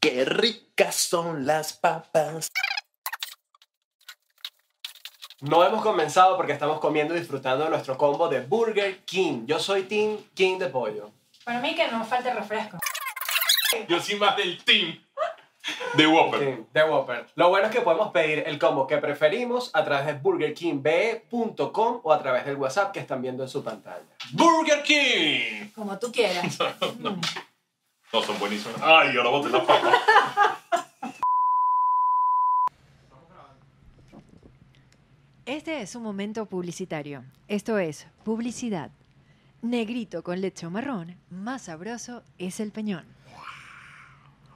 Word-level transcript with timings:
Qué 0.00 0.24
ricas 0.24 0.94
son 0.94 1.44
las 1.44 1.74
papas. 1.74 2.50
No 5.42 5.62
hemos 5.62 5.82
comenzado 5.82 6.38
porque 6.38 6.54
estamos 6.54 6.80
comiendo 6.80 7.14
y 7.14 7.18
disfrutando 7.18 7.64
de 7.64 7.70
nuestro 7.70 7.98
combo 7.98 8.28
de 8.28 8.40
Burger 8.40 9.04
King. 9.04 9.44
Yo 9.44 9.58
soy 9.58 9.82
Team 9.82 10.16
King 10.32 10.58
de 10.58 10.68
pollo. 10.68 11.10
Para 11.44 11.60
mí 11.60 11.74
que 11.74 11.86
no 11.88 12.02
falte 12.04 12.32
refresco. 12.32 12.78
Yo 13.88 14.00
soy 14.00 14.16
más 14.16 14.36
del 14.38 14.64
team 14.64 14.98
de 15.94 16.06
Whopper. 16.06 16.64
De 16.72 16.82
Whopper. 16.82 17.26
Lo 17.34 17.50
bueno 17.50 17.66
es 17.66 17.72
que 17.72 17.80
podemos 17.80 18.10
pedir 18.10 18.44
el 18.46 18.58
combo 18.58 18.86
que 18.86 18.98
preferimos 18.98 19.70
a 19.74 19.84
través 19.84 20.06
de 20.06 20.14
burgerkingbe.com 20.14 22.00
o 22.02 22.12
a 22.12 22.18
través 22.18 22.46
del 22.46 22.56
WhatsApp 22.56 22.92
que 22.92 23.00
están 23.00 23.20
viendo 23.20 23.42
en 23.42 23.48
su 23.48 23.62
pantalla. 23.62 24.06
Burger 24.32 24.82
King. 24.82 25.70
Como 25.74 25.98
tú 25.98 26.10
quieras. 26.10 26.58
No, 26.98 27.18
son 28.10 28.38
buenísimos. 28.38 28.76
Ay, 28.82 29.16
ahora 29.16 29.30
boté 29.30 29.50
la 29.50 29.64
papa. 29.64 30.58
Este 35.46 35.80
es 35.82 35.94
un 35.94 36.02
momento 36.02 36.46
publicitario. 36.46 37.24
Esto 37.48 37.78
es 37.78 38.06
publicidad. 38.24 38.90
Negrito 39.62 40.22
con 40.22 40.40
leche 40.40 40.66
o 40.66 40.70
marrón, 40.70 41.16
más 41.30 41.62
sabroso 41.62 42.22
es 42.38 42.60
el 42.60 42.72
peñón. 42.72 43.04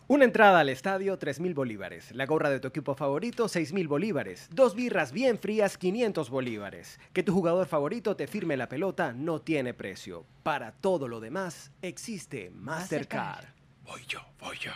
Una 0.07 0.27
entrada 0.27 0.61
al 0.61 0.69
estadio, 0.69 1.19
3.000 1.19 1.55
bolívares. 1.55 2.15
La 2.15 2.27
gorra 2.27 2.51
de 2.51 2.61
tu 2.61 2.69
equipo 2.69 2.95
favorito, 2.95 3.47
6.000 3.47 3.89
bolívares. 3.89 4.51
Dos 4.53 4.75
birras 4.75 5.13
bien 5.13 5.39
frías, 5.39 5.79
500 5.79 6.29
bolívares. 6.29 7.01
Que 7.15 7.23
tu 7.23 7.33
jugador 7.33 7.67
favorito 7.67 8.15
te 8.15 8.27
firme 8.27 8.59
la 8.59 8.69
pelota 8.69 9.15
no 9.15 9.41
tiene 9.41 9.73
precio. 9.73 10.27
Para 10.43 10.73
todo 10.73 11.09
lo 11.09 11.21
demás, 11.21 11.73
existe 11.81 12.51
Mastercard. 12.51 13.47
Voy 13.85 14.03
yo, 14.07 14.21
voy 14.39 14.59
yo, 14.59 14.73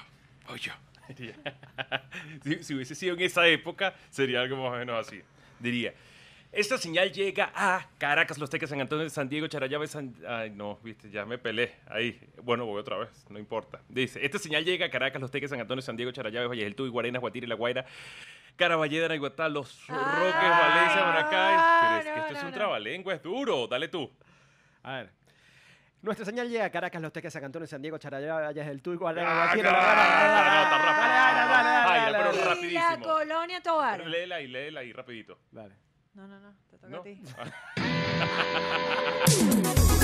voy 0.49 0.61
yo. 0.61 0.73
si, 2.43 2.65
si 2.65 2.75
hubiese 2.75 2.95
sido 2.95 3.15
en 3.15 3.21
esa 3.21 3.47
época, 3.49 3.95
sería 4.09 4.41
algo 4.41 4.57
más 4.57 4.73
o 4.73 4.77
menos 4.77 5.07
así. 5.07 5.21
Diría, 5.61 5.93
esta 6.51 6.79
señal 6.79 7.13
llega 7.13 7.53
a 7.55 7.89
Caracas, 7.99 8.39
Los 8.39 8.49
Teques, 8.51 8.71
San 8.71 8.81
Antonio, 8.81 9.09
San 9.11 9.29
Diego, 9.29 9.47
Charayave, 9.49 9.87
San... 9.87 10.15
Ay, 10.27 10.51
no, 10.51 10.79
viste, 10.83 11.11
ya 11.11 11.25
me 11.25 11.39
pelé. 11.39 11.75
Ahí, 11.89 12.19
bueno, 12.43 12.65
voy 12.67 12.81
otra 12.81 12.97
vez, 12.99 13.27
no 13.29 13.39
importa. 13.39 13.81
Dice, 13.89 14.25
esta 14.25 14.39
señal 14.39 14.65
llega 14.65 14.87
a 14.87 14.91
Caracas, 14.91 15.21
Los 15.21 15.31
Teques, 15.31 15.51
San 15.51 15.61
Antonio, 15.61 15.83
San 15.83 15.97
Diego, 15.97 16.11
Charayave, 16.13 16.47
Valle 16.47 16.65
del 16.65 16.75
Tuy, 16.75 16.89
Guarenas, 16.89 17.21
Guatire, 17.21 17.47
La 17.47 17.55
Guaira, 17.55 17.85
Caraballeda, 18.57 19.09
Naiguatá, 19.09 19.49
Los 19.49 19.87
Roques, 19.87 20.01
Valencia, 20.51 21.05
Maracay. 21.05 21.57
Pero 21.81 21.99
es 21.99 22.05
que 22.05 22.11
no, 22.11 22.17
esto 22.27 22.37
es 22.39 22.43
un 22.45 22.51
no. 22.51 22.57
trabalengua, 22.57 23.15
es 23.15 23.23
duro. 23.23 23.67
Dale 23.69 23.89
tú. 23.89 24.11
A 24.83 24.93
ver. 24.97 25.11
Nuestra 26.01 26.25
señal 26.25 26.49
llega 26.49 26.65
a 26.65 26.71
Caracas, 26.71 27.03
Los 27.03 27.13
Teques, 27.13 27.33
San 27.33 27.45
Antonio, 27.45 27.67
San 27.67 27.83
Diego, 27.83 27.99
Charallave, 27.99 28.47
Valles 28.47 28.67
del 28.67 28.81
Tuy, 28.83 28.97
Guarena, 28.97 29.29
Ah, 29.31 29.45
Guatire, 29.47 29.63
no, 29.65 29.71
La 29.73 29.79
Guaira. 29.79 30.05
Dale, 30.05 31.51
dale, 31.53 31.69
dale, 31.69 32.01
dale, 32.01 32.19
pero 32.19 32.33
Y 32.33 32.37
la 32.39 32.45
rapidísimo. 32.91 33.05
colonia 33.05 33.61
Tobar. 33.63 34.07
Léela 34.07 34.37
ahí, 34.37 34.49
léela 34.49 34.81
ahí, 34.81 34.93
rapidito. 34.93 35.39
Dale. 35.53 35.75
No, 36.15 36.27
no, 36.27 36.41
no, 36.41 36.55
te 36.71 36.79
toca 36.79 36.89
¿No? 36.89 36.99
a 36.99 37.03
ti. 37.03 37.21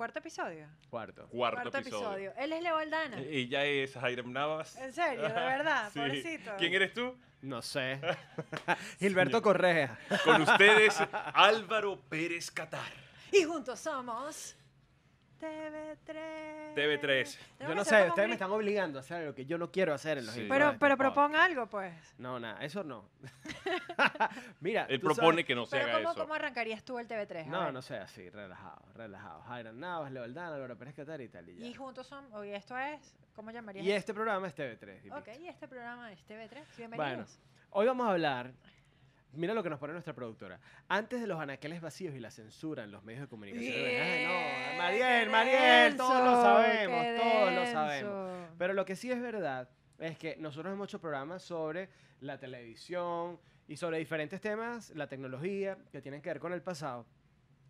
cuarto 0.00 0.18
episodio. 0.18 0.66
Cuarto. 0.88 1.28
Cuarto, 1.28 1.76
episodio. 1.76 2.32
Él 2.38 2.54
es 2.54 2.62
Leo 2.62 2.78
Aldana. 2.78 3.18
Ella 3.20 3.66
es 3.66 3.92
Jairem 3.92 4.32
Navas. 4.32 4.74
En 4.76 4.94
serio, 4.94 5.24
de 5.24 5.28
verdad, 5.28 5.90
Sí. 5.92 5.98
pobrecito. 5.98 6.52
¿Quién 6.56 6.72
eres 6.72 6.94
tú? 6.94 7.14
No 7.42 7.60
sé. 7.60 8.00
Gilberto 8.98 9.42
Correa. 9.42 9.98
Con 10.24 10.40
ustedes, 10.40 10.96
Álvaro 11.34 12.00
Pérez 12.08 12.50
Catar. 12.50 12.90
Y 13.30 13.44
juntos 13.44 13.78
somos 13.78 14.56
TV3. 15.40 16.74
TV3. 16.74 17.38
Tenemos 17.56 17.68
Yo 17.68 17.74
no 17.74 17.84
sé, 17.84 18.08
ustedes 18.08 18.28
me 18.28 18.34
están 18.34 18.50
obligando 18.50 18.98
a 18.98 19.00
hacer 19.00 19.24
lo 19.26 19.34
que 19.34 19.46
yo 19.46 19.58
no 19.58 19.70
quiero 19.72 19.92
hacer 19.94 20.18
en 20.18 20.26
los 20.26 20.34
Sí. 20.34 20.46
Pero, 20.48 20.76
pero 20.78 20.96
proponga 20.96 21.42
algo, 21.44 21.66
pues. 21.68 21.92
No, 22.18 22.38
nada, 22.38 22.62
eso 22.64 22.84
no. 22.84 23.08
Mira, 24.60 24.86
Él 24.88 25.00
tú 25.00 25.06
propone 25.06 25.28
sabes- 25.42 25.46
que 25.46 25.54
no 25.54 25.66
se 25.66 25.76
Pero 25.78 25.88
haga 25.88 25.98
¿cómo, 25.98 26.10
eso. 26.12 26.20
¿cómo 26.20 26.34
arrancarías 26.34 26.84
tú 26.84 26.98
el 26.98 27.08
TV3? 27.08 27.46
A 27.46 27.50
No, 27.50 27.64
ver. 27.64 27.72
no 27.72 27.82
sé, 27.82 27.96
así, 27.96 28.28
relajado, 28.30 28.82
relajado. 28.94 29.42
Jairan 29.42 29.80
Navas, 29.80 30.12
Leo 30.12 30.24
Aldana, 30.24 30.56
Laura 30.58 30.74
Pérez 30.76 30.94
Catar 30.94 31.20
y 31.20 31.28
tal 31.28 31.48
y 31.48 31.56
ya. 31.56 31.66
Y 31.66 31.74
juntos 31.74 32.06
son, 32.06 32.32
oye, 32.32 32.54
esto 32.54 32.76
es, 32.78 33.14
¿cómo 33.34 33.50
llamarías? 33.50 33.84
Y 33.84 33.92
este 33.92 34.14
programa 34.14 34.46
es 34.46 34.54
TV3. 34.54 34.94
Dipito. 35.02 35.16
Ok, 35.16 35.28
y 35.40 35.48
este 35.48 35.66
programa 35.68 36.12
es 36.12 36.20
TV3. 36.26 36.50
Bueno, 36.50 36.66
Bienvenidos. 36.76 37.38
hoy 37.70 37.86
vamos 37.86 38.06
a 38.06 38.10
hablar. 38.10 38.52
Mira 39.32 39.54
lo 39.54 39.62
que 39.62 39.70
nos 39.70 39.78
pone 39.78 39.92
nuestra 39.92 40.12
productora. 40.12 40.58
Antes 40.88 41.20
de 41.20 41.26
los 41.26 41.40
anaqueles 41.40 41.80
vacíos 41.80 42.14
y 42.14 42.20
la 42.20 42.30
censura 42.30 42.84
en 42.84 42.90
los 42.90 43.04
medios 43.04 43.22
de 43.22 43.28
comunicación. 43.28 43.72
Ay, 43.72 44.24
no, 44.24 44.78
Mariel, 44.78 45.30
Mariel, 45.30 45.96
todos 45.96 46.24
lo 46.24 46.42
sabemos, 46.42 47.06
todos 47.22 47.52
lo 47.52 47.66
sabemos. 47.66 48.48
Pero 48.58 48.74
lo 48.74 48.84
que 48.84 48.96
sí 48.96 49.10
es 49.10 49.20
verdad 49.20 49.68
es 49.98 50.18
que 50.18 50.36
nosotros 50.36 50.72
hemos 50.72 50.88
hecho 50.88 51.00
programas 51.00 51.42
sobre 51.42 51.88
la 52.20 52.38
televisión 52.38 53.38
y 53.68 53.76
sobre 53.76 53.98
diferentes 53.98 54.40
temas, 54.40 54.90
la 54.96 55.06
tecnología, 55.06 55.78
que 55.92 56.00
tienen 56.00 56.20
que 56.20 56.30
ver 56.30 56.40
con 56.40 56.52
el 56.52 56.62
pasado. 56.62 57.06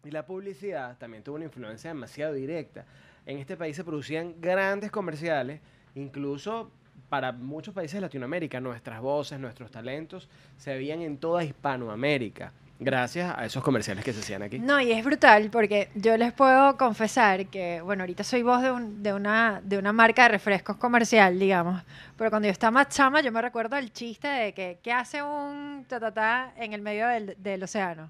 Y 0.03 0.11
la 0.11 0.25
publicidad 0.25 0.97
también 0.97 1.23
tuvo 1.23 1.37
una 1.37 1.45
influencia 1.45 1.91
demasiado 1.91 2.33
directa. 2.33 2.87
En 3.27 3.37
este 3.37 3.57
país 3.57 3.77
se 3.77 3.85
producían 3.85 4.41
grandes 4.41 4.91
comerciales, 4.91 5.61
incluso 5.95 6.73
para 7.11 7.33
muchos 7.33 7.75
países 7.75 7.95
de 7.97 8.01
Latinoamérica, 8.03 8.61
nuestras 8.61 9.01
voces, 9.03 9.39
nuestros 9.39 9.71
talentos 9.71 10.29
se 10.57 10.73
veían 10.75 11.03
en 11.03 11.19
toda 11.19 11.43
Hispanoamérica, 11.45 12.53
gracias 12.79 13.35
a 13.37 13.45
esos 13.45 13.63
comerciales 13.65 14.05
que 14.05 14.13
se 14.13 14.21
hacían 14.21 14.43
aquí. 14.43 14.61
No, 14.61 14.81
y 14.81 14.93
es 14.93 15.05
brutal 15.05 15.51
porque 15.51 15.89
yo 15.97 16.17
les 16.17 16.33
puedo 16.33 16.77
confesar 16.77 17.47
que, 17.49 17.81
bueno, 17.83 18.05
ahorita 18.05 18.23
soy 18.23 18.43
voz 18.45 18.63
de, 18.63 18.71
un- 18.71 19.03
de, 19.03 19.13
una, 19.13 19.61
de 19.63 19.77
una 19.77 19.93
marca 19.93 20.23
de 20.23 20.29
refrescos 20.29 20.77
comercial, 20.77 21.37
digamos, 21.39 21.83
pero 22.17 22.31
cuando 22.31 22.47
yo 22.47 22.53
estaba 22.53 22.71
más 22.71 22.89
chama, 22.89 23.21
yo 23.23 23.33
me 23.33 23.43
recuerdo 23.43 23.77
el 23.77 23.93
chiste 23.93 24.29
de 24.29 24.55
que, 24.55 24.79
¿qué 24.81 24.93
hace 24.93 25.21
un 25.21 25.85
tatatá 25.89 26.55
en 26.57 26.73
el 26.73 26.81
medio 26.81 27.09
del, 27.09 27.35
del 27.39 27.63
océano? 27.65 28.09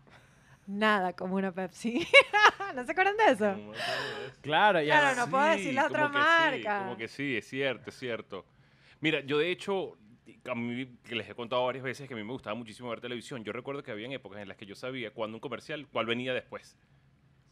Nada, 0.66 1.14
como 1.14 1.34
una 1.36 1.50
Pepsi. 1.50 2.06
¿No 2.76 2.84
se 2.84 2.92
acuerdan 2.92 3.16
de 3.16 3.32
eso? 3.32 3.56
Claro, 4.42 4.80
ya. 4.82 5.00
Claro, 5.00 5.16
no 5.16 5.30
puedo 5.30 5.44
decir 5.50 5.74
la 5.74 5.86
otra 5.86 6.02
como 6.02 6.12
que 6.12 6.20
sí, 6.20 6.64
marca. 6.64 6.78
como 6.78 6.96
que 6.96 7.08
sí, 7.08 7.36
es 7.36 7.48
cierto, 7.48 7.90
es 7.90 7.98
cierto. 7.98 8.44
Mira, 9.00 9.20
yo 9.20 9.38
de 9.38 9.50
hecho, 9.50 9.96
a 10.44 10.54
mí 10.54 10.98
que 11.04 11.14
les 11.14 11.28
he 11.28 11.34
contado 11.34 11.64
varias 11.64 11.84
veces 11.84 12.06
que 12.06 12.14
a 12.14 12.16
mí 12.16 12.22
me 12.22 12.32
gustaba 12.32 12.54
muchísimo 12.54 12.90
ver 12.90 13.00
televisión. 13.00 13.42
Yo 13.44 13.52
recuerdo 13.52 13.82
que 13.82 13.90
había 13.90 14.08
épocas 14.14 14.42
en 14.42 14.48
las 14.48 14.56
que 14.56 14.66
yo 14.66 14.74
sabía 14.74 15.12
cuando 15.12 15.36
un 15.36 15.40
comercial, 15.40 15.86
cuál 15.88 16.06
venía 16.06 16.34
después. 16.34 16.78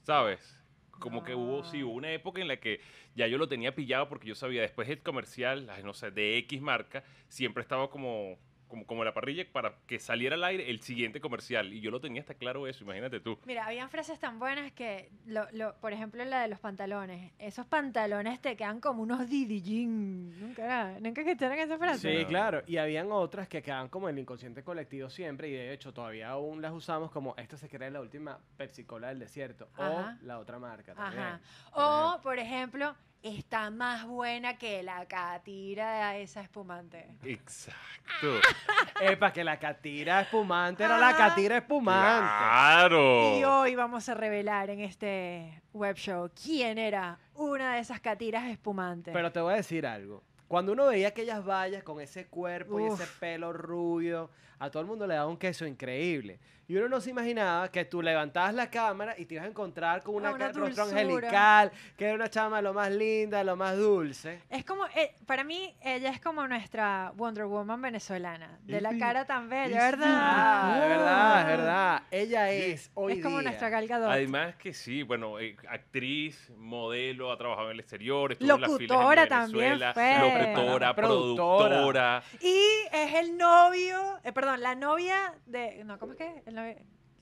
¿Sabes? 0.03 0.59
Como 0.98 1.22
que 1.22 1.34
hubo, 1.34 1.62
sí, 1.64 1.82
hubo 1.82 1.94
una 1.94 2.12
época 2.12 2.41
en 2.41 2.48
la 2.48 2.59
que 2.59 2.81
ya 3.14 3.26
yo 3.28 3.38
lo 3.38 3.48
tenía 3.48 3.75
pillado 3.75 4.09
porque 4.09 4.26
yo 4.26 4.34
sabía 4.34 4.62
después 4.62 4.88
el 4.88 5.00
comercial, 5.00 5.70
no 5.84 5.94
sé, 5.94 6.10
de 6.10 6.38
X 6.38 6.60
marca, 6.60 7.04
siempre 7.28 7.62
estaba 7.62 7.88
como, 7.88 8.36
como, 8.68 8.86
como 8.86 9.02
en 9.02 9.06
la 9.06 9.14
parrilla 9.14 9.44
para 9.50 9.74
que 9.86 9.98
saliera 9.98 10.36
al 10.36 10.44
aire 10.44 10.70
el 10.70 10.80
siguiente 10.82 11.20
comercial. 11.20 11.72
Y 11.72 11.80
yo 11.80 11.90
lo 11.90 12.00
tenía 12.00 12.20
hasta 12.20 12.34
claro 12.34 12.66
eso, 12.66 12.84
imagínate 12.84 13.20
tú. 13.20 13.38
Mira, 13.46 13.66
habían 13.66 13.90
frases 13.90 14.18
tan 14.20 14.38
buenas 14.38 14.70
que, 14.72 15.10
lo, 15.26 15.46
lo- 15.52 15.74
por 15.76 15.92
ejemplo, 15.92 16.24
la 16.24 16.42
de 16.42 16.48
los 16.48 16.60
pantalones. 16.60 17.32
Esos 17.38 17.66
pantalones 17.66 18.40
te 18.40 18.56
quedan 18.56 18.80
como 18.80 19.02
unos 19.02 19.28
Didi 19.28 19.60
Jean. 19.62 20.38
Nunca, 20.40 20.98
nunca 21.00 21.20
escucharon 21.22 21.58
esa 21.58 21.78
frase. 21.78 22.18
Sí, 22.20 22.24
claro. 22.26 22.62
Y 22.66 22.76
habían 22.76 23.10
otras 23.10 23.48
que 23.48 23.62
quedaban 23.62 23.88
como 23.88 24.08
en 24.08 24.14
el 24.16 24.20
inconsciente 24.22 24.62
colectivo 24.62 25.08
siempre 25.10 25.48
y 25.48 25.52
de 25.52 25.72
hecho 25.72 25.92
todavía 25.92 26.28
aún 26.30 26.60
las 26.62 26.72
usamos 26.72 27.10
como 27.10 27.34
esta 27.36 27.56
se 27.56 27.68
cree 27.68 27.90
la 27.90 28.00
última 28.00 28.38
Pepsi 28.56 28.84
Cola 28.84 29.08
del 29.08 29.18
desierto 29.18 29.68
Ajá. 29.74 30.18
o 30.20 30.26
la 30.26 30.38
otra 30.38 30.58
marca 30.58 30.94
también. 30.94 31.22
Ajá. 31.22 31.41
por 31.72 31.82
O, 31.82 31.88
ejemplo. 31.88 32.22
por 32.22 32.38
ejemplo, 32.38 32.97
está 33.22 33.70
más 33.70 34.06
buena 34.06 34.56
que 34.59 34.82
la 34.82 35.06
catira 35.06 36.10
de 36.12 36.22
esa 36.22 36.41
espumante. 36.41 37.06
Exacto. 37.24 37.76
Epa, 39.00 39.32
que 39.32 39.44
la 39.44 39.59
catira 39.59 40.22
espumante 40.22 40.84
era 40.84 40.98
la 40.98 41.16
catira 41.16 41.59
espumante. 41.59 42.28
Claro. 42.28 43.38
Y 43.38 43.44
hoy 43.44 43.74
vamos 43.74 44.09
a 44.09 44.15
revelar 44.15 44.70
en 44.70 44.80
este 44.80 45.62
web 45.72 45.97
show 45.97 46.30
quién 46.41 46.78
era 46.78 47.18
una 47.34 47.74
de 47.74 47.80
esas 47.80 48.00
catiras 48.00 48.48
espumantes. 48.48 49.12
Pero 49.12 49.32
te 49.32 49.41
voy 49.41 49.54
a 49.54 49.56
decir 49.56 49.86
algo. 49.86 50.22
Cuando 50.47 50.72
uno 50.72 50.86
veía 50.86 51.09
aquellas 51.09 51.44
vallas 51.47 51.82
con 51.82 52.00
ese 52.00 52.26
cuerpo 52.26 52.80
y 52.80 52.86
ese 52.86 53.06
pelo 53.21 53.53
rubio, 53.53 54.30
a 54.59 54.71
todo 54.71 54.81
el 54.83 54.87
mundo 54.89 55.07
le 55.07 55.15
daba 55.15 55.28
un 55.28 55.37
queso 55.37 55.66
increíble. 55.66 56.39
Y 56.71 56.77
uno 56.77 56.87
no 56.87 57.01
se 57.01 57.09
imaginaba 57.09 57.71
que 57.72 57.87
tú 57.87 58.03
levantabas 58.03 58.53
la 58.53 58.69
cámara 58.69 59.15
y 59.16 59.25
te 59.25 59.37
ibas 59.37 59.47
a 59.47 59.49
encontrar 59.49 60.03
con 60.03 60.16
una, 60.16 60.28
Ah, 60.28 60.33
una 60.34 60.49
rostro 60.53 60.84
angelical, 60.84 61.72
que 61.97 62.05
era 62.05 62.15
una 62.15 62.28
chama 62.28 62.60
lo 62.60 62.75
más 62.75 62.91
linda, 62.91 63.43
lo 63.43 63.57
más 63.57 63.75
dulce. 63.78 64.43
Es 64.51 64.66
como, 64.66 64.84
eh, 64.95 65.15
para 65.25 65.45
mí, 65.45 65.75
ella 65.83 66.10
es 66.10 66.21
como 66.21 66.47
nuestra 66.47 67.10
Wonder 67.16 67.47
Woman 67.47 67.81
venezolana. 67.81 68.59
De 68.65 68.83
la 68.83 68.99
cara 68.99 69.25
tan 69.25 69.49
bella. 69.49 69.78
¿verdad? 69.78 70.09
Ah, 70.10 70.78
es 70.83 70.89
verdad, 70.91 71.41
es 71.41 71.47
verdad. 71.47 72.03
Ella 72.10 72.51
es 72.51 72.91
hoy 72.93 73.15
es 73.15 73.22
como 73.22 73.39
día. 73.39 73.49
nuestra 73.49 73.71
Gal 73.71 73.87
Gadot. 73.89 74.10
Además 74.10 74.55
que 74.57 74.75
sí, 74.75 75.03
bueno, 75.05 75.41
eh, 75.41 75.57
actriz, 75.71 76.51
modelo, 76.59 77.33
ha 77.33 77.39
trabajado 77.39 77.69
en 77.69 77.75
el 77.77 77.81
exterior, 77.81 78.33
estuvo 78.33 78.55
en 78.57 78.60
las 78.60 78.77
filas 78.77 78.91
Locutora 78.91 79.22
en 79.22 79.28
también 79.31 79.81
fue. 79.95 80.19
locutora, 80.19 80.95
Productora. 80.95 81.69
productora. 81.69 82.22
Y 82.43 82.60
es 82.93 83.15
el 83.15 83.39
novio, 83.39 84.19
eh, 84.22 84.33
perdón, 84.33 84.47
la 84.56 84.74
novia 84.74 85.34
de, 85.47 85.83
no, 85.84 85.98
¿cómo 85.98 86.12
es 86.12 86.18
que? 86.18 86.42
El 86.47 86.54
novio- 86.54 86.77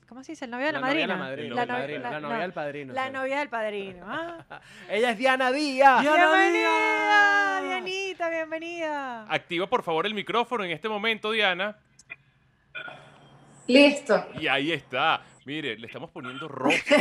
¿Cómo 0.07 0.23
se 0.23 0.31
dice? 0.31 0.45
El 0.45 0.51
novio 0.51 0.67
de 0.67 0.71
la, 0.71 0.79
novia 0.79 0.93
de 0.95 1.07
madrina. 1.07 1.15
la 1.15 1.17
madrina, 1.21 1.55
La 1.55 1.61
el 1.63 1.67
novia- 1.67 1.77
padrino, 1.83 2.03
la- 2.03 2.11
la 2.11 2.19
novia 2.21 2.35
no, 2.37 2.41
del 2.41 2.53
padrino. 2.53 2.93
La 2.93 3.05
sí. 3.07 3.11
novia 3.13 3.39
del 3.39 3.49
padrino. 3.49 4.05
ah. 4.07 4.61
Ella 4.89 5.11
es 5.11 5.17
Diana 5.17 5.51
Díaz. 5.51 6.01
Bienvenida, 6.01 7.61
Dianita, 7.63 8.29
bienvenida. 8.29 9.25
Activa 9.33 9.67
por 9.67 9.83
favor 9.83 10.05
el 10.05 10.13
micrófono 10.13 10.63
en 10.63 10.71
este 10.71 10.87
momento, 10.87 11.29
Diana. 11.31 11.77
Listo. 13.67 14.25
Y 14.39 14.47
ahí 14.47 14.71
está. 14.71 15.21
Mire, 15.45 15.77
le 15.77 15.87
estamos 15.87 16.09
poniendo 16.11 16.47
rostro 16.47 16.97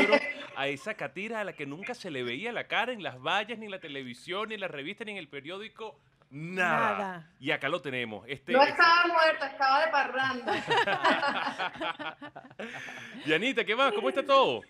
a 0.57 0.67
esa 0.69 0.95
catira 0.95 1.41
a 1.41 1.45
la 1.45 1.53
que 1.53 1.67
nunca 1.67 1.95
se 1.95 2.11
le 2.11 2.23
veía 2.25 2.53
la 2.53 2.67
cara 2.67 2.93
en 2.93 3.03
las 3.03 3.21
vallas, 3.21 3.59
ni 3.59 3.67
en 3.67 3.71
la 3.71 3.79
televisión, 3.81 4.49
ni 4.49 4.55
en 4.55 4.61
la 4.61 4.69
revista, 4.69 5.05
ni 5.05 5.13
en 5.13 5.19
el 5.19 5.29
periódico. 5.29 5.99
Nada. 6.39 6.99
Nada. 6.99 7.31
Y 7.41 7.51
acá 7.51 7.69
lo 7.69 7.81
tenemos. 7.81 8.25
Este, 8.29 8.53
No 8.53 8.61
este- 8.63 8.73
estaba 8.73 9.07
muerta, 9.07 9.47
estaba 9.47 9.85
de 9.87 9.91
parranda. 9.91 10.53
Dianita, 13.25 13.65
¿qué 13.65 13.75
más? 13.75 13.93
¿Cómo 13.93 14.09
está 14.09 14.23
todo? 14.25 14.61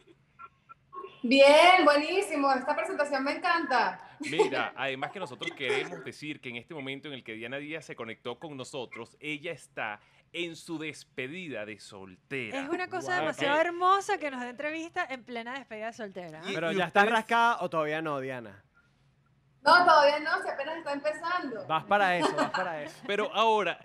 Bien, 1.23 1.85
buenísimo. 1.85 2.53
Esta 2.53 2.75
presentación 2.77 3.25
me 3.25 3.33
encanta. 3.33 4.01
Mira, 4.21 4.73
además 4.77 5.11
que 5.11 5.19
nosotros 5.19 5.51
queremos 5.57 6.05
decir 6.05 6.41
que 6.41 6.51
en 6.51 6.57
este 6.57 6.73
momento 6.75 7.09
en 7.09 7.15
el 7.15 7.25
que 7.25 7.33
Diana 7.35 7.57
Díaz 7.57 7.85
se 7.85 7.97
conectó 7.97 8.39
con 8.39 8.57
nosotros, 8.57 9.17
ella 9.21 9.51
está 9.53 9.99
en 10.33 10.55
su 10.55 10.79
despedida 10.79 11.65
de 11.67 11.81
soltera. 11.81 12.61
Es 12.63 12.69
una 12.69 12.89
cosa 12.89 13.17
demasiado 13.17 13.61
hermosa 13.61 14.19
que 14.19 14.31
nos 14.31 14.41
da 14.41 14.51
entrevista 14.51 15.05
en 15.09 15.25
plena 15.25 15.55
despedida 15.55 15.93
soltera. 15.93 16.41
¿ah? 16.45 16.51
Y- 16.51 16.55
Pero 16.55 16.73
y 16.73 16.77
ya 16.77 16.85
está 16.87 17.01
ustedes- 17.01 17.15
rascada 17.19 17.57
o 17.61 17.71
todavía 17.71 18.01
no, 18.03 18.21
Diana. 18.21 18.63
No, 19.67 19.85
todavía 19.85 20.21
no, 20.21 20.43
si 20.43 20.49
apenas 20.49 20.77
está 20.79 20.93
empezando. 20.93 21.67
Vas 21.67 21.85
para 21.85 22.17
eso, 22.17 22.35
vas 22.37 22.51
para 22.51 22.83
eso. 22.85 22.97
Pero 23.07 23.31
ahora, 23.35 23.79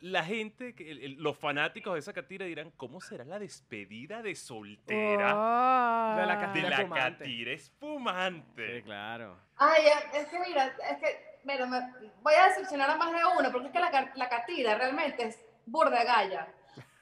la 0.00 0.24
gente, 0.24 0.74
los 1.18 1.38
fanáticos 1.38 1.94
de 1.94 2.00
esa 2.00 2.12
catira 2.12 2.44
dirán, 2.46 2.70
¿cómo 2.76 3.00
será 3.00 3.24
la 3.24 3.38
despedida 3.38 4.20
de 4.22 4.34
soltera 4.34 5.34
Oh. 5.36 6.16
De 6.16 6.26
la 6.26 6.36
de 6.36 6.40
catira 6.46 6.68
la 6.70 6.76
espumante. 6.76 7.18
catira 7.18 7.52
espumante? 7.52 8.76
Sí, 8.78 8.82
claro. 8.82 9.38
Ay, 9.56 9.82
es 10.14 10.26
que 10.26 10.38
mira, 10.40 10.66
es 10.66 10.98
que, 10.98 11.38
mira, 11.44 11.66
me- 11.66 11.92
voy 12.22 12.34
a 12.34 12.46
decepcionar 12.48 12.90
a 12.90 12.96
más 12.96 13.12
de 13.12 13.18
uno, 13.38 13.50
porque 13.52 13.68
es 13.68 13.72
que 13.72 13.80
la, 13.80 14.10
la 14.14 14.28
catira 14.28 14.74
realmente 14.76 15.24
es 15.28 15.38
burda 15.66 16.02
galla. 16.04 16.48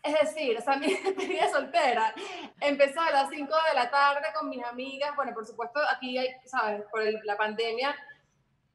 Es 0.02 0.14
decir, 0.20 0.56
o 0.58 0.60
sea, 0.60 0.76
mi 0.76 0.86
despedida 1.02 1.48
soltera 1.48 2.14
empezó 2.60 3.00
a 3.00 3.10
las 3.10 3.28
5 3.30 3.52
de 3.70 3.74
la 3.74 3.90
tarde 3.90 4.26
con 4.38 4.48
mis 4.48 4.62
amigas. 4.64 5.14
Bueno, 5.16 5.32
por 5.34 5.44
supuesto, 5.46 5.80
aquí 5.90 6.16
hay, 6.18 6.28
¿sabes? 6.44 6.82
Por 6.90 7.02
el- 7.02 7.20
la 7.24 7.36
pandemia, 7.36 7.94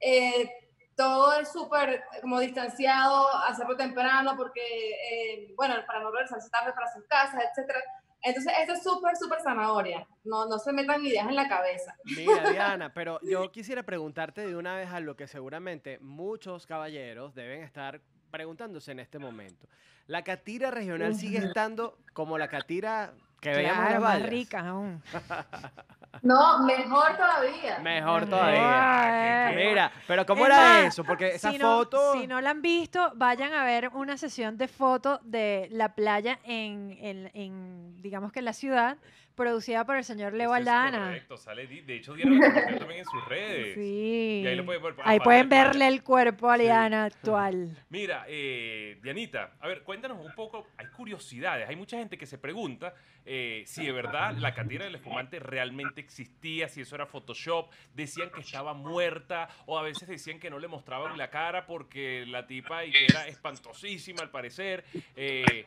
eh, 0.02 0.52
todo 0.96 1.34
es 1.40 1.52
súper 1.52 2.04
como 2.22 2.40
distanciado, 2.40 3.28
hacerlo 3.46 3.76
temprano, 3.76 4.36
porque, 4.36 4.62
eh, 4.62 5.54
bueno, 5.56 5.76
para 5.88 6.02
no 6.02 6.12
regresarse 6.12 6.50
tarde 6.50 6.74
para 6.74 6.92
sus 6.92 7.06
casas, 7.06 7.42
etcétera. 7.50 7.80
Entonces, 8.24 8.54
esto 8.60 8.74
es 8.74 8.84
súper, 8.84 9.16
súper 9.18 9.42
zanahoria. 9.42 10.08
No, 10.24 10.46
no 10.46 10.60
se 10.60 10.72
metan 10.74 11.04
ideas 11.04 11.28
en 11.28 11.36
la 11.36 11.48
cabeza. 11.48 11.96
Mira, 12.04 12.50
Diana, 12.52 12.94
pero 12.94 13.20
yo 13.24 13.52
quisiera 13.52 13.82
preguntarte 13.84 14.46
de 14.46 14.56
una 14.56 14.76
vez 14.76 14.90
a 14.90 15.00
lo 15.00 15.16
que 15.16 15.28
seguramente 15.28 15.98
muchos 16.02 16.68
caballeros 16.68 17.34
deben 17.34 17.64
estar 17.64 18.00
preguntándose 18.30 18.92
en 18.92 19.00
este 19.00 19.18
momento. 19.18 19.68
¿La 20.06 20.24
catira 20.24 20.70
regional 20.72 21.16
sigue 21.16 21.40
estando 21.40 21.98
como 22.14 22.38
la 22.38 22.48
catira 22.48 23.14
que 23.40 23.50
veíamos 23.50 23.80
en 23.80 23.88
Claro, 23.88 24.02
las 24.04 24.20
más 24.22 24.30
rica 24.30 24.60
aún. 24.68 25.02
No, 26.24 26.60
mejor 26.64 27.16
todavía. 27.16 27.80
Mejor 27.80 28.26
todavía. 28.30 29.52
Mira, 29.56 29.92
pero 30.08 30.26
¿cómo 30.26 30.46
Es 30.46 30.52
era 30.52 30.58
más, 30.62 30.84
eso? 30.86 31.04
Porque 31.04 31.36
esa 31.36 31.52
si 31.52 31.58
no, 31.58 31.78
foto... 31.78 32.14
Si 32.14 32.28
no 32.28 32.42
la 32.42 32.50
han 32.52 32.62
visto, 32.62 33.12
vayan 33.16 33.54
a 33.54 33.64
ver 33.64 33.90
una 33.94 34.18
sesión 34.18 34.58
de 34.58 34.68
fotos 34.68 35.20
de 35.24 35.68
la 35.72 35.96
playa 35.96 36.40
en, 36.44 36.98
en- 37.02 37.32
en, 37.34 38.02
digamos 38.02 38.32
que 38.32 38.40
en 38.40 38.46
la 38.46 38.54
ciudad, 38.54 38.98
producida 39.36 39.86
por 39.86 39.98
el 39.98 40.04
señor 40.04 40.34
Leo 40.34 40.54
Aldana. 40.54 41.06
Correcto, 41.06 41.38
sale, 41.38 41.68
di- 41.68 41.82
de 41.82 41.96
hecho 41.96 42.14
Diana 42.14 42.36
lo 42.72 42.78
también 42.80 43.00
en 43.00 43.06
sus 43.06 43.26
redes. 43.28 43.76
Sí. 43.76 44.42
Y 44.44 44.48
ahí 44.48 44.56
lo 44.56 44.66
pueden 44.66 44.82
ver, 44.84 44.96
Ahí 45.04 45.20
pueden 45.20 45.50
verle 45.50 45.88
el 45.88 46.04
cuerpo 46.04 46.50
a 46.50 46.58
Sí. 46.58 46.64
Liana 46.64 47.06
actual. 47.06 47.78
Mira, 47.90 48.26
eh, 48.28 48.98
Dianita, 49.02 49.52
a 49.60 49.68
ver, 49.68 49.84
cuéntanos 49.84 50.20
un 50.24 50.34
poco, 50.34 50.68
hay 50.78 50.88
curiosidades, 50.88 51.68
hay 51.68 51.76
mucha 51.76 51.98
gente 51.98 52.18
que 52.18 52.26
se 52.26 52.38
pregunta 52.38 52.94
eh, 53.24 53.64
si 53.68 53.86
de 53.86 53.92
verdad 53.92 54.34
la 54.38 54.54
catira 54.56 54.86
del 54.86 54.96
espumante 54.96 55.40
realmente 55.40 56.02
existía, 56.02 56.68
si 56.68 56.82
eso 56.82 56.96
era 56.96 57.06
Photoshop, 57.06 57.70
decían 57.94 58.32
que 58.32 58.42
estaba 58.42 58.74
muerta, 58.74 59.48
o 59.68 59.78
a 59.78 59.84
veces 59.84 60.08
decían 60.08 60.40
que 60.40 60.50
no 60.50 60.58
le 60.58 60.68
mostraban 60.68 61.18
la 61.18 61.30
cara 61.30 61.68
porque 61.68 62.26
la 62.28 62.48
tipa 62.48 62.84
y 62.84 62.92
que 62.92 63.06
era 63.06 63.28
espantosísima 63.28 64.24
al 64.24 64.32
parecer. 64.32 64.84
Eh, 65.16 65.66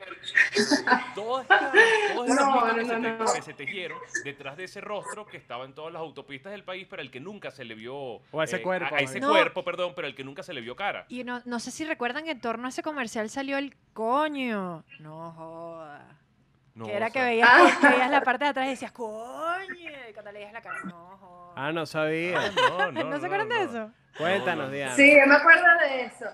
todas 1.15 1.45
estas, 1.45 1.75
todas 2.15 2.31
estas 2.31 2.47
No, 2.47 2.73
no, 2.73 2.99
no, 2.99 3.19
no. 3.25 3.33
que 3.33 3.43
se 3.43 3.54
tejieron 3.55 3.99
detrás 4.25 4.57
de 4.57 4.65
ese 4.65 4.81
rostro 4.81 5.27
que 5.27 5.37
estaba 5.37 5.65
en 5.65 5.75
todas 5.75 5.93
las 5.93 6.01
autopistas 6.01 6.53
del 6.53 6.65
país, 6.65 6.87
pero 6.89 7.03
al 7.03 7.11
que 7.11 7.21
nunca 7.21 7.51
se 7.51 7.65
le 7.65 7.75
vio... 7.75 7.95
O 7.97 8.41
a 8.41 8.45
ese 8.45 8.57
eh, 8.57 8.63
cuerpo, 8.63 8.95
A, 8.95 8.99
ese 8.99 9.21
No. 9.21 9.31
cuerpo, 9.31 9.63
perdón, 9.65 9.93
pero 9.95 10.07
al 10.07 10.15
que 10.15 10.25
nunca 10.25 10.43
se 10.43 10.53
le 10.55 10.61
vio 10.61 10.77
cara. 10.77 11.07
Y 11.09 11.25
no, 11.25 11.41
no 11.45 11.59
sé 11.61 11.71
si 11.71 11.85
recuerdan 11.85 12.25
que 12.25 12.31
en 12.33 12.41
torno 12.41 12.67
a 12.67 12.71
ese 12.71 12.83
comercial 12.83 13.29
salió 13.31 13.57
el 13.59 13.75
coño. 13.93 14.85
No 15.01 15.33
joda. 15.33 16.19
No, 16.75 16.87
que 16.87 16.93
era 16.93 17.07
o 17.07 17.13
que 17.13 17.23
veías, 17.23 17.77
que 17.79 17.89
veías 17.89 18.11
la 18.11 18.21
parte 18.23 18.45
de 18.45 18.51
atrás 18.51 18.67
y 18.67 18.71
decías, 18.71 18.91
coño. 18.93 19.91
Y 20.11 20.13
cuando 20.13 20.33
le 20.33 20.39
veías 20.41 20.53
la 20.53 20.61
cara, 20.63 20.81
no 20.85 21.17
joda. 21.19 21.53
Ah, 21.57 21.73
no 21.73 21.87
sabía. 21.87 22.39
Ah, 22.41 22.51
no, 22.91 22.93
no, 22.93 23.05
¿No 23.11 23.21
se 23.21 23.27
acuerdan 23.27 23.49
de 23.49 23.55
no. 23.55 23.63
eso? 23.71 23.91
Cuéntanos, 24.19 24.67
no. 24.67 24.73
Diana. 24.73 24.95
Sí, 24.95 25.17
yo 25.17 25.27
me 25.27 25.35
acuerdo 25.37 25.63
de 25.81 26.03
eso. 26.07 26.27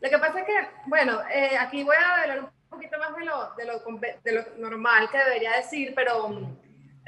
Lo 0.00 0.08
que 0.08 0.18
pasa 0.18 0.38
es 0.40 0.46
que, 0.46 0.54
bueno, 0.86 1.18
eh, 1.32 1.56
aquí 1.58 1.82
voy 1.82 1.96
a 1.96 2.22
hablar 2.22 2.40
un 2.44 2.50
poquito 2.70 2.96
más 2.98 3.16
de 3.16 3.24
lo, 3.24 3.54
de 3.56 3.64
lo, 3.64 3.84
conve- 3.84 4.20
de 4.22 4.32
lo 4.32 4.44
normal 4.58 5.08
que 5.10 5.18
debería 5.18 5.56
decir, 5.56 5.92
pero 5.96 6.28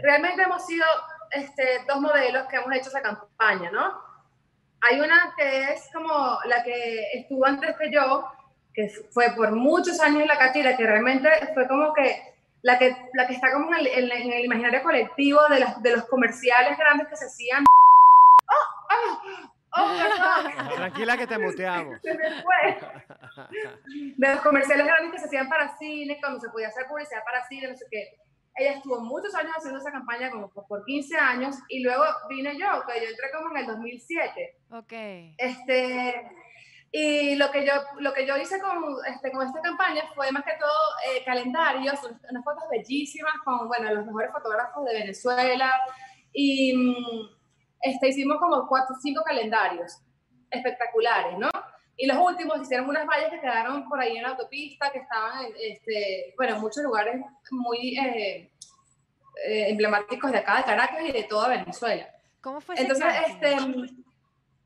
realmente 0.02 0.42
hemos 0.42 0.64
sido 0.66 0.84
este, 1.30 1.84
dos 1.88 2.00
modelos 2.00 2.46
que 2.48 2.56
hemos 2.56 2.74
hecho 2.74 2.88
esa 2.88 3.02
campaña, 3.02 3.70
¿no? 3.70 4.00
Hay 4.82 5.00
una 5.00 5.34
que 5.36 5.72
es 5.72 5.88
como 5.92 6.38
la 6.46 6.62
que 6.62 7.04
estuvo 7.14 7.44
antes 7.46 7.76
que 7.76 7.90
yo, 7.92 8.24
que 8.72 8.88
fue 9.12 9.30
por 9.36 9.52
muchos 9.52 10.00
años 10.00 10.22
en 10.22 10.28
la 10.28 10.38
catira, 10.38 10.76
que 10.76 10.86
realmente 10.86 11.28
fue 11.54 11.68
como 11.68 11.92
que 11.92 12.22
la 12.62 12.78
que, 12.78 12.96
la 13.14 13.26
que 13.26 13.34
está 13.34 13.52
como 13.52 13.72
en 13.74 13.80
el, 13.80 13.86
en- 14.12 14.32
el 14.32 14.44
imaginario 14.44 14.82
colectivo 14.82 15.40
de, 15.48 15.60
las, 15.60 15.82
de 15.82 15.96
los 15.96 16.04
comerciales 16.06 16.76
grandes 16.78 17.08
que 17.08 17.16
se 17.16 17.26
hacían. 17.26 17.64
¡Oh! 18.48 19.20
¡Oh! 19.76 19.82
¡Oh! 19.82 20.74
Tranquila 20.76 21.16
que 21.16 21.26
te 21.26 21.38
muteamos. 21.38 22.00
Se 22.02 22.14
me 22.14 22.42
fue. 22.42 22.78
De 24.16 24.28
los 24.34 24.40
comerciales 24.40 24.86
grandes 24.86 25.12
que 25.12 25.18
se 25.20 25.26
hacían 25.26 25.48
para 25.48 25.76
cine, 25.78 26.18
cuando 26.20 26.40
se 26.40 26.48
podía 26.50 26.68
hacer 26.68 26.86
publicidad 26.86 27.22
para 27.24 27.46
cine, 27.46 27.68
no 27.68 27.76
sé 27.76 27.84
qué. 27.90 28.18
Ella 28.56 28.72
estuvo 28.72 29.00
muchos 29.00 29.34
años 29.34 29.52
haciendo 29.56 29.78
esa 29.78 29.92
campaña, 29.92 30.30
como 30.30 30.50
por, 30.50 30.66
por 30.66 30.84
15 30.84 31.16
años, 31.16 31.56
y 31.68 31.82
luego 31.82 32.04
vine 32.28 32.58
yo, 32.58 32.66
que 32.86 33.00
yo 33.00 33.08
entré 33.08 33.30
como 33.34 33.50
en 33.50 33.62
el 33.62 33.66
2007. 33.66 34.56
Ok. 34.72 34.92
Este, 35.38 36.30
y 36.92 37.36
lo 37.36 37.50
que 37.52 37.64
yo, 37.64 37.72
lo 38.00 38.12
que 38.12 38.26
yo 38.26 38.36
hice 38.36 38.60
con, 38.60 38.82
este, 39.06 39.30
con 39.30 39.46
esta 39.46 39.60
campaña 39.60 40.02
fue 40.14 40.32
más 40.32 40.44
que 40.44 40.58
todo 40.58 40.70
eh, 41.06 41.24
calendarios, 41.24 42.00
unas 42.02 42.44
fotos 42.44 42.64
bellísimas 42.70 43.34
con, 43.44 43.68
bueno, 43.68 43.94
los 43.94 44.06
mejores 44.06 44.32
fotógrafos 44.32 44.84
de 44.84 44.94
Venezuela. 44.94 45.72
Y 46.32 46.76
mm, 46.76 47.28
este, 47.82 48.08
hicimos 48.08 48.38
como 48.38 48.66
cuatro 48.66 48.96
cinco 49.00 49.22
calendarios 49.24 50.00
espectaculares, 50.50 51.38
¿no? 51.38 51.48
Y 52.02 52.06
los 52.06 52.16
últimos 52.16 52.62
hicieron 52.62 52.88
unas 52.88 53.06
vallas 53.06 53.30
que 53.30 53.40
quedaron 53.40 53.86
por 53.86 54.00
ahí 54.00 54.16
en 54.16 54.22
la 54.22 54.30
autopista, 54.30 54.90
que 54.90 55.00
estaban, 55.00 55.44
en, 55.44 55.52
este, 55.58 56.32
bueno, 56.34 56.54
en 56.54 56.60
muchos 56.62 56.82
lugares 56.82 57.20
muy 57.50 57.98
eh, 57.98 58.50
eh, 59.46 59.66
emblemáticos 59.68 60.32
de 60.32 60.38
acá, 60.38 60.56
de 60.56 60.64
Caracas 60.64 61.00
y 61.06 61.12
de 61.12 61.24
toda 61.24 61.48
Venezuela. 61.48 62.08
¿Cómo 62.40 62.62
fue 62.62 62.74
Entonces, 62.78 63.06
este, 63.28 63.54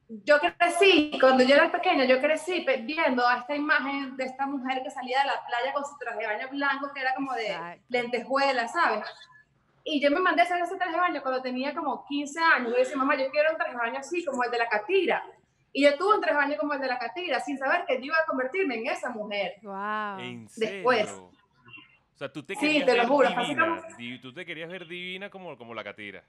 yo 0.08 0.36
crecí, 0.38 1.18
cuando 1.20 1.42
yo 1.42 1.56
era 1.56 1.72
pequeña, 1.72 2.04
yo 2.04 2.20
crecí 2.20 2.64
viendo 2.82 3.26
a 3.26 3.38
esta 3.38 3.56
imagen 3.56 4.16
de 4.16 4.26
esta 4.26 4.46
mujer 4.46 4.84
que 4.84 4.92
salía 4.92 5.22
de 5.22 5.26
la 5.26 5.44
playa 5.44 5.72
con 5.72 5.84
su 5.84 5.98
traje 5.98 6.20
de 6.20 6.26
baño 6.28 6.48
blanco, 6.52 6.92
que 6.94 7.00
era 7.00 7.16
como 7.16 7.32
de 7.32 7.48
Exacto. 7.48 7.84
lentejuela, 7.88 8.68
¿sabes? 8.68 9.04
Y 9.82 10.00
yo 10.00 10.08
me 10.12 10.20
mandé 10.20 10.42
a 10.42 10.44
hacer 10.44 10.62
ese 10.62 10.76
traje 10.76 10.92
de 10.92 11.00
baño 11.00 11.20
cuando 11.20 11.42
tenía 11.42 11.74
como 11.74 12.04
15 12.06 12.40
años. 12.40 12.70
Yo 12.70 12.76
decía, 12.76 12.96
mamá, 12.96 13.16
yo 13.16 13.28
quiero 13.32 13.50
un 13.50 13.56
traje 13.56 13.72
de 13.72 13.78
baño 13.78 13.98
así, 13.98 14.24
como 14.24 14.44
el 14.44 14.52
de 14.52 14.58
la 14.58 14.68
catira. 14.68 15.24
Y 15.76 15.82
yo 15.82 15.98
tuve 15.98 16.14
un 16.14 16.20
de 16.20 16.32
baño 16.32 16.56
como 16.56 16.72
el 16.74 16.80
de 16.80 16.86
la 16.86 16.98
catira, 16.98 17.40
sin 17.40 17.58
saber 17.58 17.84
que 17.84 17.98
yo 17.98 18.04
iba 18.04 18.16
a 18.16 18.24
convertirme 18.26 18.76
en 18.76 18.86
esa 18.86 19.10
mujer. 19.10 19.56
Wow. 19.62 20.20
¿En 20.20 20.48
serio? 20.48 20.72
Después. 20.76 21.10
O 21.10 22.16
sea, 22.16 22.32
tú 22.32 22.44
te 22.44 22.54
Sí, 22.54 22.60
querías 22.60 22.86
te 22.86 22.92
lo 22.92 22.98
ver 22.98 23.06
juro, 23.08 23.28
divina. 23.28 23.42
básicamente- 23.66 23.94
di- 23.98 24.18
Tú 24.20 24.32
te 24.32 24.46
querías 24.46 24.70
ver 24.70 24.86
divina 24.86 25.28
como, 25.30 25.58
como 25.58 25.74
la 25.74 25.82
catira. 25.82 26.22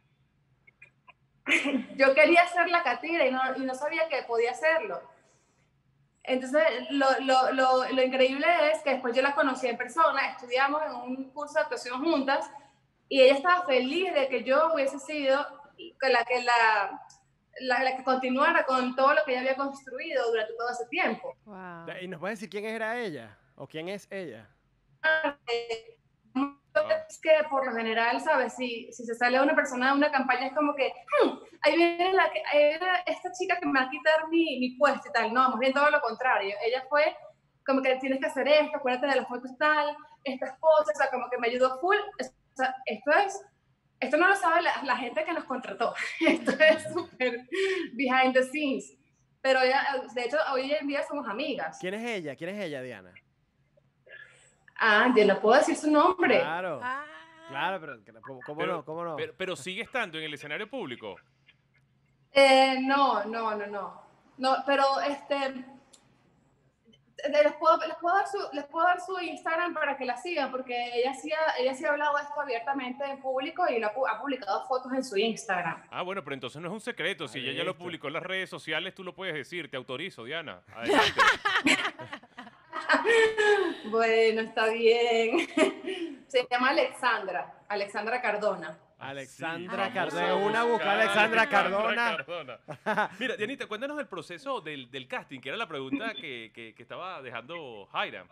yo 1.95 2.13
quería 2.15 2.45
ser 2.47 2.69
la 2.69 2.81
catira 2.83 3.25
y 3.27 3.31
no, 3.31 3.39
y 3.55 3.59
no 3.61 3.75
sabía 3.75 4.09
que 4.09 4.23
podía 4.23 4.51
hacerlo. 4.51 4.99
Entonces, 6.23 6.63
lo, 6.89 7.05
lo, 7.21 7.51
lo, 7.53 7.87
lo 7.87 8.01
increíble 8.03 8.47
es 8.71 8.81
que 8.81 8.91
después 8.93 9.15
yo 9.15 9.21
la 9.21 9.35
conocí 9.35 9.67
en 9.67 9.77
persona, 9.77 10.31
estudiamos 10.31 10.81
en 10.87 10.91
un 10.95 11.29
curso 11.31 11.53
de 11.53 11.61
actuación 11.61 12.03
juntas 12.03 12.49
y 13.07 13.21
ella 13.21 13.35
estaba 13.35 13.63
feliz 13.67 14.11
de 14.11 14.27
que 14.27 14.43
yo 14.43 14.73
hubiese 14.73 14.97
sido 14.97 15.45
la 16.01 16.25
que, 16.25 16.41
la, 16.41 16.99
la, 17.61 17.83
la 17.83 17.97
que 17.97 18.03
continuara 18.03 18.65
con 18.65 18.95
todo 18.95 19.13
lo 19.13 19.23
que 19.25 19.31
ella 19.31 19.41
había 19.41 19.55
construido 19.55 20.29
durante 20.29 20.53
todo 20.53 20.69
ese 20.69 20.85
tiempo. 20.87 21.35
Wow. 21.45 21.85
¿Y 22.01 22.07
nos 22.07 22.19
puedes 22.19 22.39
decir 22.39 22.49
quién 22.49 22.65
era 22.65 22.99
ella? 22.99 23.37
¿O 23.55 23.67
quién 23.67 23.89
es 23.89 24.07
ella? 24.11 24.49
Es 27.09 27.19
que 27.21 27.31
por 27.49 27.65
lo 27.65 27.73
general, 27.73 28.19
¿sabes? 28.19 28.53
Si, 28.55 28.91
si 28.91 29.05
se 29.05 29.15
sale 29.15 29.39
una 29.39 29.55
persona 29.55 29.87
de 29.91 29.97
una 29.97 30.11
campaña 30.11 30.47
es 30.47 30.53
como 30.53 30.75
que, 30.75 30.91
"Hmm, 31.21 31.37
ahí 31.61 31.75
viene, 31.75 32.11
la 32.13 32.29
que, 32.31 32.41
ahí 32.51 32.69
viene 32.69 32.85
esta 33.05 33.31
chica 33.31 33.57
que 33.59 33.65
me 33.65 33.79
va 33.79 33.85
a 33.85 33.89
quitar 33.89 34.27
mi, 34.29 34.59
mi 34.59 34.71
puesto 34.77 35.07
y 35.07 35.11
tal. 35.13 35.33
No, 35.33 35.49
más 35.49 35.59
bien 35.59 35.73
todo 35.73 35.89
lo 35.89 36.01
contrario. 36.01 36.55
Ella 36.63 36.83
fue 36.89 37.15
como 37.65 37.81
que 37.81 37.95
tienes 37.95 38.19
que 38.19 38.27
hacer 38.27 38.47
esto, 38.47 38.77
acuérdate 38.77 39.07
de 39.07 39.15
las 39.15 39.27
fotos 39.27 39.51
tal, 39.57 39.95
estas 40.23 40.57
cosas, 40.59 40.95
o 40.95 40.97
sea, 40.97 41.09
como 41.09 41.29
que 41.29 41.37
me 41.37 41.47
ayudó 41.47 41.79
full. 41.79 41.97
O 41.97 42.55
sea, 42.55 42.75
esto 42.85 43.11
es, 43.11 43.41
esto 44.05 44.17
no 44.17 44.27
lo 44.27 44.35
sabe 44.35 44.61
la, 44.61 44.81
la 44.83 44.97
gente 44.97 45.23
que 45.25 45.33
nos 45.33 45.43
contrató. 45.43 45.93
Esto 46.19 46.51
es 46.51 46.83
súper 46.93 47.47
behind 47.93 48.33
the 48.33 48.43
scenes. 48.43 48.93
Pero 49.41 49.61
ella, 49.61 49.85
de 50.15 50.23
hecho, 50.23 50.37
hoy 50.53 50.71
en 50.71 50.87
día 50.87 51.03
somos 51.07 51.27
amigas. 51.27 51.77
¿Quién 51.79 51.93
es 51.93 52.03
ella? 52.03 52.35
¿Quién 52.35 52.49
es 52.51 52.63
ella, 52.65 52.81
Diana? 52.81 53.13
Ah, 54.77 55.13
yo 55.15 55.25
no 55.25 55.39
puedo 55.39 55.57
decir 55.57 55.75
su 55.75 55.89
nombre. 55.91 56.39
Claro. 56.39 56.79
Ah. 56.83 57.05
Claro, 57.49 57.79
pero 57.79 58.03
que- 58.03 58.11
¿cómo, 58.21 58.39
cómo 58.45 58.57
Pero- 58.59 58.73
no? 58.77 58.85
¿Cómo 58.85 59.03
no? 59.03 59.15
Pero, 59.15 59.33
pero 59.37 59.55
sigue 59.55 59.83
estando 59.83 60.17
en 60.17 60.23
el 60.25 60.33
escenario 60.33 60.67
público. 60.69 61.15
Eh, 62.31 62.77
no, 62.81 63.23
no, 63.25 63.55
no, 63.55 63.67
no. 63.67 64.01
No, 64.37 64.57
pero 64.65 64.83
este. 65.01 65.63
Eh, 67.23 67.29
Les 67.43 67.53
puedo, 67.53 67.77
les, 67.87 67.95
puedo 67.97 68.15
dar 68.15 68.27
su, 68.27 68.37
les 68.53 68.65
puedo 68.65 68.85
dar 68.85 68.99
su 69.01 69.19
Instagram 69.19 69.73
para 69.73 69.95
que 69.97 70.05
la 70.05 70.17
sigan, 70.17 70.51
porque 70.51 70.91
ella 70.93 71.13
sí, 71.13 71.31
ha, 71.31 71.57
ella 71.59 71.73
sí 71.73 71.85
ha 71.85 71.89
hablado 71.91 72.15
de 72.17 72.23
esto 72.23 72.39
abiertamente 72.41 73.03
en 73.05 73.21
público 73.21 73.65
y 73.69 73.79
lo 73.79 73.87
ha, 73.87 73.93
pu- 73.93 74.07
ha 74.09 74.19
publicado 74.19 74.65
fotos 74.67 74.91
en 74.93 75.03
su 75.03 75.17
Instagram. 75.17 75.83
Ah, 75.91 76.01
bueno, 76.01 76.23
pero 76.23 76.33
entonces 76.33 76.61
no 76.61 76.67
es 76.67 76.73
un 76.73 76.81
secreto. 76.81 77.27
Si 77.27 77.39
ella 77.39 77.51
ya 77.53 77.63
lo 77.63 77.77
publicó 77.77 78.07
en 78.07 78.13
las 78.13 78.23
redes 78.23 78.49
sociales, 78.49 78.93
tú 78.93 79.03
lo 79.03 79.13
puedes 79.15 79.33
decir. 79.35 79.69
Te 79.71 79.77
autorizo, 79.77 80.23
Diana. 80.23 80.61
Adelante. 80.75 81.21
Bueno, 83.85 84.41
está 84.41 84.67
bien. 84.67 85.47
Se 86.27 86.45
llama 86.49 86.69
Alexandra, 86.69 87.53
Alexandra 87.69 88.21
Cardona. 88.21 88.77
Alexandra 88.97 89.87
Sí, 89.87 89.93
Cardona. 89.93 90.27
vamos 90.27 90.43
a 90.43 90.47
Una 90.49 90.63
busca 90.63 90.91
Alexandra 90.91 91.49
Cardona. 91.49 92.17
Cardona. 92.17 92.59
Mira, 93.19 93.35
Dianita, 93.35 93.67
cuéntanos 93.67 93.99
el 93.99 94.07
proceso 94.07 94.61
del, 94.61 94.89
del 94.89 95.07
casting, 95.07 95.39
que 95.41 95.49
era 95.49 95.57
la 95.57 95.67
pregunta 95.67 96.13
que, 96.13 96.51
que- 96.53 96.73
que 96.73 96.81
estaba 96.83 97.21
dejando 97.21 97.87
Jaira. 97.91 98.25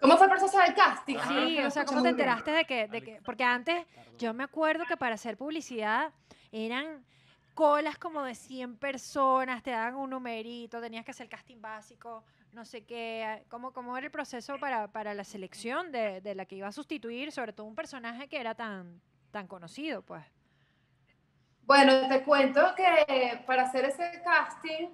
¿Cómo 0.00 0.16
fue 0.16 0.26
el 0.26 0.30
proceso 0.32 0.58
del 0.58 0.74
casting? 0.74 1.16
Ajá. 1.16 1.28
Ah, 1.30 1.44
Sí, 1.46 1.58
o 1.58 1.70
sea, 1.70 1.84
¿cómo 1.84 2.02
te 2.02 2.08
enteraste 2.08 2.50
de 2.52 2.64
que, 2.64 2.88
de 2.88 3.02
que, 3.02 3.20
porque 3.22 3.44
antes 3.44 3.84
yo 4.18 4.32
me 4.32 4.44
acuerdo 4.44 4.84
que 4.86 4.96
para 4.96 5.14
hacer 5.16 5.36
publicidad 5.36 6.12
eran 6.52 7.04
colas 7.52 7.98
como 7.98 8.22
de 8.22 8.34
100 8.34 8.76
personas, 8.78 9.62
te 9.62 9.72
daban 9.72 9.96
un 9.96 10.08
numerito, 10.08 10.80
tenías 10.80 11.04
que 11.04 11.10
hacer 11.10 11.28
casting 11.28 11.60
básico, 11.60 12.24
no 12.52 12.64
sé 12.64 12.82
qué, 12.82 13.44
¿cómo, 13.48 13.72
cómo 13.72 13.96
era 13.96 14.06
el 14.06 14.10
proceso 14.10 14.58
para, 14.58 14.88
para 14.88 15.14
la 15.14 15.24
selección 15.24 15.92
de, 15.92 16.20
de 16.20 16.34
la 16.34 16.44
que 16.44 16.56
iba 16.56 16.68
a 16.68 16.72
sustituir, 16.72 17.32
sobre 17.32 17.52
todo 17.52 17.66
un 17.66 17.74
personaje 17.74 18.28
que 18.28 18.40
era 18.40 18.54
tan, 18.54 19.00
tan 19.30 19.46
conocido, 19.46 20.02
pues? 20.02 20.24
Bueno, 21.62 22.08
te 22.08 22.22
cuento 22.24 22.74
que 22.74 23.42
para 23.46 23.62
hacer 23.62 23.84
ese 23.84 24.22
casting, 24.24 24.88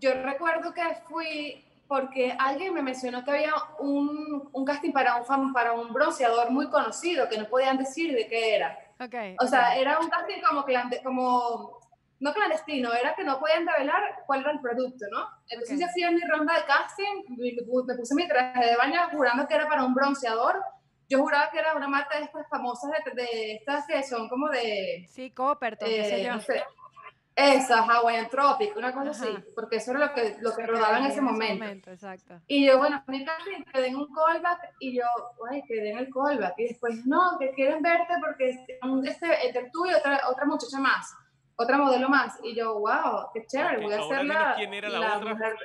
yo 0.00 0.14
recuerdo 0.22 0.74
que 0.74 0.82
fui 1.08 1.64
porque 1.86 2.36
alguien 2.38 2.74
me 2.74 2.82
mencionó 2.82 3.24
que 3.24 3.30
había 3.30 3.54
un, 3.78 4.48
un 4.52 4.64
casting 4.64 4.92
para 4.92 5.16
un, 5.16 5.24
fan, 5.24 5.52
para 5.52 5.72
un 5.72 5.92
bronceador 5.92 6.50
muy 6.50 6.68
conocido, 6.68 7.28
que 7.28 7.38
no 7.38 7.46
podían 7.48 7.78
decir 7.78 8.14
de 8.14 8.26
qué 8.28 8.56
era. 8.56 8.78
Ok. 9.00 9.14
O 9.40 9.46
sea, 9.46 9.76
era 9.76 9.98
un 9.98 10.08
casting 10.10 10.42
como, 10.46 10.66
como 11.02 11.77
no 12.20 12.32
clandestino, 12.32 12.92
era 12.92 13.14
que 13.14 13.24
no 13.24 13.38
podían 13.38 13.66
revelar 13.66 14.02
cuál 14.26 14.40
era 14.40 14.50
el 14.50 14.60
producto, 14.60 15.04
¿no? 15.10 15.28
Entonces 15.48 15.76
Ok. 15.76 15.82
yo 15.82 15.92
fui 15.92 16.02
a 16.02 16.10
mi 16.10 16.20
ronda 16.22 16.54
de 16.54 16.64
casting, 16.64 17.36
me, 17.36 17.96
puse 17.96 18.14
mi 18.14 18.26
traje 18.26 18.66
de 18.66 18.76
baño 18.76 19.00
jurando 19.12 19.46
que 19.46 19.54
era 19.54 19.68
para 19.68 19.84
un 19.84 19.94
bronceador. 19.94 20.60
Yo 21.08 21.20
juraba 21.20 21.50
que 21.50 21.58
era 21.58 21.74
una 21.74 21.88
marca 21.88 22.18
de 22.18 22.24
estas 22.24 22.46
famosas, 22.48 22.90
de, 23.04 23.22
de 23.22 23.52
estas 23.54 23.86
que 23.86 24.02
son 24.02 24.28
como 24.28 24.48
de... 24.48 25.06
sí, 25.08 25.30
Copperton, 25.30 25.88
qué 25.88 26.04
sé 26.04 26.20
Eh, 26.20 26.24
yo. 26.24 26.32
no 26.34 26.40
sé, 26.40 26.62
esa, 27.40 27.84
Hawaiian 27.84 28.28
Tropic, 28.28 28.76
una 28.76 28.92
cosa 28.92 29.10
Ajá. 29.10 29.22
así, 29.22 29.44
porque 29.54 29.76
eso 29.76 29.92
era 29.92 30.00
lo 30.08 30.12
que, 30.12 30.36
lo 30.40 30.52
que 30.56 30.66
rodaba 30.66 30.98
en 30.98 31.04
ese 31.06 31.20
momento. 31.20 31.90
Exacto. 31.92 32.40
Y 32.48 32.66
yo, 32.66 32.78
bueno, 32.78 33.00
mi 33.06 33.24
casting 33.24 33.62
quedé 33.72 33.86
en 33.86 33.96
un 33.96 34.08
callback 34.12 34.74
y 34.80 34.96
yo, 34.98 35.04
ay, 35.48 35.62
quedé 35.68 35.92
en 35.92 35.98
el 35.98 36.08
callback. 36.12 36.54
Y 36.58 36.64
después, 36.64 37.06
no, 37.06 37.38
que 37.38 37.52
quieren 37.52 37.80
verte 37.80 38.14
porque 38.20 38.50
este, 38.50 38.80
este, 39.04 39.46
entre 39.46 39.70
tú 39.72 39.86
y 39.86 39.94
otra, 39.94 40.20
otra 40.28 40.46
muchacha 40.46 40.80
más, 40.80 41.14
otra 41.60 41.76
modelo 41.76 42.08
más. 42.08 42.38
Y 42.42 42.54
yo, 42.54 42.78
wow, 42.78 43.30
qué 43.34 43.44
chévere, 43.46 43.76
Ok, 43.78 43.82
voy 43.82 43.92
a 43.94 43.96
dinos 44.20 44.24
la, 44.26 44.54
quién 44.54 44.74
era 44.74 44.88
la 44.88 45.16
otra. 45.18 45.34
mujer. 45.34 45.56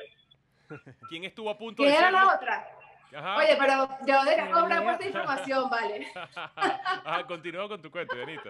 ¿Quién 1.10 1.24
estuvo 1.24 1.50
a 1.50 1.58
punto 1.58 1.84
¿Quién 1.84 1.92
de 1.94 1.98
era 2.00 2.08
serlo? 2.10 2.26
la 2.28 2.36
otra? 2.36 2.68
Ajá. 3.16 3.38
Oye, 3.38 3.56
pero 3.60 3.90
yo 4.08 4.24
de 4.26 4.34
idea. 4.34 4.52
por 4.84 4.92
esta 4.94 5.06
información, 5.06 5.70
vale. 5.70 6.12
Ajá, 7.06 7.24
continúa 7.28 7.68
con 7.68 7.80
tu 7.82 7.92
cuento, 7.92 8.16
Dianita. 8.16 8.50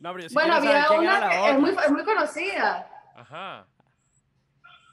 No, 0.00 0.12
pero 0.12 0.22
yo 0.22 0.28
sí 0.30 0.34
bueno, 0.34 0.54
había 0.54 0.86
quién 0.86 1.02
era 1.02 1.18
una 1.18 1.20
la 1.20 1.28
que 1.28 1.50
es 1.50 1.58
muy, 1.58 1.70
es 1.70 1.90
muy 1.90 2.04
conocida. 2.04 2.88
Ajá. 3.16 3.66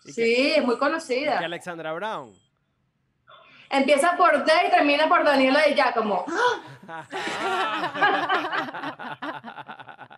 ¿Y 0.04 0.12
Sí, 0.12 0.54
es 0.58 0.64
muy 0.66 0.76
¿Y 0.76 0.80
conocida. 0.80 1.40
que 1.40 1.46
Alexandra 1.46 1.94
Brown? 1.94 2.34
Empieza 3.70 4.16
por 4.18 4.44
D 4.44 4.52
y 4.68 4.70
termina 4.70 5.08
por 5.08 5.24
Daniela 5.24 5.62
de 5.62 5.74
Giacomo. 5.74 6.26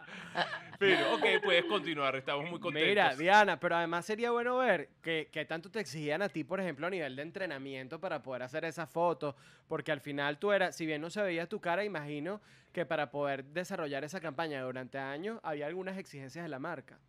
Pero, 0.79 1.15
ok, 1.15 1.25
puedes 1.43 1.65
continuar, 1.65 2.15
estamos 2.15 2.49
muy 2.49 2.59
contentos. 2.59 2.87
Mira, 2.87 3.15
Diana, 3.15 3.59
pero 3.59 3.77
además 3.77 4.05
sería 4.05 4.29
bueno 4.29 4.57
ver 4.57 4.89
que, 5.01 5.27
que 5.31 5.43
tanto 5.45 5.71
te 5.71 5.79
exigían 5.79 6.21
a 6.21 6.29
ti, 6.29 6.43
por 6.43 6.59
ejemplo, 6.59 6.85
a 6.85 6.89
nivel 6.91 7.15
de 7.15 7.23
entrenamiento 7.23 7.99
para 7.99 8.21
poder 8.21 8.43
hacer 8.43 8.63
esas 8.63 8.87
fotos, 8.89 9.33
porque 9.67 9.91
al 9.91 10.01
final 10.01 10.37
tú 10.37 10.51
eras, 10.51 10.75
si 10.75 10.85
bien 10.85 11.01
no 11.01 11.09
se 11.09 11.21
veía 11.23 11.47
tu 11.47 11.59
cara, 11.59 11.83
imagino 11.83 12.39
que 12.73 12.85
para 12.85 13.09
poder 13.09 13.43
desarrollar 13.45 14.03
esa 14.03 14.19
campaña 14.21 14.61
durante 14.61 14.99
años 14.99 15.39
había 15.41 15.65
algunas 15.65 15.97
exigencias 15.97 16.43
de 16.45 16.49
la 16.49 16.59
marca. 16.59 16.99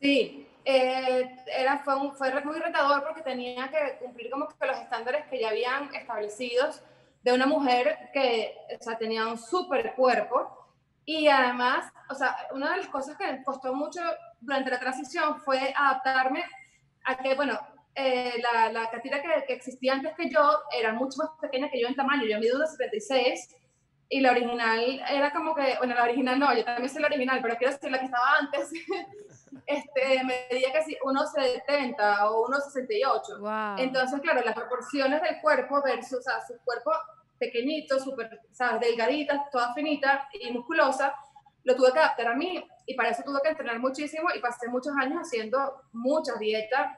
Sí, 0.00 0.48
eh, 0.64 1.36
era, 1.56 1.78
fue, 1.78 1.94
un- 1.96 2.14
fue 2.16 2.32
muy 2.44 2.58
retador 2.58 3.04
porque 3.04 3.22
tenía 3.22 3.70
que 3.70 3.98
cumplir 4.04 4.30
como 4.30 4.48
que 4.48 4.66
los 4.66 4.78
estándares 4.78 5.26
que 5.26 5.40
ya 5.40 5.50
habían 5.50 5.94
establecidos 5.94 6.82
de 7.22 7.32
una 7.32 7.46
mujer 7.46 8.10
que 8.12 8.56
o 8.78 8.82
sea, 8.82 8.98
tenía 8.98 9.26
un 9.28 9.38
súper 9.38 9.94
cuerpo 9.94 10.63
y 11.04 11.28
además, 11.28 11.92
o 12.08 12.14
sea, 12.14 12.36
una 12.52 12.72
de 12.72 12.78
las 12.78 12.88
cosas 12.88 13.16
que 13.16 13.30
me 13.30 13.44
costó 13.44 13.74
mucho 13.74 14.00
durante 14.40 14.70
la 14.70 14.80
transición 14.80 15.40
fue 15.40 15.72
adaptarme 15.76 16.44
a 17.04 17.16
que, 17.16 17.34
bueno, 17.34 17.58
eh, 17.94 18.42
la, 18.42 18.72
la 18.72 18.90
catira 18.90 19.22
que, 19.22 19.44
que 19.46 19.52
existía 19.52 19.92
antes 19.92 20.14
que 20.16 20.28
yo 20.28 20.40
era 20.76 20.92
mucho 20.92 21.18
más 21.18 21.30
pequeña 21.40 21.70
que 21.70 21.80
yo 21.80 21.88
en 21.88 21.94
tamaño, 21.94 22.24
yo 22.24 22.38
mido 22.40 22.58
1,76 22.58 23.54
y 24.08 24.20
la 24.20 24.32
original 24.32 25.02
era 25.10 25.32
como 25.32 25.54
que, 25.54 25.76
bueno, 25.78 25.94
la 25.94 26.04
original 26.04 26.38
no, 26.38 26.54
yo 26.54 26.64
también 26.64 26.88
soy 26.88 27.02
la 27.02 27.08
original, 27.08 27.40
pero 27.42 27.56
quiero 27.56 27.72
decir 27.72 27.90
la 27.90 27.98
que 27.98 28.04
estaba 28.04 28.36
antes, 28.38 28.70
este, 29.66 30.24
medía 30.24 30.72
casi 30.72 30.96
1,70 31.02 32.30
o 32.30 32.46
1,68. 32.48 33.38
Wow. 33.40 33.84
Entonces, 33.84 34.20
claro, 34.20 34.42
las 34.44 34.54
proporciones 34.54 35.22
del 35.22 35.40
cuerpo 35.40 35.82
versus, 35.82 36.18
o 36.18 36.22
sea, 36.22 36.40
su 36.46 36.54
cuerpo 36.64 36.92
pequeñito, 37.46 37.98
súper, 37.98 38.40
¿sabes? 38.50 38.80
Delgadita, 38.80 39.48
toda 39.50 39.74
finita 39.74 40.28
y 40.32 40.50
musculosa, 40.52 41.14
lo 41.64 41.74
tuve 41.74 41.92
que 41.92 41.98
adaptar 41.98 42.28
a 42.28 42.34
mí 42.34 42.62
y 42.86 42.94
para 42.94 43.10
eso 43.10 43.22
tuve 43.24 43.40
que 43.42 43.50
entrenar 43.50 43.78
muchísimo 43.78 44.28
y 44.34 44.40
pasé 44.40 44.68
muchos 44.68 44.94
años 44.96 45.18
haciendo 45.20 45.82
muchas 45.92 46.38
dietas, 46.38 46.96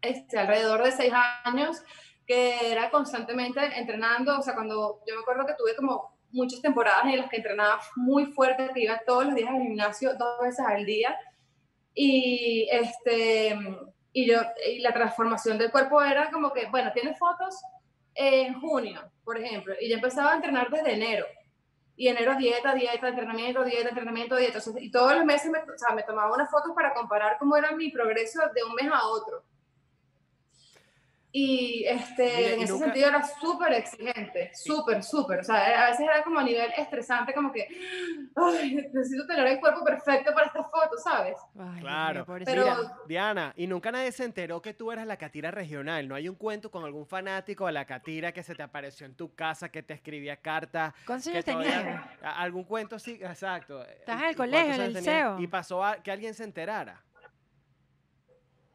este, 0.00 0.38
alrededor 0.38 0.82
de 0.82 0.92
seis 0.92 1.12
años, 1.44 1.82
que 2.26 2.72
era 2.72 2.90
constantemente 2.90 3.60
entrenando, 3.76 4.38
o 4.38 4.42
sea, 4.42 4.54
cuando 4.54 5.00
yo 5.06 5.14
me 5.14 5.22
acuerdo 5.22 5.46
que 5.46 5.54
tuve 5.54 5.74
como 5.76 6.18
muchas 6.30 6.60
temporadas 6.60 7.06
en 7.06 7.18
las 7.18 7.30
que 7.30 7.36
entrenaba 7.36 7.80
muy 7.96 8.26
fuerte, 8.26 8.70
que 8.74 8.82
iba 8.82 9.00
todos 9.06 9.26
los 9.26 9.34
días 9.34 9.50
al 9.50 9.62
gimnasio, 9.62 10.14
dos 10.14 10.40
veces 10.42 10.64
al 10.66 10.84
día, 10.84 11.16
y 11.94 12.68
este 12.70 13.58
y 14.12 14.26
yo 14.26 14.40
y 14.66 14.78
la 14.80 14.92
transformación 14.92 15.58
del 15.58 15.72
cuerpo 15.72 16.00
era 16.02 16.30
como 16.30 16.52
que 16.52 16.66
bueno 16.66 16.92
tienes 16.92 17.18
fotos 17.18 17.60
en 18.18 18.60
junio 18.60 19.00
por 19.24 19.38
ejemplo 19.38 19.74
y 19.80 19.88
yo 19.88 19.94
empezaba 19.96 20.32
a 20.32 20.36
entrenar 20.36 20.70
desde 20.70 20.94
enero. 20.94 21.26
Y 21.96 22.06
enero 22.06 22.36
dieta 22.36 22.74
dieta 22.74 23.08
entrenamiento 23.08 23.64
dieta 23.64 23.88
entrenamiento 23.88 24.36
dieta. 24.36 24.60
Y 24.78 24.90
todos 24.90 25.16
los 25.16 25.24
meses 25.24 25.50
me, 25.50 25.58
o 25.58 25.76
sea, 25.76 25.94
me 25.96 26.04
tomaba 26.04 26.32
unas 26.32 26.48
fotos 26.48 26.70
para 26.74 26.94
comparar 26.94 27.38
cómo 27.38 27.56
era 27.56 27.72
mi 27.72 27.90
progreso 27.90 28.40
de 28.54 28.62
un 28.62 28.74
mes 28.74 28.88
a 28.92 29.06
otro 29.08 29.42
Y 31.30 31.84
este, 31.86 32.24
Mira, 32.24 32.48
en 32.54 32.60
y 32.60 32.62
ese 32.62 32.72
nunca- 32.72 32.84
sentido 32.86 33.08
era 33.08 33.22
súper 33.22 33.72
exigente, 33.74 34.50
súper, 34.54 35.02
súper. 35.02 35.40
O 35.40 35.44
sea, 35.44 35.86
a 35.86 35.90
veces 35.90 36.00
era 36.06 36.22
como 36.22 36.38
a 36.40 36.42
nivel 36.42 36.70
estresante, 36.76 37.34
como 37.34 37.52
que, 37.52 37.68
ay, 38.34 38.74
necesito 38.92 39.26
tener 39.26 39.46
el 39.46 39.60
cuerpo 39.60 39.84
perfecto 39.84 40.32
para 40.32 40.46
esta 40.46 40.62
foto, 40.64 40.96
¿sabes? 41.02 41.36
Ay, 41.58 41.80
Claro. 41.80 42.24
Pero- 42.44 42.64
Mira, 42.64 42.76
Diana, 43.06 43.52
y 43.56 43.66
nunca 43.66 43.92
nadie 43.92 44.10
se 44.12 44.24
enteró 44.24 44.62
que 44.62 44.72
tú 44.72 44.90
eras 44.90 45.06
la 45.06 45.16
catira 45.18 45.50
regional. 45.50 46.08
¿No 46.08 46.14
hay 46.14 46.28
un 46.30 46.34
cuento 46.34 46.70
con 46.70 46.84
algún 46.84 47.06
fanático 47.06 47.66
de 47.66 47.72
la 47.72 47.84
catira 47.84 48.32
que 48.32 48.42
se 48.42 48.54
te 48.54 48.62
apareció 48.62 49.04
en 49.06 49.14
tu 49.14 49.34
casa, 49.34 49.68
que 49.70 49.82
te 49.82 49.92
escribía 49.94 50.36
cartas? 50.36 50.94
¿Cuántos 51.06 51.28
años 51.28 51.44
tenías? 51.44 52.00
¿Algún 52.22 52.64
cuento 52.64 52.98
sí? 52.98 53.18
Exacto. 53.22 53.84
Estás 53.84 54.18
¿Y- 54.18 54.22
en 54.24 54.28
el 54.30 54.36
colegio, 54.36 54.74
en 54.74 54.80
el 54.80 54.92
liceo. 54.94 55.38
Y 55.40 55.46
pasó 55.46 55.84
a 55.84 55.96
que 56.02 56.10
alguien 56.10 56.32
se 56.34 56.44
enterara. 56.44 57.02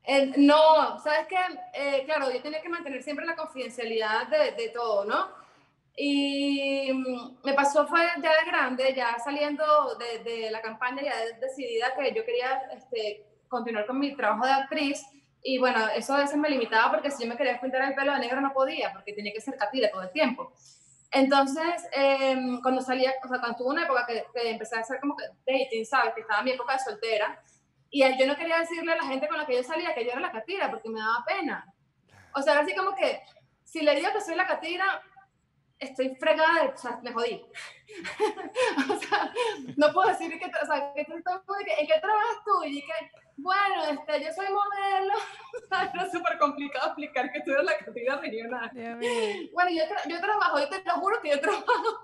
Eh, 0.06 0.34
no, 0.38 1.00
¿sabes 1.00 1.28
qué? 1.30 1.38
Eh, 1.74 2.04
claro, 2.06 2.30
yo 2.32 2.42
tenía 2.42 2.62
que 2.62 2.70
mantener 2.70 3.02
siempre 3.04 3.26
la 3.26 3.36
confidencialidad 3.36 4.28
de, 4.28 4.52
de 4.52 4.70
todo, 4.70 5.06
¿no? 5.06 5.30
Y 5.96 6.92
me 7.44 7.54
pasó 7.54 7.88
fue 7.88 8.02
ya 8.22 8.32
de 8.32 8.46
grande, 8.48 8.94
ya 8.96 9.18
saliendo 9.24 9.96
de, 9.96 10.24
de 10.30 10.52
la 10.52 10.62
campaña, 10.62 11.04
ya 11.04 11.16
de- 11.18 11.34
decidida 11.36 11.94
que 11.96 12.14
yo 12.14 12.26
quería 12.26 12.64
este, 12.74 13.26
continuar 13.48 13.86
con 13.86 14.00
mi 14.00 14.16
trabajo 14.16 14.46
de 14.46 14.52
actriz. 14.52 15.06
Y 15.44 15.58
bueno, 15.60 15.88
eso 15.96 16.14
a 16.16 16.20
veces 16.20 16.38
me 16.38 16.50
limitaba 16.50 16.92
porque 16.94 17.12
si 17.12 17.24
yo 17.24 17.30
me 17.30 17.38
quería 17.38 17.60
pintar 17.62 17.84
el 17.84 17.96
pelo 17.96 18.14
de 18.14 18.20
negro 18.20 18.42
no 18.42 18.54
podía, 18.54 18.92
porque 18.94 19.14
tenía 19.14 19.34
que 19.34 19.42
ser 19.42 19.56
catira 19.58 19.92
todo 19.92 20.02
el 20.04 20.12
tiempo. 20.12 20.52
Entonces, 21.12 21.88
em, 21.92 22.60
cuando 22.62 22.82
salía, 22.82 23.14
o 23.24 23.28
sea, 23.28 23.40
cuando 23.40 23.58
tuve 23.58 23.70
una 23.70 23.84
época 23.84 24.06
que, 24.08 24.26
que 24.34 24.50
empecé 24.50 24.76
a 24.78 24.80
hacer 24.80 25.00
como 25.00 25.16
que 25.16 25.26
dating, 25.46 25.86
¿sabes? 25.86 26.14
Que 26.16 26.22
estaba 26.22 26.40
en 26.40 26.46
mi 26.46 26.52
época 26.52 26.74
de 26.74 26.80
soltera, 26.80 27.42
y 27.94 28.18
yo 28.18 28.26
no 28.28 28.36
quería 28.36 28.58
decirle 28.60 28.92
a 28.94 28.98
la 28.98 29.06
gente 29.06 29.28
con 29.28 29.38
la 29.38 29.46
que 29.46 29.56
yo 29.56 29.64
salía 29.64 29.94
que 29.94 30.04
yo 30.04 30.12
era 30.12 30.20
la 30.20 30.32
catira 30.32 30.70
porque 30.72 30.90
me 30.90 31.00
daba 31.00 31.24
pena. 31.26 31.66
O 32.36 32.42
sea, 32.42 32.60
así 32.60 32.76
como 32.76 32.96
que 32.96 33.22
si 33.64 33.82
le 33.82 33.96
digo 33.96 34.10
que 34.12 34.20
soy 34.22 34.36
la 34.36 34.48
catira, 34.48 35.02
estoy 35.80 36.16
fregada, 36.16 36.64
de, 36.64 36.68
o 36.70 36.78
sea, 36.78 37.00
me 37.04 37.14
jodí. 37.14 37.46
o 38.92 39.00
sea, 39.00 39.32
no 39.78 39.94
puedo 39.94 40.10
decir 40.10 40.40
que, 40.40 40.46
o 40.46 40.66
sea, 40.66 40.94
que, 40.94 41.02
¿en 41.02 41.88
qué 41.88 42.00
trabajas 42.00 42.38
tú? 42.46 42.64
Y 42.66 42.82
que, 42.82 42.94
bueno, 43.38 43.84
este, 43.92 44.24
yo 44.24 44.34
soy 44.34 44.48
modelo. 44.48 45.14
O 45.64 45.68
sea, 45.68 45.92
Era 45.94 46.10
súper 46.10 46.38
complicado 46.40 46.88
explicar 46.88 47.32
que 47.32 47.42
tú 47.42 47.52
eres 47.52 47.64
la 47.66 47.78
catira 47.78 48.18
regional. 48.18 48.72
Mío. 48.74 49.50
Bueno, 49.54 49.70
yo, 49.72 49.84
tra- 49.86 50.08
yo 50.10 50.20
trabajo, 50.20 50.60
yo 50.60 50.68
te 50.70 50.84
lo 50.84 50.94
juro 50.96 51.22
que 51.22 51.30
yo 51.30 51.40
trabajo. 51.40 52.02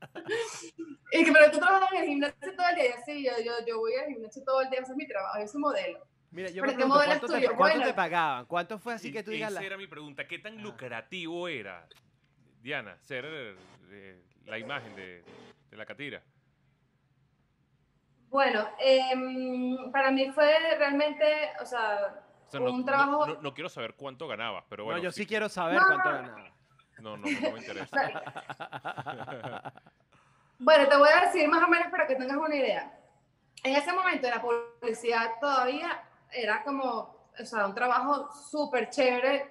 y 1.12 1.24
que, 1.24 1.32
pero 1.32 1.50
tú 1.50 1.58
trabajas 1.58 1.90
en 1.92 2.02
el 2.02 2.08
gimnasio 2.08 2.54
todo 2.56 2.68
el 2.68 2.74
día. 2.76 2.86
Y 2.86 2.92
así, 2.92 3.24
yo, 3.24 3.32
yo, 3.44 3.52
yo 3.66 3.78
voy 3.78 3.94
al 3.94 4.06
gimnasio 4.12 4.42
todo 4.44 4.60
el 4.62 4.70
día, 4.70 4.80
ese 4.80 4.92
es 4.92 4.96
mi 4.96 5.06
trabajo, 5.06 5.38
yo 5.40 5.46
soy 5.48 5.60
modelo. 5.60 6.06
Mira, 6.32 6.48
yo 6.50 6.62
Pero 6.62 6.66
me 6.66 6.72
¿qué 6.72 6.76
pregunto, 6.76 7.04
¿cuánto, 7.04 7.26
te, 7.26 7.32
cuánto 7.46 7.56
Bueno. 7.56 7.84
te 7.84 7.94
pagaban? 7.94 8.46
¿Cuánto 8.46 8.78
fue 8.78 8.94
así 8.94 9.08
Y 9.08 9.12
que 9.12 9.22
tú 9.24 9.32
digas 9.32 9.50
esa 9.50 9.60
la... 9.60 9.66
era 9.66 9.76
mi 9.76 9.86
pregunta. 9.88 10.28
¿Qué 10.28 10.38
tan 10.38 10.58
Ah. 10.58 10.62
lucrativo 10.62 11.48
era, 11.48 11.88
Diana, 12.62 12.96
ser 13.00 13.24
eh, 13.90 14.22
la 14.46 14.58
imagen 14.58 14.94
de, 14.94 15.24
de 15.70 15.76
la 15.76 15.84
catira? 15.86 16.22
Bueno, 18.28 18.68
em, 18.78 19.90
para 19.90 20.10
mí 20.12 20.30
fue 20.30 20.54
realmente, 20.78 21.24
o 21.60 21.66
sea, 21.66 22.22
O 22.46 22.50
sea, 22.50 22.60
un 22.60 22.78
no- 22.80 22.84
trabajo... 22.84 23.26
no- 23.26 23.42
no 23.42 23.54
quiero 23.54 23.68
saber 23.68 23.94
cuánto 23.94 24.28
ganabas, 24.28 24.64
pero 24.68 24.84
bueno. 24.84 24.98
no, 24.98 25.02
yo 25.04 25.10
sí- 25.10 25.22
sí 25.22 25.26
quiero 25.26 25.48
saber 25.48 25.80
No, 25.80 25.86
cuánto 25.86 26.22
no. 26.22 26.59
No, 27.02 27.16
no, 27.16 27.26
no 27.28 27.50
me 27.52 27.58
interesa. 27.58 27.96
Bueno, 30.62 30.88
te 30.88 30.96
voy 30.98 31.08
a 31.08 31.24
decir 31.24 31.48
más 31.48 31.62
o 31.62 31.68
menos 31.68 31.88
para 31.90 32.06
que 32.06 32.16
tengas 32.16 32.36
una 32.36 32.54
idea. 32.54 32.92
En 33.64 33.74
ese 33.76 33.92
momento 33.94 34.28
la 34.28 34.42
publicidad 34.42 35.30
todavía 35.40 36.02
era 36.30 36.62
como, 36.64 37.30
o 37.38 37.44
sea, 37.44 37.66
un 37.66 37.74
trabajo 37.74 38.30
súper 38.50 38.90
chévere, 38.90 39.50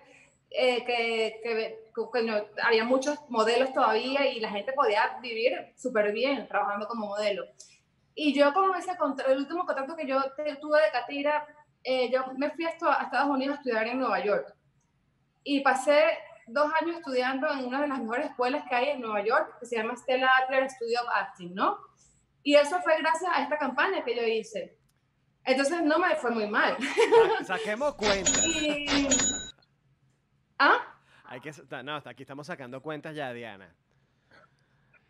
eh, 0.52 0.84
que, 0.86 1.40
que, 1.44 1.80
que 2.14 2.22
no- 2.24 2.44
había 2.64 2.84
muchos 2.84 3.18
modelos 3.30 3.74
todavía 3.74 4.28
y 4.28 4.40
la 4.40 4.50
gente 4.50 4.72
podía 4.74 5.18
vivir 5.20 5.74
súper 5.76 6.12
bien 6.12 6.48
trabajando 6.48 6.88
como 6.88 7.08
modelo. 7.08 7.44
Y 8.14 8.32
yo 8.34 8.54
como 8.54 8.76
ese 8.76 8.92
el 9.28 9.38
último 9.40 9.66
contacto 9.66 9.96
que 9.96 10.06
yo 10.06 10.22
tuve 10.62 10.80
de 10.82 10.92
Catira, 10.92 11.48
eh, 11.84 12.12
yo 12.12 12.26
me 12.38 12.52
fui 12.52 12.66
a 12.66 12.70
Estados 12.70 13.30
Unidos 13.30 13.56
a 13.56 13.60
estudiar 13.62 13.88
en 13.88 13.98
Nueva 14.00 14.20
York. 14.24 14.54
Y 15.44 15.62
pasé 15.62 16.04
dos 16.54 16.72
años 16.82 16.98
estudiando 16.98 17.50
en 17.52 17.66
una 17.66 17.82
de 17.82 17.88
las 17.88 18.00
mejores 18.00 18.28
escuelas 18.28 18.64
que 18.68 18.76
hay 18.76 18.90
en 18.90 19.02
Nueva 19.02 19.24
York, 19.24 19.58
que 19.60 19.66
se 19.66 19.76
llama 19.78 19.96
Stella 19.96 20.30
Adler 20.44 20.70
Studio 20.70 21.02
of 21.02 21.08
Acting, 21.14 21.54
¿no? 21.56 21.78
Y 22.44 22.56
eso 22.56 22.80
fue 22.82 22.98
gracias 23.00 23.32
a 23.34 23.44
esta 23.44 23.58
campaña 23.58 24.04
que 24.04 24.16
yo 24.16 24.24
hice. 24.24 24.78
Entonces 25.44 25.82
no 25.84 26.00
me 26.00 26.16
fue 26.16 26.32
muy 26.32 26.48
mal. 26.48 26.78
Sa- 27.40 27.58
Saquemos 27.58 27.96
cuentas. 27.96 28.46
Y... 28.48 29.08
¿Ah? 30.58 30.78
Hay 31.26 31.40
que, 31.42 31.52
no, 31.84 31.96
hasta 31.96 32.10
aquí 32.10 32.24
estamos 32.24 32.48
sacando 32.48 32.82
cuentas 32.82 33.16
ya, 33.16 33.32
Diana. 33.34 33.74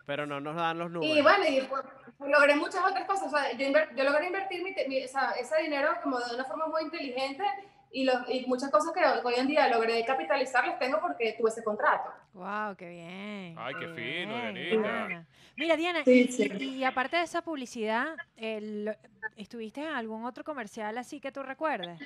Pero 0.06 0.26
no 0.26 0.40
nos 0.40 0.56
dan 0.56 0.78
los 0.80 0.92
números. 0.92 1.18
Y 1.18 1.22
bueno, 1.22 1.46
y 1.48 1.62
pues, 1.62 1.84
logré 2.20 2.56
muchas 2.56 2.84
otras 2.84 3.06
cosas. 3.06 3.28
O 3.34 3.38
sea, 3.38 3.52
yo, 3.54 3.68
yo 3.96 4.04
logré 4.04 4.28
invertir 4.28 4.64
mi, 4.64 4.74
mi- 4.88 4.98
esa- 5.04 5.32
ese 5.34 5.58
dinero 5.62 5.92
como 6.04 6.20
de 6.20 6.36
una 6.36 6.46
forma 6.46 6.68
muy 6.68 6.84
inteligente 6.84 7.44
y, 7.92 8.04
lo- 8.04 8.30
y 8.30 8.46
muchas 8.46 8.70
cosas 8.70 8.94
que 8.94 9.02
hoy 9.28 9.34
en 9.38 9.48
día 9.48 9.68
logré 9.68 10.04
capitalizar 10.06 10.66
las 10.68 10.78
tengo 10.80 11.00
porque 11.02 11.36
tuve 11.38 11.50
ese 11.50 11.64
contrato. 11.64 12.10
Wow, 12.34 12.76
qué 12.78 12.90
bien. 12.90 13.56
Ay, 13.58 13.74
qué 13.80 13.88
fino. 13.88 14.52
Diana. 14.54 15.26
Mira, 15.56 15.76
Diana, 15.76 16.04
Sí, 16.06 16.28
y, 16.30 16.32
sí. 16.32 16.52
y- 16.60 16.64
y 16.78 16.84
aparte 16.84 17.18
de 17.18 17.24
esa 17.24 17.42
publicidad, 17.42 18.16
el- 18.36 18.96
¿estuviste 19.36 19.82
en 19.82 19.88
algún 19.88 20.24
otro 20.26 20.44
comercial 20.44 20.98
así 20.98 21.20
que 21.20 21.32
tú 21.32 21.42
recuerdes? 21.44 22.00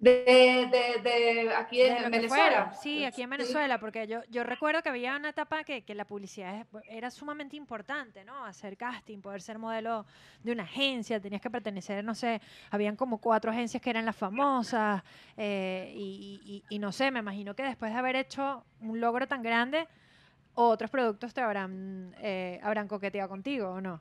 De, 0.00 0.12
de, 0.70 1.02
de 1.02 1.54
aquí 1.54 1.78
De 1.78 1.88
en, 1.88 2.10
Venezuela. 2.12 2.72
Sí, 2.80 3.04
aquí 3.04 3.22
en. 3.22 3.30
Venezuela, 3.30 3.80
porque 3.80 4.06
yo, 4.06 4.20
yo 4.30 4.44
recuerdo 4.44 4.80
que 4.80 4.90
había 4.90 5.16
una 5.16 5.30
etapa 5.30 5.64
que, 5.64 5.82
que 5.84 5.94
la 5.96 6.04
publicidad 6.04 6.66
era 6.88 7.10
sumamente 7.10 7.56
importante, 7.56 8.24
¿no? 8.24 8.44
Hacer 8.44 8.76
casting, 8.76 9.20
poder 9.20 9.42
ser 9.42 9.58
modelo 9.58 10.06
de 10.44 10.52
una 10.52 10.62
agencia, 10.62 11.20
tenías 11.20 11.42
que 11.42 11.50
pertenecer, 11.50 12.04
no 12.04 12.14
sé, 12.14 12.40
habían 12.70 12.94
como 12.94 13.18
cuatro 13.18 13.50
agencias 13.50 13.82
que 13.82 13.90
eran 13.90 14.06
las 14.06 14.14
famosas, 14.16 15.02
eh, 15.36 15.92
y, 15.96 16.64
y- 16.68 16.74
y 16.76 16.78
no 16.78 16.92
sé, 16.92 17.10
me 17.10 17.18
imagino 17.18 17.54
que 17.56 17.64
después 17.64 17.92
de 17.92 17.98
haber 17.98 18.14
hecho 18.16 18.64
un 18.80 19.00
logro 19.00 19.26
tan 19.26 19.42
grande, 19.42 19.88
otros 20.54 20.90
productos 20.90 21.34
te 21.34 21.40
habrán, 21.40 22.14
eh, 22.20 22.60
habrán 22.62 22.88
coqueteado 22.88 23.28
contigo, 23.28 23.70
¿o 23.70 23.80
no? 23.80 24.00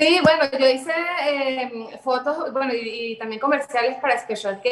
Sí, 0.00 0.18
bueno, 0.22 0.44
yo 0.58 0.66
hice 0.66 0.94
eh, 1.28 1.70
fotos, 2.02 2.50
bueno, 2.54 2.72
y, 2.72 3.12
y 3.12 3.18
también 3.18 3.38
comerciales 3.38 3.98
para 4.00 4.18
Special 4.18 4.62
K, 4.62 4.70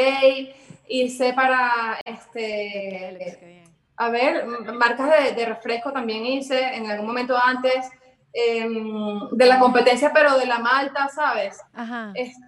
hice 0.89 1.35
para, 1.35 2.01
este, 2.03 3.63
a 3.95 4.09
ver, 4.09 4.47
marcas 4.47 5.11
de, 5.11 5.33
de 5.33 5.45
refresco 5.45 5.93
también 5.93 6.25
hice 6.25 6.59
en 6.75 6.91
algún 6.91 7.09
momento 7.09 7.37
antes, 7.37 7.91
em, 8.33 9.29
de 9.33 9.45
la 9.45 9.59
competencia, 9.59 10.15
pero 10.15 10.39
de 10.39 10.47
la 10.47 10.61
malta, 10.61 11.11
¿sabes? 11.11 11.61
Ajá. 11.75 12.11
Este, 12.15 12.41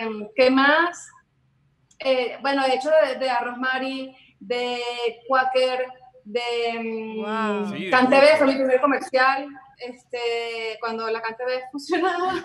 em, 0.00 0.26
¿Qué 0.34 0.50
más? 0.50 1.06
Eh, 1.98 2.38
bueno, 2.40 2.64
he 2.64 2.76
hecho 2.76 2.88
de, 2.88 3.16
de 3.18 3.28
Arroz 3.28 3.58
Mari, 3.58 4.16
de 4.40 4.80
Quaker, 5.28 5.88
de 6.24 7.14
Wow. 7.16 7.72
Sí, 7.72 7.84
de 7.84 7.90
CanTV, 7.90 8.14
mucho. 8.22 8.36
fue 8.38 8.46
mi 8.46 8.54
primer 8.54 8.80
comercial, 8.80 9.48
este, 9.78 10.76
cuando 10.80 11.08
la 11.10 11.20
CanTV 11.20 11.60
funcionaba. 11.72 12.42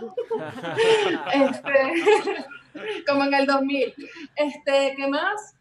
este, 1.33 2.43
como 3.07 3.23
en 3.25 3.33
el 3.33 3.45
2000. 3.45 3.93
Este, 4.35 4.93
¿Qué 4.95 5.07
más? 5.07 5.55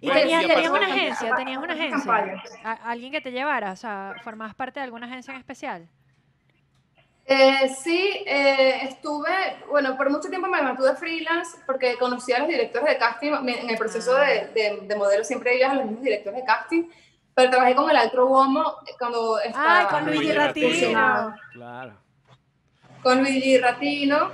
¿Y 0.00 0.06
Bueno, 0.06 0.20
tenías, 0.20 0.44
y 0.44 0.46
tenías 0.46 0.70
una 0.70 0.86
agencia? 0.86 1.34
¿Tenías 1.34 1.58
una 1.62 1.72
agencia? 1.74 1.98
Campañas. 1.98 2.50
¿A- 2.64 2.90
¿Alguien 2.90 3.10
que 3.12 3.20
te 3.20 3.32
llevara? 3.32 3.72
O 3.72 3.76
sea, 3.76 4.14
¿formabas 4.22 4.54
parte 4.54 4.78
de 4.78 4.84
alguna 4.84 5.06
agencia 5.06 5.32
en 5.32 5.38
especial? 5.40 5.88
Eh, 7.30 7.68
sí, 7.82 8.22
eh, 8.24 8.78
estuve, 8.84 9.28
bueno, 9.68 9.96
por 9.98 10.08
mucho 10.08 10.30
tiempo 10.30 10.48
me 10.48 10.62
mantuve 10.62 10.94
freelance 10.94 11.58
porque 11.66 11.96
conocí 11.98 12.32
a 12.32 12.38
los 12.38 12.48
directores 12.48 12.88
de 12.88 12.96
casting. 12.96 13.32
En 13.46 13.68
el 13.70 13.76
proceso 13.76 14.16
Ah. 14.16 14.24
de, 14.24 14.46
de, 14.54 14.78
de 14.86 14.96
modelo 14.96 15.22
siempre 15.24 15.58
ibas 15.58 15.72
a 15.72 15.74
los 15.74 15.84
mismos 15.86 16.02
directores 16.04 16.40
de 16.40 16.46
casting, 16.46 16.84
pero 17.38 17.50
trabajé 17.50 17.76
con 17.76 17.88
el 17.88 17.96
Altro 17.96 18.26
Uomo 18.26 18.78
cuando 18.98 19.38
estaba 19.38 19.78
¡Ay, 19.78 19.86
con 19.86 20.06
Luigi 20.06 20.32
Ratino! 20.32 21.36
Claro. 21.52 21.96
con 23.00 23.18
Luigi 23.20 23.58
Ratino. 23.58 24.30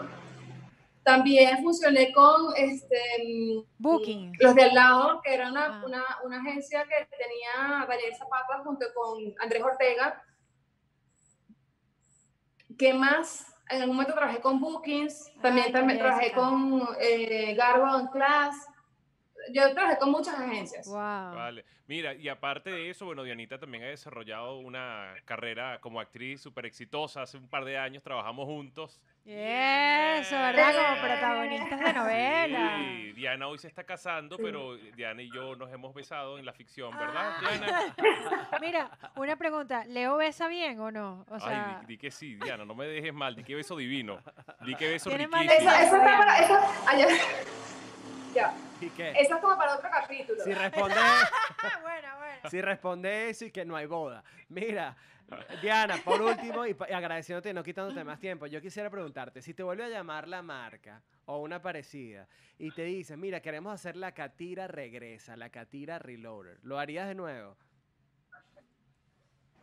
También 1.03 1.63
funcioné 1.63 2.11
con 2.15 2.55
este, 2.57 2.97
Booking. 3.77 4.33
los 4.41 4.55
de 4.55 4.63
al 4.63 4.75
lado, 4.75 5.21
que 5.23 5.35
era 5.35 5.51
una, 5.51 5.67
Ah. 5.67 5.83
una, 5.85 6.03
una 6.25 6.41
agencia 6.41 6.85
que 6.85 7.07
tenía 7.15 7.85
Daniel 7.87 8.17
Zapata 8.17 8.63
junto 8.65 8.87
con 8.95 9.35
Andrés 9.39 9.63
Ortega. 9.63 10.23
¿Qué 12.79 12.95
más? 12.95 13.55
En 13.69 13.83
algún 13.83 13.97
momento 13.97 14.15
trabajé 14.15 14.41
con 14.41 14.59
Bookings, 14.61 15.31
también, 15.43 15.67
Ay, 15.67 15.73
también 15.73 15.99
trabajé 15.99 16.33
con 16.33 16.89
eh, 16.99 17.55
Garbo 17.55 17.99
en 17.99 18.07
Class. 18.07 18.67
Yo 19.53 19.73
trabajé 19.75 19.99
con 19.99 20.11
muchas 20.11 20.39
agencias. 20.39 20.87
Wow. 20.87 20.97
Vale. 20.97 21.65
Mira, 21.87 22.15
y 22.15 22.29
aparte 22.29 22.71
de 22.71 22.89
eso, 22.89 23.05
bueno, 23.05 23.23
Dianita 23.25 23.59
también 23.59 23.85
ha 23.85 23.89
desarrollado 23.89 24.57
una 24.59 25.15
carrera 25.27 25.79
como 25.81 26.01
actriz 26.01 26.41
súper 26.41 26.65
exitosa. 26.65 27.23
Hace 27.23 27.37
un 27.37 27.49
par 27.49 27.65
de 27.67 27.77
años 27.77 28.03
trabajamos 28.03 28.47
juntos. 28.47 29.01
Eso, 29.27 30.35
¿verdad? 30.37 30.73
Como 30.75 31.03
protagonistas 31.07 31.81
de 31.81 31.93
novela. 31.93 32.77
Sí, 32.79 33.13
Diana 33.13 33.49
hoy 33.49 33.59
se 33.59 33.69
está 33.69 33.85
casando, 33.85 34.37
pero 34.39 34.77
Diana 34.97 35.23
y 35.23 35.31
yo 35.31 35.57
nos 35.57 35.71
hemos 35.73 35.95
besado 35.95 36.39
en 36.39 36.47
la 36.47 36.53
ficción, 36.55 36.97
¿verdad, 36.97 37.33
Ah. 37.37 37.41
Diana? 37.41 37.95
Mira, 38.61 38.91
una 39.17 39.37
pregunta. 39.37 39.85
¿Leo 39.87 40.17
besa 40.17 40.49
bien 40.49 40.81
o 40.81 40.91
no? 40.91 41.27
O 41.29 41.39
sea, 41.39 41.79
Ay, 41.81 41.87
di, 41.87 41.95
di 41.95 41.99
que 41.99 42.11
sí, 42.11 42.37
Diana, 42.37 42.65
no 42.65 42.75
me 42.75 42.87
dejes 42.87 43.13
mal. 43.13 43.35
Di 43.37 43.45
que 43.45 43.55
beso 43.55 43.77
divino. 43.77 44.21
Di 44.61 44.75
que 44.75 44.89
beso 44.91 45.11
riquísimo. 45.11 45.43
Eso, 45.43 45.71
eso 45.71 45.97
está 45.97 46.19
para, 46.19 46.39
eso, 46.39 46.59
ay, 46.87 47.03
ya. 48.35 48.43
Ya. 48.43 48.55
¿Y 48.81 48.91
qué? 48.91 49.11
Eso 49.13 49.37
es 49.37 49.41
como 49.41 49.57
para 49.57 49.77
otro 49.77 49.89
capítulo. 49.91 50.43
Si 50.43 50.53
responde, 50.55 50.95
bueno, 51.83 52.09
bueno. 52.19 52.51
si 52.51 52.61
responde 52.61 53.31
eso 53.31 53.45
y 53.45 53.51
que 53.51 53.65
no 53.65 53.77
hay 53.77 53.87
boda. 53.87 54.23
Mira, 54.49 54.97
Diana, 55.63 55.97
por 56.05 56.21
último, 56.21 56.67
y, 56.67 56.77
agradeciéndote 56.93 57.51
y 57.51 57.55
no 57.55 57.63
quitándote 57.63 58.05
más 58.05 58.19
tiempo, 58.19 58.47
yo 58.47 58.61
quisiera 58.61 58.91
preguntarte, 58.91 59.41
si 59.41 59.55
te 59.55 59.63
vuelve 59.63 59.85
a 59.85 59.89
llamar 59.89 60.29
la 60.29 60.43
marca 60.43 61.03
o 61.27 61.39
una 61.39 61.63
parecida 61.63 62.29
y 62.59 62.71
te 62.73 62.85
dice, 62.85 63.17
mira, 63.17 63.41
queremos 63.41 63.73
hacer 63.73 63.97
la 63.97 64.13
Catira 64.13 64.67
regresa, 64.67 65.37
la 65.37 65.51
Catira 65.51 65.99
Reloader, 65.99 66.59
¿lo 66.63 66.79
harías 66.79 67.09
de 67.09 67.15
nuevo? 67.15 67.57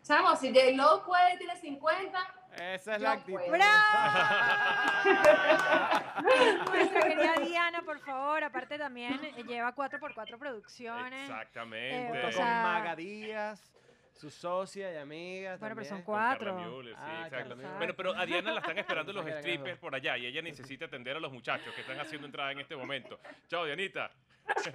Chamo, 0.04 0.36
si 0.36 0.50
J. 0.54 0.72
Lo 0.76 1.04
puede, 1.06 1.38
tiene 1.38 1.56
50. 1.58 2.36
Esa 2.58 2.96
es 2.96 2.98
Yo 2.98 3.04
la 3.04 3.12
actitud. 3.14 3.40
puedo. 3.40 3.52
Nuestra 6.72 7.02
querida 7.02 7.34
Diana, 7.46 7.82
por 7.84 8.00
favor. 8.00 8.44
Aparte 8.44 8.78
también 8.78 9.20
eh, 9.24 9.44
lleva 9.48 9.74
4x4 9.76 10.38
producciones. 10.38 11.30
Exactamente. 11.30 12.08
Junto 12.08 12.20
o 12.20 12.22
con 12.24 12.34
sea- 12.34 12.64
Maga 12.64 12.96
Díaz, 12.96 13.74
su 14.14 14.30
socia 14.30 14.92
y 14.94 14.98
amiga. 14.98 15.58
Bueno, 15.58 15.76
pero 15.76 15.88
son. 15.88 16.02
Con 16.02 16.06
cuatro. 16.16 16.56
Müller, 16.56 16.96
sí, 16.96 17.02
Ah, 17.04 17.24
exacto. 17.28 17.56
Bueno, 17.78 17.94
pero 17.96 18.18
a 18.18 18.26
Diana 18.26 18.52
la 18.52 18.60
están 18.60 18.78
esperando 18.78 19.14
los 19.14 19.26
strippers 19.40 19.78
por 19.80 19.96
allá 19.96 20.18
y 20.18 20.26
ella 20.26 20.42
necesita 20.42 20.86
atender 20.86 21.18
a 21.18 21.20
los 21.20 21.32
muchachos 21.32 21.74
que 21.74 21.82
están 21.82 22.00
haciendo 22.00 22.28
entrada 22.28 22.52
en 22.52 22.60
este 22.60 22.76
momento. 22.76 23.20
Chao, 23.48 23.66
Dianita. 23.66 24.12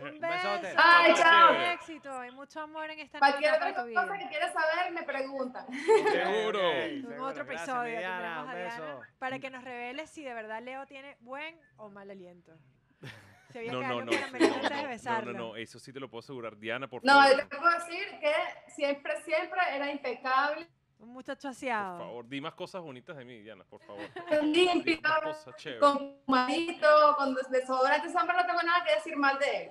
Un 0.00 0.20
besote. 0.20 0.74
Ay, 0.76 1.14
chao. 1.14 1.52
Mucho 1.52 1.70
éxito 1.72 2.24
y 2.24 2.30
mucho 2.32 2.60
amor 2.60 2.90
en 2.90 2.98
esta 3.00 3.18
Cualquier 3.18 3.50
nueva 3.52 3.56
otra 3.70 3.74
cosa 3.84 3.86
vida. 4.04 4.18
que 4.18 4.28
quieras 4.28 4.52
saber, 4.52 4.92
me 4.92 5.02
preguntan. 5.02 5.66
Seguro. 6.12 6.68
Ok, 6.68 6.74
En 6.76 7.02
seguro. 7.02 7.24
otro 7.26 7.44
Gracias, 7.44 7.68
episodio 7.68 7.98
Diana, 7.98 8.18
tendremos 8.18 8.44
un 8.44 8.50
a 8.50 8.54
Diana 8.86 9.08
para 9.18 9.38
que 9.38 9.50
nos 9.50 9.64
revele 9.64 10.06
si 10.06 10.24
de 10.24 10.34
verdad 10.34 10.62
Leo 10.62 10.86
tiene 10.86 11.16
buen 11.20 11.58
o 11.76 11.90
mal 11.90 12.10
aliento. 12.10 12.52
Se 13.52 13.64
No, 13.66 13.80
no, 13.80 13.88
no. 13.88 14.04
No, 14.04 14.10
no, 14.10 14.12
no, 14.12 15.22
no, 15.24 15.32
no, 15.32 15.56
eso 15.56 15.78
sí 15.78 15.92
te 15.92 16.00
lo 16.00 16.10
puedo 16.10 16.20
asegurar. 16.20 16.56
Diana, 16.56 16.88
por 16.88 17.04
No, 17.04 17.12
favor. 17.14 17.30
yo 17.40 17.48
te 17.48 17.56
puedo 17.56 17.70
decir 17.78 18.06
que 18.20 18.32
siempre, 18.72 19.20
siempre 19.22 19.60
era 19.72 19.90
impecable, 19.90 20.68
Un 20.98 21.10
muchacho 21.10 21.42
Por 21.42 21.50
aseado. 21.50 21.98
favor, 21.98 22.26
di 22.28 22.40
más 22.40 22.54
cosas 22.54 22.80
bonitas 22.82 23.16
de 23.16 23.24
mí, 23.24 23.40
Diana, 23.42 23.64
por 23.64 23.80
favor. 23.82 24.02
limpio, 24.44 24.98
cosas 25.22 25.54
chéveres. 25.56 25.80
con 25.80 26.16
humadito, 26.26 27.14
con 27.18 27.34
des- 27.34 27.50
desodorante 27.50 28.10
sombra, 28.10 28.40
no 28.42 28.46
tengo 28.46 28.62
nada 28.62 28.82
que 28.84 28.94
decir 28.94 29.16
mal 29.16 29.38
de 29.38 29.64
él. 29.64 29.70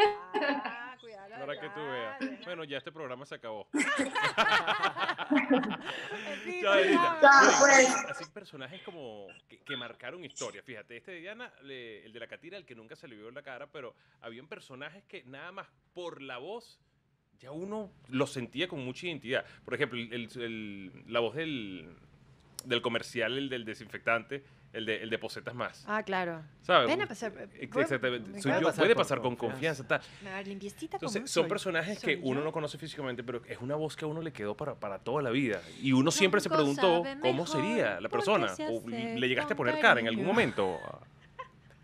Ah, 0.00 0.96
cuidado. 1.00 1.30
Para 1.46 1.60
que 1.60 1.68
tú 1.70 1.80
veas. 1.80 2.44
Bueno, 2.44 2.64
ya 2.64 2.78
este 2.78 2.92
programa 2.92 3.26
se 3.26 3.34
acabó. 3.34 3.68
En 5.30 6.44
Diana. 6.44 7.18
Miren, 7.20 7.52
pues. 7.60 7.94
así- 8.10 8.24
personajes 8.32 8.80
como 8.82 9.26
que, 9.48 9.58
que 9.60 9.76
marcaron 9.76 10.24
historia. 10.24 10.62
Fíjate, 10.62 10.96
este 10.96 11.10
de 11.12 11.20
Diana, 11.20 11.52
le- 11.62 12.04
el 12.06 12.12
de 12.12 12.20
la 12.20 12.26
catira, 12.26 12.56
el 12.56 12.64
que 12.64 12.74
nunca 12.74 12.96
se 12.96 13.06
le 13.08 13.16
vio 13.16 13.30
la 13.30 13.42
cara, 13.42 13.66
pero 13.66 13.94
habían 14.20 14.46
personajes 14.48 15.04
que 15.04 15.24
nada 15.24 15.52
más 15.52 15.66
por 15.94 16.22
la 16.22 16.38
voz 16.38 16.80
ya 17.40 17.52
uno 17.52 17.90
lo 18.08 18.26
sentía 18.26 18.68
con 18.68 18.84
mucha 18.84 19.06
identidad. 19.06 19.44
Por 19.64 19.74
ejemplo, 19.74 19.98
el- 19.98 20.28
el- 20.36 20.92
la 21.06 21.20
voz 21.20 21.34
del, 21.36 21.88
del 22.64 22.82
comercial, 22.82 23.38
el 23.38 23.48
del 23.48 23.64
desinfectante, 23.64 24.42
el 24.72 24.84
de, 24.84 25.02
el 25.02 25.08
de 25.08 25.18
Posetas 25.18 25.54
Más. 25.54 25.84
Ah, 25.88 26.02
claro. 26.02 26.42
¿Sabes? 26.62 26.88
Ven 26.88 27.00
a 27.00 27.06
pasar. 27.06 27.32
Ex- 27.54 27.70
¿puedo- 27.72 27.84
Exactamente. 27.84 28.28
me 28.30 28.42
puede 28.42 28.60
yo, 28.60 28.66
pasar 28.66 28.82
puede 28.82 28.94
por 28.94 29.02
pasar 29.04 29.20
con 29.20 29.36
confianza. 29.36 29.84
confianza. 29.84 29.88
tal. 29.88 30.24
Me 30.24 30.30
va 30.30 30.38
a 30.38 30.42
limpiecita 30.42 30.96
Entonces, 30.96 31.20
como 31.20 31.26
son 31.28 31.42
soy. 31.44 31.48
personajes 31.48 31.98
Soy 32.00 32.16
que 32.16 32.20
uno 32.22 32.42
no 32.42 32.52
conoce 32.52 32.76
físicamente, 32.76 33.22
pero 33.22 33.42
es 33.46 33.58
una 33.60 33.76
voz 33.76 33.96
que 33.96 34.04
a 34.04 34.08
uno 34.08 34.20
le 34.20 34.32
quedó 34.32 34.56
para, 34.56 34.74
para 34.74 34.98
toda 34.98 35.22
la 35.22 35.30
vida. 35.30 35.62
Y 35.80 35.92
uno 35.92 36.10
siempre 36.10 36.40
se 36.40 36.50
preguntó 36.50 37.04
cómo 37.22 37.46
sería 37.46 38.00
la 38.00 38.08
persona. 38.08 38.48
se 38.48 38.66
O 38.66 38.82
le 38.86 39.28
llegaste 39.28 39.54
a 39.54 39.56
poner 39.56 39.78
cara 39.80 40.00
en 40.00 40.08
algún 40.08 40.26
momento. 40.26 40.78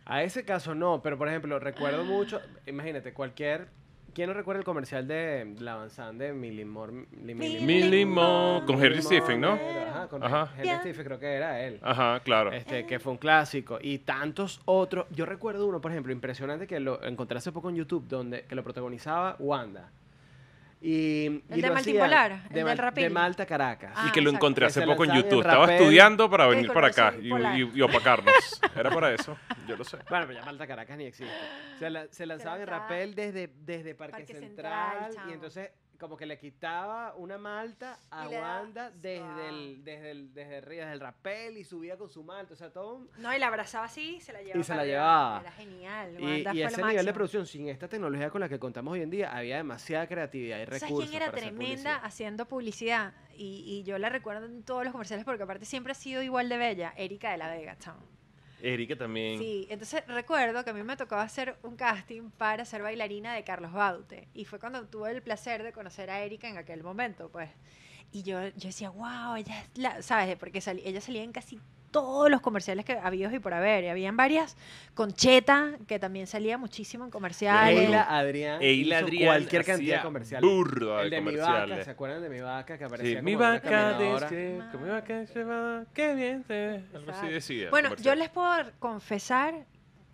A 0.06 0.22
ese 0.22 0.44
caso 0.44 0.74
no, 0.74 1.00
pero 1.00 1.16
por 1.16 1.28
ejemplo, 1.28 1.58
recuerdo 1.60 2.04
mucho, 2.04 2.40
imagínate, 2.66 3.12
cualquier... 3.14 3.68
¿Quién 4.14 4.28
no 4.28 4.34
recuerda 4.34 4.60
el 4.60 4.64
comercial 4.64 5.08
de 5.08 5.56
la 5.58 5.72
avanzada 5.72 6.12
de 6.12 6.32
Millimor? 6.32 6.92
Millie 6.92 8.06
Mo, 8.06 8.62
con 8.64 8.82
Henry 8.82 9.02
Stephen, 9.02 9.40
¿no? 9.40 9.58
Ajá, 9.88 10.06
con 10.08 10.22
Ajá. 10.22 10.52
Henry 10.56 10.76
Stephen, 10.76 11.04
creo 11.04 11.18
que 11.18 11.32
era 11.32 11.60
él. 11.60 11.80
Ajá, 11.82 12.20
claro. 12.20 12.52
Este, 12.52 12.86
que 12.86 13.00
fue 13.00 13.10
un 13.10 13.18
clásico. 13.18 13.78
Y 13.82 13.98
tantos 13.98 14.60
otros. 14.66 15.06
Yo 15.10 15.26
recuerdo 15.26 15.66
uno, 15.66 15.80
por 15.80 15.90
ejemplo, 15.90 16.12
impresionante 16.12 16.68
que 16.68 16.78
lo 16.78 17.02
encontré 17.02 17.38
hace 17.38 17.50
poco 17.50 17.70
en 17.70 17.76
YouTube, 17.76 18.06
donde 18.06 18.42
que 18.42 18.54
lo 18.54 18.62
protagonizaba 18.62 19.34
Wanda. 19.40 19.90
Y, 20.86 21.26
¿El 21.26 21.42
y 21.58 21.62
de 21.62 21.70
Maltipolar? 21.70 22.32
¿El 22.32 22.48
de, 22.50 22.54
del 22.62 22.64
Mal- 22.76 22.94
de 22.94 23.08
Malta, 23.10 23.46
Caracas. 23.46 23.92
Ah, 23.96 24.04
y 24.06 24.12
que 24.12 24.20
lo 24.20 24.28
exacto. 24.28 24.44
encontré 24.46 24.66
hace 24.66 24.82
poco 24.82 25.04
en 25.06 25.14
YouTube. 25.14 25.40
Estaba 25.40 25.72
estudiando 25.74 26.28
para 26.28 26.46
venir 26.46 26.70
para 26.74 26.88
acá 26.88 27.14
y, 27.18 27.30
polar. 27.30 27.58
y- 27.58 27.70
y 27.74 27.80
opacarnos. 27.80 28.34
Era 28.76 28.90
para 28.90 29.14
eso. 29.14 29.34
Yo 29.66 29.78
lo 29.78 29.84
sé. 29.84 29.96
Bueno, 30.10 30.26
pero 30.26 30.40
ya 30.40 30.44
Malta 30.44 30.66
Caracas 30.66 30.98
ni 30.98 31.04
existe. 31.06 31.32
Se, 31.78 31.88
la- 31.88 32.06
se 32.10 32.26
lanzaba 32.26 32.60
en 32.60 32.66
Rapel 32.66 33.14
desde, 33.14 33.48
desde 33.60 33.94
Parque, 33.94 34.12
Parque 34.18 34.34
Central, 34.34 35.08
y 35.30 35.32
entonces 35.32 35.70
como 35.98 36.16
que 36.16 36.26
le 36.26 36.38
quitaba 36.38 37.14
una 37.16 37.38
malta 37.38 37.98
a 38.10 38.24
Y 38.26 38.34
Wanda 38.36 38.90
desde 38.90 39.20
Ah. 39.22 39.48
el, 39.48 39.84
desde 39.84 40.10
el, 40.10 40.34
desde 40.34 40.58
el, 40.58 40.64
desde 40.64 40.92
el 40.92 41.00
Rapel 41.00 41.56
y 41.58 41.64
subía 41.64 41.96
con 41.96 42.10
su 42.10 42.22
malta, 42.22 42.52
o 42.54 42.56
sea, 42.56 42.70
todo 42.72 42.96
un- 42.96 43.10
No, 43.18 43.34
y 43.34 43.38
la 43.38 43.46
abrazaba 43.46 43.86
así 43.86 44.16
y 44.16 44.20
se 44.20 44.32
la 44.32 44.42
llevaba. 44.42 44.62
se 44.64 44.68
para 44.72 44.82
la 44.82 44.86
llevaba. 44.86 45.40
Era 45.40 45.52
genial. 45.52 46.16
Y, 46.18 46.22
Wanda 46.24 46.54
y 46.54 46.58
fue 46.62 46.64
ese 46.72 46.82
nivel 46.84 47.06
de 47.06 47.12
producción, 47.12 47.46
sin 47.46 47.68
esta 47.68 47.88
tecnología 47.88 48.30
con 48.30 48.40
la 48.40 48.48
que 48.48 48.58
contamos 48.58 48.92
hoy 48.92 49.02
en 49.02 49.10
día, 49.10 49.34
había 49.36 49.56
demasiada 49.56 50.06
creatividad 50.06 50.58
y 50.58 50.64
¿Sabes 50.66 50.82
recursos 50.82 51.10
quién 51.10 51.22
era 51.22 51.30
para 51.32 51.42
tremenda 51.42 51.66
publicidad. 51.66 52.00
haciendo 52.02 52.46
publicidad? 52.46 53.12
Y, 53.36 53.64
y 53.66 53.82
yo 53.84 53.98
la 53.98 54.08
recuerdo 54.10 54.46
en 54.46 54.62
todos 54.62 54.84
los 54.84 54.92
comerciales 54.92 55.24
porque 55.24 55.42
aparte 55.42 55.64
siempre 55.64 55.92
ha 55.92 55.94
sido 55.94 56.22
igual 56.22 56.48
de 56.48 56.56
bella. 56.56 56.92
Erika 56.96 57.30
de 57.32 57.38
la 57.38 57.48
Vega, 57.48 57.76
chamo. 57.78 58.00
Erika 58.64 58.96
también. 58.96 59.38
Sí, 59.38 59.66
entonces 59.70 60.02
recuerdo 60.06 60.64
que 60.64 60.70
a 60.70 60.72
mí 60.72 60.82
me 60.82 60.96
tocó 60.96 61.16
hacer 61.16 61.56
un 61.62 61.76
casting 61.76 62.30
para 62.30 62.64
ser 62.64 62.82
bailarina 62.82 63.34
de 63.34 63.44
Carlos 63.44 63.72
Baute. 63.72 64.28
Y 64.34 64.44
fue 64.46 64.58
cuando 64.58 64.86
tuve 64.86 65.10
el 65.10 65.22
placer 65.22 65.62
de 65.62 65.72
conocer 65.72 66.10
a 66.10 66.20
Erika 66.22 66.48
en 66.48 66.56
aquel 66.56 66.82
momento, 66.82 67.28
pues. 67.30 67.50
Y 68.12 68.22
yo, 68.22 68.42
yo 68.48 68.68
decía, 68.68 68.90
wow, 68.90 69.36
ella 69.36 69.60
es 69.60 69.78
la, 69.78 70.00
¿sabes? 70.02 70.36
Porque 70.36 70.60
sali- 70.60 70.82
ella 70.84 71.00
salía 71.00 71.22
en 71.22 71.32
casi 71.32 71.60
todos 71.94 72.28
los 72.28 72.40
comerciales 72.40 72.84
que 72.84 72.98
habidos 72.98 73.32
y 73.32 73.38
por 73.38 73.54
haber. 73.54 73.84
Y 73.84 73.88
habían 73.88 74.16
varias. 74.16 74.56
Concheta, 74.94 75.74
que 75.86 76.00
también 76.00 76.26
salía 76.26 76.58
muchísimo 76.58 77.04
en 77.04 77.10
comerciales. 77.12 77.78
Eila 77.78 78.02
Adrián 78.02 78.60
Eila 78.60 78.96
hizo 78.96 79.06
Adrián 79.06 79.28
cualquier 79.28 79.64
cantidad 79.64 79.96
de 79.98 80.02
comerciales. 80.02 80.50
burda 80.50 80.96
de 80.98 81.04
el 81.04 81.10
de 81.10 81.20
mi 81.20 81.36
vaca. 81.36 81.84
¿se 81.84 81.90
acuerdan 81.90 82.22
de 82.22 82.30
mi 82.30 82.40
vaca 82.40 82.76
que 82.76 82.84
Sí, 82.84 82.84
aparecía 82.84 83.22
mi 83.22 83.34
como 83.34 83.44
una 83.44 83.54
vaca 83.54 83.96
con 84.72 84.82
mi 84.82 84.88
vaca 84.88 85.26
se 85.26 85.44
va, 85.44 85.84
qué 85.94 86.14
bien 86.16 86.42
se 86.44 86.52
ve. 86.52 86.84
Algo 86.94 87.12
así 87.12 87.28
decía. 87.28 87.70
Bueno, 87.70 87.94
yo 87.94 88.16
les 88.16 88.28
puedo 88.28 88.72
confesar 88.80 89.54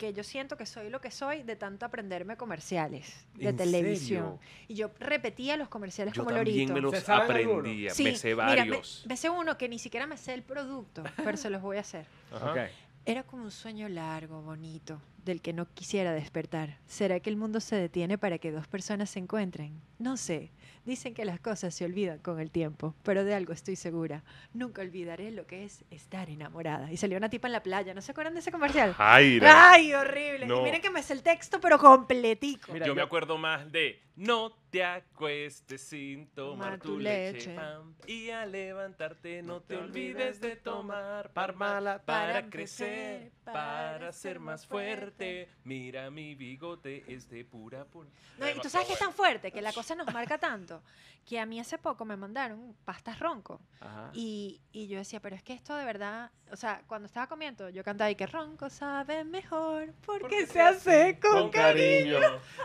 que 0.01 0.13
yo 0.13 0.23
siento 0.23 0.57
que 0.57 0.65
soy 0.65 0.89
lo 0.89 0.99
que 0.99 1.11
soy 1.11 1.43
de 1.43 1.55
tanto 1.55 1.85
aprenderme 1.85 2.35
comerciales 2.35 3.23
de 3.35 3.49
¿En 3.49 3.57
serio. 3.59 3.95
serio? 3.99 4.39
Y 4.67 4.73
yo 4.73 4.89
repetía 4.99 5.57
los 5.57 5.69
comerciales 5.69 6.15
Yo 6.15 6.23
como 6.23 6.35
también 6.35 6.57
lorito. 6.69 6.73
me 6.73 6.81
los 6.81 6.91
¿Se 6.95 7.01
saben 7.01 7.37
alguno? 7.37 7.59
aprendía. 7.59 7.91
Sí, 7.93 8.05
me 8.05 8.15
sé 8.15 8.29
mira, 8.29 8.45
me- 8.47 8.55
varios. 8.71 9.05
me 9.07 9.15
sé 9.15 9.29
uno 9.29 9.59
que 9.59 9.69
ni 9.69 9.77
siquiera 9.77 10.07
me 10.07 10.17
sé 10.17 10.33
el 10.33 10.41
producto, 10.41 11.03
pero 11.17 11.37
se 11.37 11.51
los 11.51 11.61
voy 11.61 11.77
a 11.77 11.81
hacer. 11.81 12.07
Era 13.05 13.21
como 13.23 13.43
un 13.43 13.51
sueño 13.51 13.89
largo, 13.89 14.41
bonito, 14.41 14.99
del 15.23 15.41
que 15.41 15.53
no 15.53 15.67
quisiera 15.71 16.13
despertar. 16.13 16.77
¿Será 16.87 17.19
que 17.19 17.29
el 17.29 17.37
mundo 17.37 17.59
se 17.59 17.75
detiene 17.75 18.17
para 18.17 18.39
que 18.39 18.51
dos 18.51 18.67
personas 18.67 19.11
se 19.11 19.19
encuentren? 19.19 19.79
No 19.99 20.17
sé. 20.17 20.49
Dicen 20.85 21.13
que 21.13 21.25
las 21.25 21.39
cosas 21.39 21.75
se 21.75 21.85
olvidan 21.85 22.17
con 22.19 22.39
el 22.39 22.49
tiempo, 22.49 22.95
pero 23.03 23.23
de 23.23 23.35
algo 23.35 23.53
estoy 23.53 23.75
segura. 23.75 24.23
Nunca 24.53 24.81
olvidaré 24.81 25.31
lo 25.31 25.45
que 25.45 25.63
es 25.63 25.83
estar 25.91 26.29
enamorada. 26.29 26.91
Y 26.91 26.97
salió 26.97 27.17
una 27.17 27.29
tipa 27.29 27.47
en 27.47 27.51
la 27.53 27.61
playa. 27.61 27.93
¿No 27.93 28.01
se 28.01 28.11
acuerdan 28.11 28.33
de 28.33 28.39
ese 28.39 28.51
comercial? 28.51 28.93
Jaira. 28.93 29.71
¡Ay, 29.71 29.93
horrible! 29.93 30.47
No. 30.47 30.61
Y 30.61 30.63
miren 30.63 30.81
que 30.81 30.89
me 30.89 31.03
sé 31.03 31.13
el 31.13 31.21
texto, 31.21 31.61
pero 31.61 31.77
completico. 31.77 32.73
Mira, 32.73 32.87
yo, 32.87 32.95
me 32.95 33.01
acuerdo 33.01 33.37
más 33.37 33.71
de 33.71 34.01
No 34.21 34.51
te 34.69 34.83
acuestes 34.85 35.81
sin 35.81 36.27
tomar 36.27 36.79
tu 36.79 36.89
tu 36.93 36.99
leche. 36.99 37.33
leche. 37.49 37.55
pam, 37.55 37.95
y 38.05 38.29
al 38.29 38.51
levantarte 38.51 39.41
no, 39.41 39.55
No 39.55 39.61
te 39.61 39.75
te 39.75 39.81
olvides 39.81 40.39
de 40.39 40.55
tomar 40.57 41.33
Parmalat 41.33 42.03
para 42.05 42.33
para 42.33 42.49
crecer, 42.49 43.31
para 43.43 44.11
ser 44.13 44.39
más 44.39 44.67
fuerte. 44.67 45.47
fuerte. 45.47 45.49
Mira 45.63 46.11
mi 46.11 46.35
bigote, 46.35 47.03
es 47.07 47.29
de 47.29 47.43
pura 47.45 47.83
pura. 47.85 48.09
No, 48.37 48.47
y 48.47 48.59
tú 48.59 48.69
sabes 48.69 48.87
que 48.87 48.93
es 48.93 48.99
tan 48.99 49.11
fuerte, 49.11 49.51
que 49.51 49.61
la 49.61 49.73
cosa 49.73 49.95
nos 49.95 50.13
marca 50.13 50.37
tanto, 50.37 50.83
que 51.25 51.39
a 51.39 51.45
mí 51.47 51.59
hace 51.59 51.77
poco 51.79 52.05
me 52.05 52.15
mandaron 52.15 52.75
pastas 52.85 53.17
ronco. 53.19 53.59
Ajá. 53.79 54.11
Y, 54.13 54.61
y 54.71 54.87
yo 54.87 54.99
decía, 54.99 55.19
pero 55.19 55.35
es 55.35 55.41
que 55.43 55.53
esto 55.53 55.75
de 55.75 55.83
verdad, 55.83 56.29
o 56.51 56.55
sea, 56.55 56.83
cuando 56.87 57.07
estaba 57.07 57.27
comiendo, 57.27 57.69
yo 57.69 57.83
cantaba 57.83 58.09
y 58.11 58.15
que 58.15 58.27
ronco 58.27 58.69
sabe 58.69 59.23
mejor 59.23 59.93
porque, 60.05 60.45
se 60.45 60.61
hace 60.61 61.19
con, 61.19 61.49
cariño. 61.49 62.19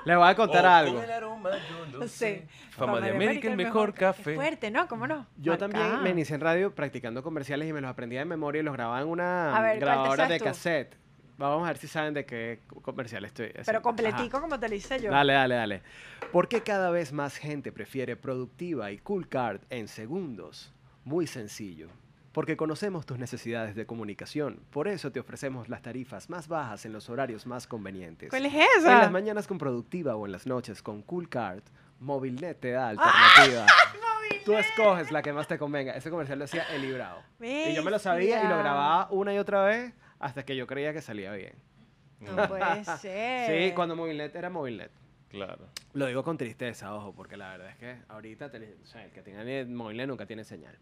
Les 0.05 0.16
voy 0.16 0.29
a 0.29 0.35
contar 0.37 0.64
Oh, 0.66 0.69
algo. 0.69 0.95
Con 0.95 1.05
el 1.05 1.11
aroma 1.11 1.46
yo 1.93 1.99
lo 2.01 2.03
Sí. 2.09 2.09
sé. 2.09 2.49
Fama 2.71 3.01
de 3.01 3.11
América, 3.11 3.49
el 3.51 3.57
mejor 3.57 3.93
Qué 3.95 4.01
café. 4.01 4.35
fuerte, 4.35 4.71
¿no? 4.71 4.87
¿Cómo 4.89 5.07
no? 5.07 5.27
Yo 5.37 5.57
también 5.59 5.83
Marcado. 5.83 6.03
me 6.05 6.11
inicié 6.11 6.35
en 6.35 6.41
radio 6.41 6.75
practicando 6.75 7.23
comerciales 7.23 7.69
y 7.69 7.73
me 7.73 7.81
los 7.81 7.91
aprendía 7.91 8.21
de 8.21 8.25
memoria 8.27 8.61
y 8.61 8.63
los 8.65 8.75
grababa 8.75 9.01
en 9.01 9.09
una 9.09 9.53
ver, 9.61 9.61
¿cuál 9.61 9.73
te 9.79 9.81
grabadora 9.85 10.29
de 10.29 10.39
tú? 10.39 10.45
cassette. 10.45 10.97
Vamos 11.39 11.65
a 11.65 11.69
ver 11.69 11.77
si 11.77 11.87
saben 11.87 12.15
de 12.15 12.25
qué 12.25 12.61
comercial 12.83 13.25
estoy 13.27 13.47
haciendo. 13.49 13.67
Pero 13.67 13.79
Ajá. 13.79 13.83
completico 13.83 14.41
como 14.41 14.59
te 14.59 14.69
lo 14.71 14.75
hice 14.75 14.99
yo. 15.03 15.11
Dale, 15.11 15.35
dale, 15.35 15.55
dale. 15.55 15.83
¿Por 16.33 16.49
qué 16.49 16.63
cada 16.63 16.91
vez 16.91 17.13
más 17.13 17.37
gente 17.37 17.73
prefiere 17.73 18.17
Productiva 18.17 18.91
y 18.91 18.99
Cool 18.99 19.29
Card 19.29 19.61
en 19.69 19.87
segundos? 19.89 20.73
Muy 21.05 21.27
sencillo. 21.27 21.89
Porque 22.37 22.59
conocemos 22.59 23.07
tus 23.07 23.18
necesidades 23.18 23.75
de 23.75 23.87
comunicación. 23.87 24.61
Por 24.68 24.88
eso 24.88 25.11
te 25.11 25.18
ofrecemos 25.20 25.70
las 25.70 25.81
tarifas 25.81 26.29
más 26.29 26.49
bajas 26.49 26.85
en 26.85 26.92
los 26.92 27.09
horarios 27.09 27.46
más 27.46 27.66
convenientes. 27.66 28.29
¿Cuál 28.29 28.44
es 28.44 28.53
En 28.53 28.61
las 28.85 29.05
esa? 29.05 29.11
mañanas 29.11 29.46
con 29.46 29.57
Productiva 29.57 30.16
o 30.16 30.27
en 30.27 30.33
las 30.33 30.46
noches 30.46 30.83
con 30.83 31.01
Cool 31.01 31.31
Card, 31.31 31.62
Movilnet 31.99 32.61
te 32.61 32.72
da 32.72 32.88
¡Ah! 32.88 32.90
alternativa. 32.90 33.66
Tú 34.44 34.53
escoges 34.53 35.11
la 35.12 35.22
que 35.22 35.33
más 35.33 35.49
te 35.49 35.57
convenga. 35.57 35.92
Ese 35.96 36.11
comercial 36.11 36.38
lo 36.38 36.44
hacía 36.44 36.64
El 36.75 36.83
Librado. 36.83 37.22
Y 37.40 37.72
yo 37.75 37.83
me 37.83 37.90
lo 37.90 37.99
sabía 37.99 38.44
y 38.44 38.49
lo 38.49 38.59
grababa 38.59 39.09
una 39.12 39.33
y 39.33 39.38
otra 39.38 39.64
vez 39.64 39.94
hasta 40.18 40.44
que 40.44 40.57
yo 40.57 40.66
creía 40.66 40.92
que 40.92 41.01
salía 41.01 41.33
bien. 41.33 41.55
No 42.20 42.46
puede 42.49 42.85
ser. 42.99 43.68
Sí, 43.70 43.75
cuando 43.75 43.96
Movilnet 43.96 44.37
era 44.37 44.51
Movilnet. 44.51 44.90
Claro. 45.31 45.68
Lo 45.94 46.05
digo 46.05 46.22
con 46.22 46.37
tristeza, 46.37 46.94
ojo, 46.94 47.14
porque 47.14 47.38
la 47.38 47.49
verdad 47.53 47.70
es 47.70 47.77
que 47.77 47.96
ahorita 48.09 48.51
o 48.83 48.87
sea, 48.87 49.07
el 49.07 49.11
que 49.11 49.22
tenga 49.22 49.42
ni- 49.42 49.64
móvil 49.64 50.07
nunca 50.07 50.27
tiene 50.27 50.44
señal. 50.44 50.77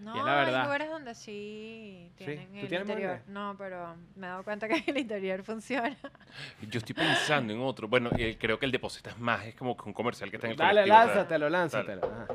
No, 0.00 0.16
Y 0.16 0.18
es 0.18 0.24
la 0.24 0.34
verdad. 0.36 0.56
hay 0.60 0.64
lugares 0.64 0.90
donde 0.90 1.14
sí 1.14 2.10
tienen 2.16 2.48
¿Tú 2.48 2.58
el 2.58 2.68
tienes 2.68 2.88
interior. 2.88 3.20
No, 3.28 3.54
pero 3.58 3.96
me 4.16 4.26
he 4.26 4.30
dado 4.30 4.42
cuenta 4.44 4.66
que 4.68 4.82
el 4.86 4.96
interior 4.98 5.42
funciona. 5.42 5.96
Yo 6.70 6.78
estoy 6.78 6.94
pensando 6.94 7.52
en 7.52 7.60
otro. 7.60 7.86
Bueno, 7.86 8.10
eh, 8.16 8.36
creo 8.40 8.58
que 8.58 8.66
el 8.66 8.72
de 8.72 8.78
Posetas 8.78 9.18
Más 9.18 9.44
es 9.46 9.54
como 9.54 9.76
que 9.76 9.84
un 9.84 9.92
comercial 9.92 10.30
que 10.30 10.36
está 10.36 10.46
en 10.46 10.52
el 10.52 10.56
Dale, 10.58 10.86
lánzatelo, 10.86 11.48
lánzatelo. 11.50 12.02
Ajá. 12.04 12.26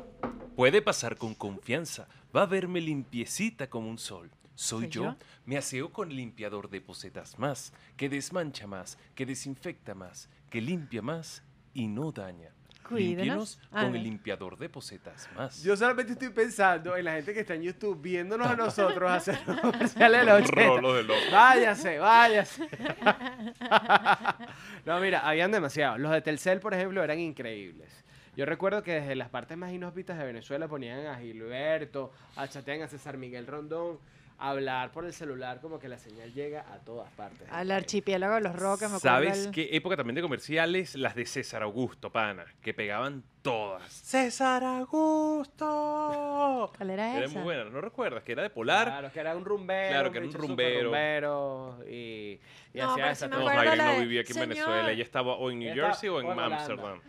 Puede 0.55 0.81
pasar 0.81 1.17
con 1.17 1.33
confianza. 1.35 2.07
Va 2.35 2.43
a 2.43 2.45
verme 2.45 2.79
limpiecita 2.81 3.67
como 3.69 3.89
un 3.89 3.97
sol. 3.97 4.29
Soy 4.53 4.83
¿Soy 4.83 4.89
yo. 4.89 5.03
yo? 5.03 5.15
Me 5.45 5.57
aseo 5.57 5.91
con 5.91 6.09
limpiador 6.15 6.69
de 6.69 6.79
posetas 6.81 7.37
más, 7.37 7.73
que 7.97 8.07
desmancha 8.07 8.67
más, 8.67 8.97
que 9.15 9.25
desinfecta 9.25 9.93
más, 9.95 10.29
que 10.49 10.61
limpia 10.61 11.01
más 11.01 11.43
y 11.73 11.87
no 11.87 12.11
daña. 12.11 12.51
Cuídenos. 12.87 13.59
Ah, 13.71 13.81
con 13.81 13.91
no. 13.91 13.97
el 13.97 14.03
limpiador 14.03 14.57
de 14.57 14.69
posetas 14.69 15.27
más. 15.35 15.63
Yo 15.63 15.75
solamente 15.75 16.13
estoy 16.13 16.29
pensando 16.29 16.95
en 16.95 17.05
la 17.05 17.13
gente 17.13 17.33
que 17.33 17.39
está 17.39 17.55
en 17.55 17.63
YouTube 17.63 17.99
viéndonos 18.01 18.47
a 18.47 18.55
nosotros 18.55 19.11
hacer 19.11 19.39
los 19.47 19.59
comerciales 19.59 20.19
de 20.19 20.25
los 20.25 20.41
80. 20.41 20.63
Rolo 20.63 20.93
de 20.93 21.03
loco. 21.03 21.19
Váyase, 21.31 21.97
váyase. 21.97 22.69
no, 24.85 24.99
mira, 24.99 25.27
habían 25.27 25.51
demasiados. 25.51 25.99
Los 25.99 26.11
de 26.11 26.21
Telcel, 26.21 26.59
por 26.59 26.73
ejemplo, 26.73 27.03
eran 27.03 27.19
increíbles. 27.19 28.05
Yo 28.35 28.45
recuerdo 28.45 28.83
que 28.83 28.93
desde 28.93 29.15
las 29.15 29.29
partes 29.29 29.57
más 29.57 29.71
inhóspitas 29.71 30.17
de 30.17 30.25
Venezuela 30.25 30.67
ponían 30.67 31.07
a 31.07 31.17
Gilberto, 31.17 32.11
a 32.35 32.47
chatean 32.47 32.81
a 32.81 32.87
César 32.87 33.17
Miguel 33.17 33.47
Rondón, 33.47 33.97
hablar 34.37 34.91
por 34.91 35.05
el 35.05 35.13
celular 35.13 35.59
como 35.61 35.79
que 35.79 35.87
la 35.87 35.97
señal 35.97 36.33
llega 36.33 36.61
a 36.73 36.79
todas 36.79 37.11
partes. 37.13 37.47
Al 37.51 37.71
archipiélago 37.71 38.35
de 38.35 38.41
los 38.41 38.55
roques, 38.55 38.89
me 38.89 38.97
acuerdo. 38.97 38.99
¿Sabes 38.99 39.45
el- 39.45 39.51
qué 39.51 39.69
época 39.71 39.95
también 39.95 40.15
de 40.15 40.21
comerciales? 40.21 40.95
Las 40.95 41.15
de 41.15 41.25
César 41.25 41.63
Augusto, 41.63 42.11
pana, 42.11 42.45
que 42.61 42.73
pegaban 42.73 43.23
todas. 43.45 43.91
¡César 43.93 44.63
Augusto! 44.63 46.71
¿Cuál 46.75 46.89
era 46.89 47.15
Era 47.15 47.25
esa? 47.25 47.35
muy 47.35 47.43
buena, 47.43 47.63
¿no 47.65 47.79
recuerdas? 47.79 48.23
Que 48.23 48.31
era 48.33 48.41
de 48.43 48.49
Polar. 48.49 48.87
Claro, 48.87 49.11
que 49.11 49.19
era 49.19 49.35
un 49.35 49.45
rumbero. 49.45 49.89
Claro, 49.89 50.11
que 50.11 50.17
era 50.17 50.27
un 50.27 50.33
rumbero. 50.33 50.83
rumbero 50.85 51.77
y, 51.87 52.39
y 52.73 52.79
No, 52.79 52.91
hacía 52.91 53.03
pero 53.03 53.09
esa 53.13 53.27
me 53.27 53.35
No, 53.37 53.43
la 53.45 53.75
no 53.93 53.99
vivía 53.99 54.21
aquí 54.21 54.31
en 54.31 54.39
"Señor". 54.39 54.49
Venezuela. 54.49 54.91
Ella 54.91 55.03
estaba 55.03 55.35
o 55.35 55.51
en 55.51 55.59
New 55.59 55.73
Ella 55.73 55.85
Jersey 55.85 56.09
o 56.09 56.19
en. 56.21 56.39
Amsterdam. 56.39 56.99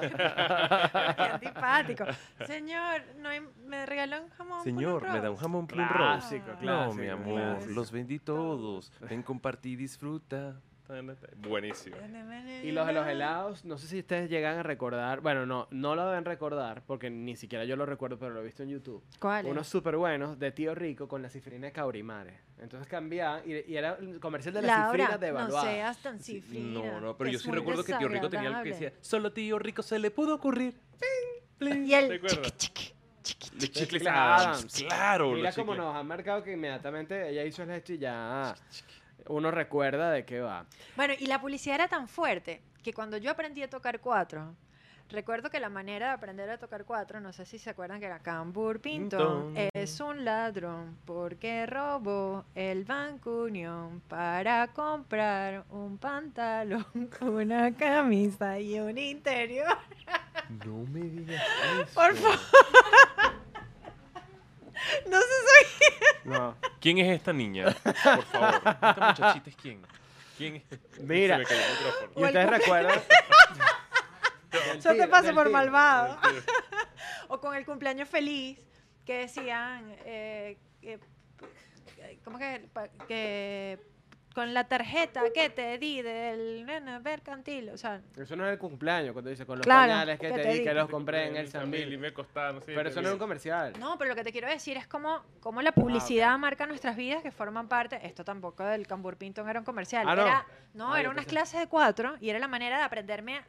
Qué 0.00 1.22
antipático. 1.22 2.04
Señor, 2.46 3.02
no 3.18 3.28
hay- 3.28 3.40
me 3.64 3.86
regaló 3.86 4.22
un 4.22 4.30
jamón. 4.30 4.64
Señor, 4.64 5.08
me 5.10 5.20
da 5.20 5.30
un 5.30 5.36
jamón 5.36 5.66
plum 5.66 5.88
roll. 5.88 6.18
Clásico, 6.18 6.46
No, 6.46 6.52
No, 6.54 6.58
clásico. 6.60 6.94
mi 7.02 7.08
amor, 7.08 7.40
clásico. 7.54 7.74
los 7.74 7.92
vendí 7.92 8.18
todos. 8.18 8.92
Ven, 9.00 9.22
compartí, 9.22 9.76
disfruta. 9.76 10.60
Buenísimo. 11.38 11.96
Y 12.62 12.70
los 12.72 12.86
de 12.86 12.92
los 12.92 13.06
helados, 13.06 13.64
no 13.64 13.78
sé 13.78 13.86
si 13.88 13.98
ustedes 14.00 14.28
llegan 14.30 14.58
a 14.58 14.62
recordar, 14.62 15.20
bueno, 15.20 15.46
no, 15.46 15.68
no 15.70 15.94
lo 15.94 16.06
deben 16.08 16.24
recordar, 16.24 16.82
porque 16.86 17.10
ni 17.10 17.36
siquiera 17.36 17.64
yo 17.64 17.76
lo 17.76 17.86
recuerdo, 17.86 18.18
pero 18.18 18.32
lo 18.32 18.40
he 18.40 18.44
visto 18.44 18.62
en 18.62 18.68
YouTube. 18.70 19.02
¿Cuál? 19.18 19.46
Unos 19.46 19.66
súper 19.68 19.96
buenos 19.96 20.38
de 20.38 20.52
Tío 20.52 20.74
Rico 20.74 21.08
con 21.08 21.22
la 21.22 21.28
cifrina 21.28 21.66
de 21.66 21.72
Caurimares. 21.72 22.40
Entonces 22.58 22.86
cambiaban, 22.88 23.42
y, 23.44 23.70
y 23.72 23.76
era 23.76 23.96
el 24.00 24.20
comercial 24.20 24.54
de 24.54 24.62
la 24.62 24.84
cifrina 24.86 25.08
Laura, 25.10 25.18
de 25.18 25.32
no 25.32 25.38
evaluada. 25.40 25.70
seas 25.70 25.98
tan 26.02 26.18
cifrina. 26.20 26.80
No, 26.80 27.00
no, 27.00 27.16
pero 27.16 27.30
yo 27.30 27.38
sí 27.38 27.50
recuerdo 27.50 27.82
que 27.84 27.92
Tío 27.94 28.08
Rico 28.08 28.28
tenía 28.28 28.48
algo 28.50 28.62
que 28.62 28.70
decía, 28.70 28.92
solo 29.00 29.32
Tío 29.32 29.58
Rico 29.58 29.82
se 29.82 29.98
le 29.98 30.10
pudo 30.10 30.34
ocurrir. 30.34 30.74
Y 31.60 31.92
el 31.94 32.08
¿Te 32.08 32.14
acuerdas? 32.16 32.56
chiqui, 32.56 32.92
chiqui, 33.22 33.22
chiqui, 33.22 33.50
De 33.58 33.66
chiqui. 33.68 33.80
chicles 33.80 34.06
Adams. 34.06 34.74
Claro, 34.88 35.30
Mira 35.32 35.52
cómo 35.52 35.74
nos 35.76 35.94
han 35.94 36.06
marcado 36.06 36.42
que 36.42 36.52
inmediatamente 36.52 37.28
ella 37.28 37.44
hizo 37.44 37.62
el 37.62 37.68
gesto 37.70 37.92
y 37.92 37.98
ya 37.98 38.54
uno 39.28 39.50
recuerda 39.50 40.10
de 40.10 40.24
qué 40.24 40.40
va. 40.40 40.66
Bueno, 40.96 41.14
y 41.18 41.26
la 41.26 41.40
publicidad 41.40 41.76
era 41.76 41.88
tan 41.88 42.08
fuerte 42.08 42.60
que 42.82 42.92
cuando 42.92 43.16
yo 43.16 43.30
aprendí 43.30 43.62
a 43.62 43.70
tocar 43.70 44.00
cuatro, 44.00 44.54
recuerdo 45.08 45.50
que 45.50 45.60
la 45.60 45.68
manera 45.68 46.08
de 46.08 46.12
aprender 46.14 46.50
a 46.50 46.58
tocar 46.58 46.84
cuatro, 46.84 47.20
no 47.20 47.32
sé 47.32 47.44
si 47.44 47.58
se 47.58 47.70
acuerdan 47.70 48.00
que 48.00 48.06
era 48.06 48.18
Cambur 48.18 48.80
Pinto, 48.80 49.52
es 49.54 50.00
un 50.00 50.24
ladrón 50.24 50.98
porque 51.04 51.66
robó 51.66 52.44
el 52.54 52.84
Banco 52.84 53.44
Unión 53.44 54.00
para 54.08 54.68
comprar 54.68 55.64
un 55.70 55.98
pantalón, 55.98 56.86
una 57.20 57.74
camisa 57.74 58.58
y 58.58 58.80
un 58.80 58.98
interior. 58.98 59.78
No 60.64 60.84
me 60.90 61.00
digas 61.00 61.42
eso. 61.80 61.94
Por 61.94 62.16
favor. 62.16 62.38
No 65.08 65.18
sé 65.20 65.26
si 65.78 65.84
No. 66.24 66.56
¿Quién 66.80 66.98
es 66.98 67.10
esta 67.16 67.32
niña? 67.32 67.66
Por 67.82 68.22
favor. 68.24 68.54
¿Esta 68.56 68.96
muchachita 69.08 69.50
es 69.50 69.56
quién? 69.56 69.82
¿Quién 70.36 70.56
es? 70.56 70.64
Mira. 71.00 71.36
Se 71.36 71.40
me 71.42 71.46
cayó 71.46 71.60
el 71.60 71.70
micrófono. 71.78 72.12
¿Y 72.16 72.24
ustedes 72.24 72.50
recuerdan? 72.50 73.00
Eso 74.76 74.94
te 74.94 75.08
pasa 75.08 75.32
por 75.32 75.50
malvado. 75.50 76.18
o 77.28 77.40
con 77.40 77.54
el 77.54 77.64
cumpleaños 77.64 78.08
feliz, 78.08 78.58
que 79.04 79.18
decían, 79.18 79.94
eh, 80.04 80.58
que- 80.80 81.00
¿cómo 82.24 82.38
que, 82.38 82.68
que 83.08 83.80
con 84.32 84.54
la 84.54 84.64
tarjeta 84.64 85.22
que 85.34 85.50
te 85.50 85.78
di 85.78 86.02
del 86.02 86.64
nena 86.66 86.98
mercantil? 87.00 87.70
O 87.70 87.76
sea, 87.76 88.00
Eso 88.16 88.36
no 88.36 88.46
es 88.46 88.52
el 88.52 88.58
cumpleaños, 88.58 89.12
cuando 89.12 89.30
dice 89.30 89.44
con 89.46 89.58
los 89.58 89.64
Claro, 89.66 89.90
pañales 89.92 90.18
que 90.18 90.28
que 90.28 90.32
te 90.34 90.42
te 90.42 90.48
di, 90.48 90.58
di. 90.58 90.64
que 90.64 90.74
los 90.74 90.88
compré 90.88 91.26
en 91.28 91.36
el 91.36 91.48
San 91.48 91.68
Mil 91.70 91.92
y 91.92 91.96
me 91.98 92.12
costaron. 92.12 92.60
sí, 92.60 92.72
Pero 92.74 92.88
eso 92.88 93.00
no 93.02 93.08
es 93.08 93.12
un 93.14 93.18
comercial. 93.18 93.74
no, 93.78 93.96
pero 93.98 94.10
lo 94.10 94.14
que 94.16 94.24
te 94.24 94.32
quiero 94.32 94.48
decir 94.48 94.76
es 94.76 94.86
cómo, 94.86 95.22
cómo 95.40 95.62
la 95.62 95.72
publicidad 95.72 96.36
marca 96.38 96.66
nuestras 96.66 96.96
vidas 96.96 97.22
que 97.22 97.30
forman 97.30 97.68
parte, 97.68 97.98
esto 98.06 98.24
tampoco 98.24 98.64
del 98.64 98.86
Cambur 98.86 99.16
Pinto 99.16 99.46
era 99.48 99.58
un 99.58 99.64
comercial, 99.64 100.06
Ah, 100.08 100.14
¿no? 100.16 100.22
era, 100.22 100.46
no, 100.74 100.94
Ah, 100.94 101.00
era 101.00 101.10
unas 101.10 101.24
pensé- 101.26 101.30
clases 101.30 101.60
de 101.60 101.66
cuatro 101.68 102.16
y 102.20 102.30
era 102.30 102.38
la 102.38 102.48
manera 102.48 102.78
de 102.78 102.84
aprenderme 102.84 103.42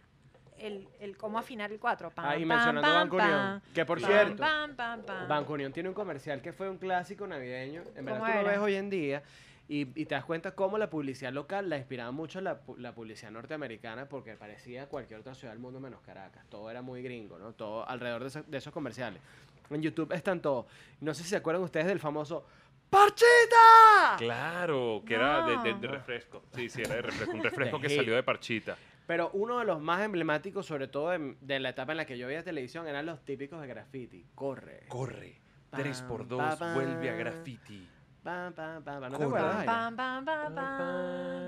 el, 0.60 0.88
el 1.00 1.18
cómo 1.18 1.40
afinar 1.40 1.72
el 1.72 1.80
cuatro. 1.80 2.12
Pam, 2.12 2.26
Ah, 2.26 2.38
y 2.38 2.42
pam, 2.42 2.48
mencionando 2.50 2.82
pam, 2.82 2.94
Banco 2.94 3.16
Unión, 3.18 3.62
pam, 3.62 3.74
que 3.74 3.86
por 3.86 4.00
pam, 4.00 4.10
cierto, 4.10 4.38
pam, 4.44 4.76
pam, 4.76 5.04
pam. 5.04 5.28
Banco 5.28 5.54
Unión 5.54 5.74
tiene 5.74 5.90
un 5.90 5.96
comercial 5.96 6.42
que 6.42 6.54
fue 6.54 6.70
un 6.70 6.78
clásico 6.78 7.26
navideño. 7.28 7.82
En 7.96 8.06
verdad 8.06 8.20
¿Cómo 8.20 8.32
tú 8.32 8.44
lo 8.44 8.44
ves 8.50 8.60
hoy 8.60 8.76
en 8.76 8.90
día 8.90 9.24
y, 9.68 9.82
y 10.00 10.06
te 10.06 10.16
das 10.16 10.26
cuenta 10.26 10.56
cómo 10.56 10.78
la 10.78 10.90
publicidad 10.90 11.32
local 11.32 11.70
la 11.70 11.78
inspiraba 11.78 12.12
mucho 12.12 12.42
la, 12.42 12.60
la 12.78 12.94
publicidad 12.94 13.32
norteamericana 13.32 14.08
porque 14.10 14.34
parecía 14.36 14.88
cualquier 14.88 15.20
otra 15.22 15.34
ciudad 15.36 15.54
del 15.54 15.62
mundo 15.62 15.80
menos 15.80 16.02
Caracas. 16.02 16.46
Todo 16.50 16.70
era 16.70 16.82
muy 16.82 17.02
gringo, 17.02 17.38
¿no? 17.40 17.54
Todo 17.54 17.88
alrededor 17.88 18.30
de, 18.30 18.58
esos 18.58 18.74
comerciales. 18.74 19.22
En 19.70 19.82
YouTube 19.82 20.12
están 20.14 20.42
todos. 20.42 20.66
No 21.00 21.14
sé 21.14 21.24
si 21.24 21.30
se 21.30 21.38
acuerdan 21.38 21.64
ustedes 21.64 21.86
del 21.88 22.00
famoso 22.00 22.46
¡Parchita! 22.90 24.18
Claro, 24.18 25.02
que 25.06 25.16
era 25.16 25.46
de, 25.48 25.58
de- 25.74 25.80
de 25.80 25.88
refresco. 25.88 26.44
Sí, 26.54 26.70
sí, 26.70 26.82
era 26.82 26.96
de 26.96 27.02
refresco. 27.04 27.36
Un 27.36 27.44
refresco 27.44 27.80
que 27.80 27.90
salió 27.90 28.16
de 28.16 28.24
parchita. 28.24 28.78
Pero 29.08 29.32
uno 29.34 29.60
de 29.60 29.66
los 29.66 29.82
más 29.82 30.02
emblemáticos, 30.04 30.66
sobre 30.66 30.88
todo 30.88 31.10
de, 31.10 31.36
de 31.42 31.60
la 31.60 31.70
etapa 31.70 31.92
en 31.94 31.98
la 31.98 32.06
que 32.06 32.18
yo 32.18 32.28
veía 32.28 32.44
televisión, 32.44 32.88
eran 32.88 33.06
los 33.06 33.24
típicos 33.26 33.60
de 33.62 33.68
graffiti. 33.68 34.26
Corre. 34.36 34.84
Corre. 34.88 35.42
Pam, 35.70 35.82
3x2 35.82 36.38
pa, 36.38 36.58
pam. 36.58 36.74
vuelve 36.76 37.10
a 37.10 37.16
graffiti. 37.16 37.90
Pam, 38.24 38.54
pam, 38.54 38.82
pam, 38.84 39.02
pam. 39.02 39.12
¿No 39.12 39.18
te 39.18 39.24
acuerdas? 39.26 39.66
Pam, 39.66 39.96
pam, 39.98 40.26
pam, 40.26 40.56
pam, 40.56 40.56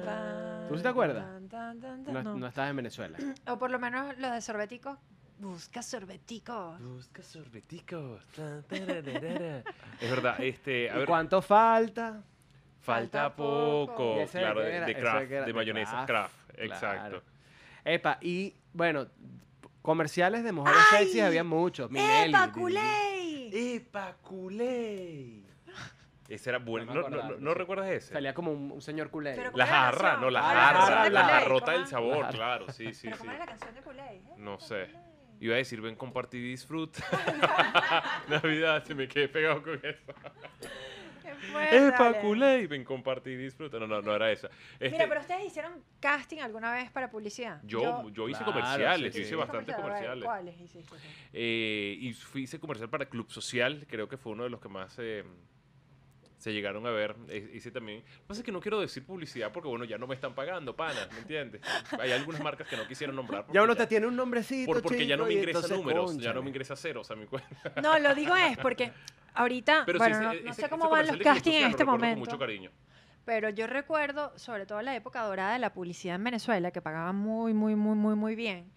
pam, 0.05 0.67
¿Tú 0.67 0.75
sí 0.75 0.83
te 0.83 0.89
acuerdas? 0.89 1.23
tan, 1.25 1.47
tan, 1.47 1.79
tan, 1.79 2.03
tan, 2.03 2.13
No, 2.23 2.35
no. 2.37 2.47
estabas 2.47 2.69
en 2.71 2.75
Venezuela. 2.75 3.17
O 3.47 3.57
por 3.57 3.71
lo 3.71 3.79
menos 3.79 4.17
los 4.17 4.31
de 4.33 4.41
sorbeticos. 4.41 4.97
Busca 5.39 5.81
sorbeticos. 5.81 6.81
Busca 6.81 7.21
sorbeticos. 7.23 8.23
Es 10.01 10.09
verdad, 10.09 10.35
este, 10.41 10.89
a 10.89 10.95
¿Y 10.95 10.99
ver, 10.99 11.07
cuánto 11.07 11.41
falta? 11.41 12.21
Falta 12.81 13.33
poco. 13.35 14.15
¿Y 14.17 14.19
ese 14.21 14.37
de 14.39 14.43
Claro, 14.43 14.59
de, 14.61 14.75
era? 14.75 14.85
de 14.85 14.91
Ese 14.91 15.01
Kraft, 15.01 15.29
de 15.47 15.53
mayonesa 15.53 16.05
Kraft. 16.05 16.35
Exacto. 16.57 17.23
Epa, 17.85 18.17
y 18.21 18.53
bueno, 18.73 19.07
comerciales 19.81 20.43
de 20.43 20.51
mujeres 20.51 20.81
¡Ay! 20.91 21.05
sexy 21.05 21.21
había 21.21 21.43
muchos. 21.43 21.89
Minelli, 21.89 22.29
¡Epa, 22.33 22.51
culé! 22.51 23.75
¡Epa, 23.75 24.13
culé! 24.21 25.43
Ese 26.27 26.49
era 26.49 26.59
bueno. 26.59 26.93
¿No, 26.93 27.37
no, 27.37 27.53
recuerdas 27.53 27.89
ese? 27.89 28.13
Salía 28.13 28.33
como 28.33 28.51
un, 28.51 28.71
un 28.71 28.81
señor 28.81 29.09
culé. 29.11 29.33
Pero- 29.35 29.51
La 29.55 29.65
¿Cómo 29.65 29.65
era 29.65 29.65
la 29.65 29.81
jarra, 29.85 30.01
canción? 30.01 30.21
no, 30.21 30.29
la 30.31 30.39
Ah, 30.39 30.53
la 30.53 30.59
jarra, 30.61 30.79
jarra, 30.81 31.03
la 31.03 31.21
la- 31.21 31.27
jarrota 31.27 31.71
del 31.73 31.87
sabor, 31.87 32.25
La- 32.25 32.29
claro, 32.29 32.69
sí, 32.71 32.93
sí, 32.93 33.01
¿Pero 33.03 33.15
sí. 33.15 33.19
cómo 33.19 33.31
era 33.31 33.39
la 33.39 33.45
canción 33.45 33.75
de 33.75 33.81
culé? 33.81 34.01
eh? 34.15 34.21
No 34.37 34.59
sé. 34.59 34.89
Iba 35.39 35.55
a 35.55 35.57
decir, 35.57 35.81
ven, 35.81 35.95
comparte 35.95 36.37
y 36.37 36.41
disfruta. 36.41 37.03
Navidad, 38.29 38.83
se 38.85 38.95
me 38.95 39.07
quedé 39.07 39.27
pegado 39.27 39.61
con 39.61 39.75
eso. 39.83 40.13
¡Epa, 41.71 42.05
Dale. 42.05 42.19
culé! 42.21 42.67
Ven, 42.67 42.83
comparte 42.83 43.29
y 43.31 43.35
disfruta. 43.35 43.77
No, 43.79 43.87
no, 43.87 44.01
no 44.01 44.15
era 44.15 44.31
esa. 44.31 44.49
Este, 44.79 44.89
Mira, 44.91 45.07
pero 45.07 45.21
ustedes 45.21 45.45
hicieron 45.45 45.83
casting 45.99 46.39
alguna 46.39 46.71
vez 46.73 46.89
para 46.91 47.09
publicidad. 47.09 47.61
yo, 47.63 48.09
yo, 48.09 48.27
hice 48.29 48.43
Claro, 48.43 48.53
comerciales, 48.53 49.13
sí, 49.13 49.19
yo 49.19 49.23
sí. 49.23 49.27
hice 49.27 49.35
bastantes 49.35 49.75
comerciales. 49.75 50.23
¿Cuáles 50.25 50.59
hiciste? 50.59 50.95
Eh, 51.33 51.97
y 51.99 52.13
fui, 52.13 52.43
hice 52.43 52.59
comercial 52.59 52.89
para 52.89 53.05
Club 53.05 53.29
Social, 53.31 53.85
creo 53.89 54.07
que 54.09 54.17
fue 54.17 54.31
uno 54.31 54.43
de 54.43 54.49
los 54.49 54.59
que 54.59 54.69
más 54.69 54.95
eh, 54.99 55.23
se 56.45 56.53
llegaron 56.53 56.85
a 56.85 56.91
ver. 56.91 57.15
Eh, 57.27 57.49
hice 57.55 57.71
también. 57.71 58.01
Lo 58.01 58.05
que 58.05 58.27
pasa 58.27 58.41
es 58.41 58.45
que 58.45 58.51
no 58.51 58.59
quiero 58.61 58.79
decir 58.79 59.03
publicidad 59.03 59.51
porque, 59.51 59.67
bueno, 59.67 59.83
ya 59.83 59.97
no 59.97 60.05
me 60.05 60.13
están 60.13 60.35
pagando, 60.35 60.75
pana, 60.75 61.07
¿me 61.11 61.17
entiendes? 61.17 61.59
Hay 61.99 62.11
algunas 62.11 62.39
marcas 62.39 62.67
que 62.67 62.77
no 62.77 62.85
quisieron 62.87 63.15
nombrar. 63.15 63.47
Ya 63.51 63.63
uno 63.63 63.71
porque 63.71 63.81
te 63.83 63.87
tiene 63.87 64.05
un 64.05 64.15
nombrecito, 64.15 64.71
por- 64.71 64.83
porque 64.83 65.07
ya 65.07 65.17
no 65.17 65.25
me 65.25 65.33
ingresa 65.33 65.67
números, 65.75 66.15
ya 66.19 66.33
no 66.33 66.43
me 66.43 66.49
ingresa 66.49 66.75
ceros 66.75 67.09
a 67.09 67.15
mi 67.15 67.25
cuenta. 67.25 67.49
No, 67.81 67.97
lo 67.97 68.13
digo 68.13 68.35
es 68.35 68.59
porque 68.59 68.91
ahorita, 69.33 69.83
Pero 69.87 69.97
bueno, 69.97 70.15
sí, 70.19 70.23
no, 70.23 70.31
ese- 70.33 70.43
no 70.43 70.51
ese- 70.51 70.61
sé 70.61 70.69
cómo 70.69 70.87
van 70.87 71.07
los 71.07 71.17
castings 71.17 71.55
en 71.55 71.63
este 71.63 71.77
recuerdo 71.79 71.85
con 71.85 71.99
momento, 71.99 72.19
mucho 72.19 72.37
cariño. 72.37 72.69
pero 73.25 73.49
yo 73.49 73.65
recuerdo 73.65 74.37
sobre 74.37 74.67
todo 74.67 74.83
la 74.83 74.95
época 74.95 75.23
dorada 75.23 75.53
de 75.53 75.59
la 75.59 75.73
publicidad 75.73 76.13
en 76.17 76.25
Venezuela, 76.25 76.69
que 76.69 76.79
pagaban 76.83 77.15
muy, 77.15 77.55
muy, 77.55 77.75
muy, 77.75 77.95
muy, 77.95 78.13
muy 78.15 78.35
bien. 78.35 78.71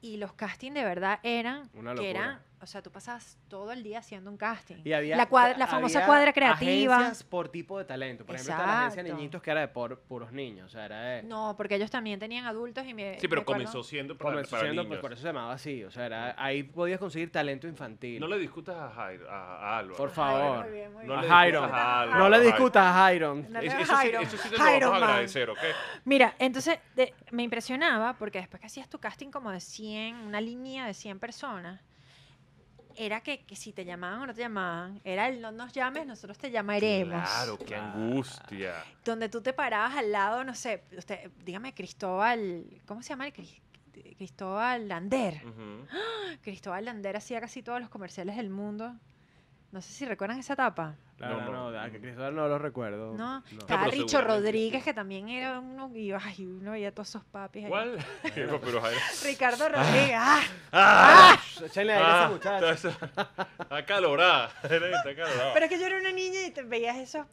Y 0.00 0.16
los 0.16 0.32
castings 0.32 0.74
de 0.74 0.84
verdad 0.84 1.20
eran, 1.22 1.68
Una 1.74 1.90
que 1.90 1.96
locura. 1.96 2.08
eran, 2.08 2.42
o 2.62 2.66
sea, 2.66 2.82
tú 2.82 2.90
pasabas 2.90 3.38
todo 3.48 3.72
el 3.72 3.82
día 3.82 3.98
haciendo 4.00 4.30
un 4.30 4.36
casting. 4.36 4.76
Y 4.84 4.92
había, 4.92 5.16
la, 5.16 5.26
cuadra- 5.28 5.56
la 5.56 5.66
famosa 5.66 5.98
había 6.00 6.06
cuadra 6.06 6.32
creativa. 6.32 6.96
agencias 6.96 7.22
por 7.24 7.48
tipo 7.48 7.78
de 7.78 7.84
talento. 7.84 8.26
Por 8.26 8.34
ejemplo, 8.34 8.54
está 8.54 8.66
la 8.66 8.78
agencia 8.80 9.02
de 9.02 9.08
Exacto. 9.08 9.16
niñitos 9.20 9.42
que 9.42 9.50
era 9.50 9.60
de 9.62 9.68
por- 9.68 9.98
puros 10.00 10.30
niños. 10.32 10.66
O 10.66 10.68
sea, 10.68 10.84
era 10.84 11.00
de... 11.00 11.22
No, 11.22 11.54
porque 11.56 11.76
ellos 11.76 11.90
también 11.90 12.18
tenían 12.20 12.44
adultos 12.46 12.84
y 12.86 12.92
me 12.94 13.14
Sí, 13.18 13.28
pero 13.28 13.40
me 13.40 13.42
acuerdo- 13.42 13.64
comenzó 13.64 13.82
siendo 13.82 14.16
para, 14.18 14.30
comenzó 14.32 14.50
para 14.50 14.62
siendo, 14.64 14.82
pues, 14.82 14.88
niños. 14.90 15.00
por 15.00 15.12
eso 15.12 15.22
se 15.22 15.28
llamaba 15.28 15.52
así. 15.52 15.84
O 15.84 15.90
sea, 15.90 16.06
era, 16.06 16.34
ahí 16.36 16.62
podías 16.62 16.98
conseguir 17.00 17.32
talento 17.32 17.66
infantil. 17.66 18.20
No 18.20 18.26
le 18.26 18.38
discutas 18.38 18.76
a, 18.76 18.90
Jair, 18.90 19.22
a, 19.28 19.56
a 19.56 19.78
Álvaro. 19.78 19.96
Por 19.96 20.08
Ay, 20.10 20.14
favor. 20.14 20.64
muy 20.66 20.72
bien, 20.74 20.92
muy 20.92 21.06
No 21.06 21.14
a 21.14 21.16
bien. 21.16 21.22
le 21.22 21.28
Jairon. 21.36 21.62
discutas 21.62 21.80
a 21.84 22.00
Álvaro, 22.02 22.18
No 22.20 22.28
le 22.28 22.40
discutas 22.40 22.96
a. 22.96 23.10
No, 23.10 23.42
pero 23.60 23.60
eso, 23.60 23.96
sí, 24.02 24.08
eso 24.08 24.36
sí 24.36 24.48
te 24.50 24.56
lo 24.80 24.90
vamos 24.90 25.02
a 25.02 25.06
agradecer, 25.06 25.50
¿ok? 25.50 25.58
Mira, 26.04 26.34
entonces 26.38 26.78
de- 26.94 27.14
me 27.30 27.42
impresionaba 27.42 28.14
porque 28.18 28.38
después 28.38 28.60
que 28.60 28.66
hacías 28.66 28.88
tu 28.88 28.98
casting 28.98 29.30
como 29.30 29.50
de 29.50 29.60
100, 29.60 30.16
una 30.16 30.40
línea 30.40 30.86
de 30.86 30.94
100 30.94 31.18
personas, 31.18 31.80
era 32.96 33.20
que, 33.22 33.44
que 33.44 33.56
si 33.56 33.72
te 33.72 33.84
llamaban 33.84 34.20
o 34.22 34.26
no 34.26 34.34
te 34.34 34.40
llamaban, 34.40 35.00
era 35.04 35.28
el 35.28 35.40
no 35.40 35.52
nos 35.52 35.72
llames, 35.72 36.06
nosotros 36.06 36.36
te 36.38 36.50
llamaremos. 36.50 37.20
Claro, 37.22 37.58
qué 37.58 37.76
angustia. 37.76 38.84
Donde 39.04 39.28
tú 39.28 39.40
te 39.40 39.52
parabas 39.52 39.96
al 39.96 40.12
lado, 40.12 40.44
no 40.44 40.54
sé, 40.54 40.84
usted, 40.96 41.30
dígame 41.44 41.74
Cristóbal, 41.74 42.64
¿cómo 42.86 43.02
se 43.02 43.10
llama 43.10 43.26
el 43.26 43.32
Cris- 43.32 43.60
Cristóbal 44.16 44.88
Lander? 44.88 45.40
Ujú. 45.46 45.86
Cristóbal 46.42 46.84
Lander 46.84 47.16
hacía 47.16 47.40
casi 47.40 47.62
todos 47.62 47.80
los 47.80 47.88
comerciales 47.90 48.36
del 48.36 48.50
mundo. 48.50 48.94
No 49.72 49.80
sé 49.80 49.92
si 49.92 50.04
recuerdan 50.04 50.38
esa 50.40 50.54
etapa. 50.54 50.96
Claro, 51.16 51.42
No, 51.42 51.52
no, 51.52 51.70
no. 51.70 51.78
a 51.80 51.88
Cristóbal 51.90 52.34
no 52.34 52.48
lo 52.48 52.58
recuerdo. 52.58 53.14
No, 53.14 53.40
no. 53.40 53.58
estaba 53.58 53.84
pero 53.84 53.92
Richo 53.92 54.20
Rodríguez, 54.20 54.82
que 54.82 54.92
también 54.92 55.28
era 55.28 55.60
uno, 55.60 55.90
y 55.94 56.10
ay, 56.12 56.44
uno 56.46 56.72
veía 56.72 56.92
todos 56.92 57.10
esos 57.10 57.24
papis 57.24 57.64
ahí. 57.64 57.68
¿Cuál? 57.70 57.98
Ricardo 59.24 59.68
Rodríguez, 59.68 60.12
¡ah! 60.16 60.40
¡Ah! 60.72 61.40
Échenle 61.64 61.92
aire 61.92 62.04
a 62.04 62.16
ese 62.16 62.24
Ah, 62.24 62.28
muchacho. 62.30 62.88
Está 63.60 63.76
acalorada. 63.76 64.50
Pero 64.62 64.86
es 65.66 65.68
que 65.68 65.78
yo 65.78 65.86
era 65.86 65.98
una 65.98 66.10
niña 66.12 66.40
y 66.46 66.50
te 66.50 66.62
veías 66.62 66.96
esos. 66.96 67.26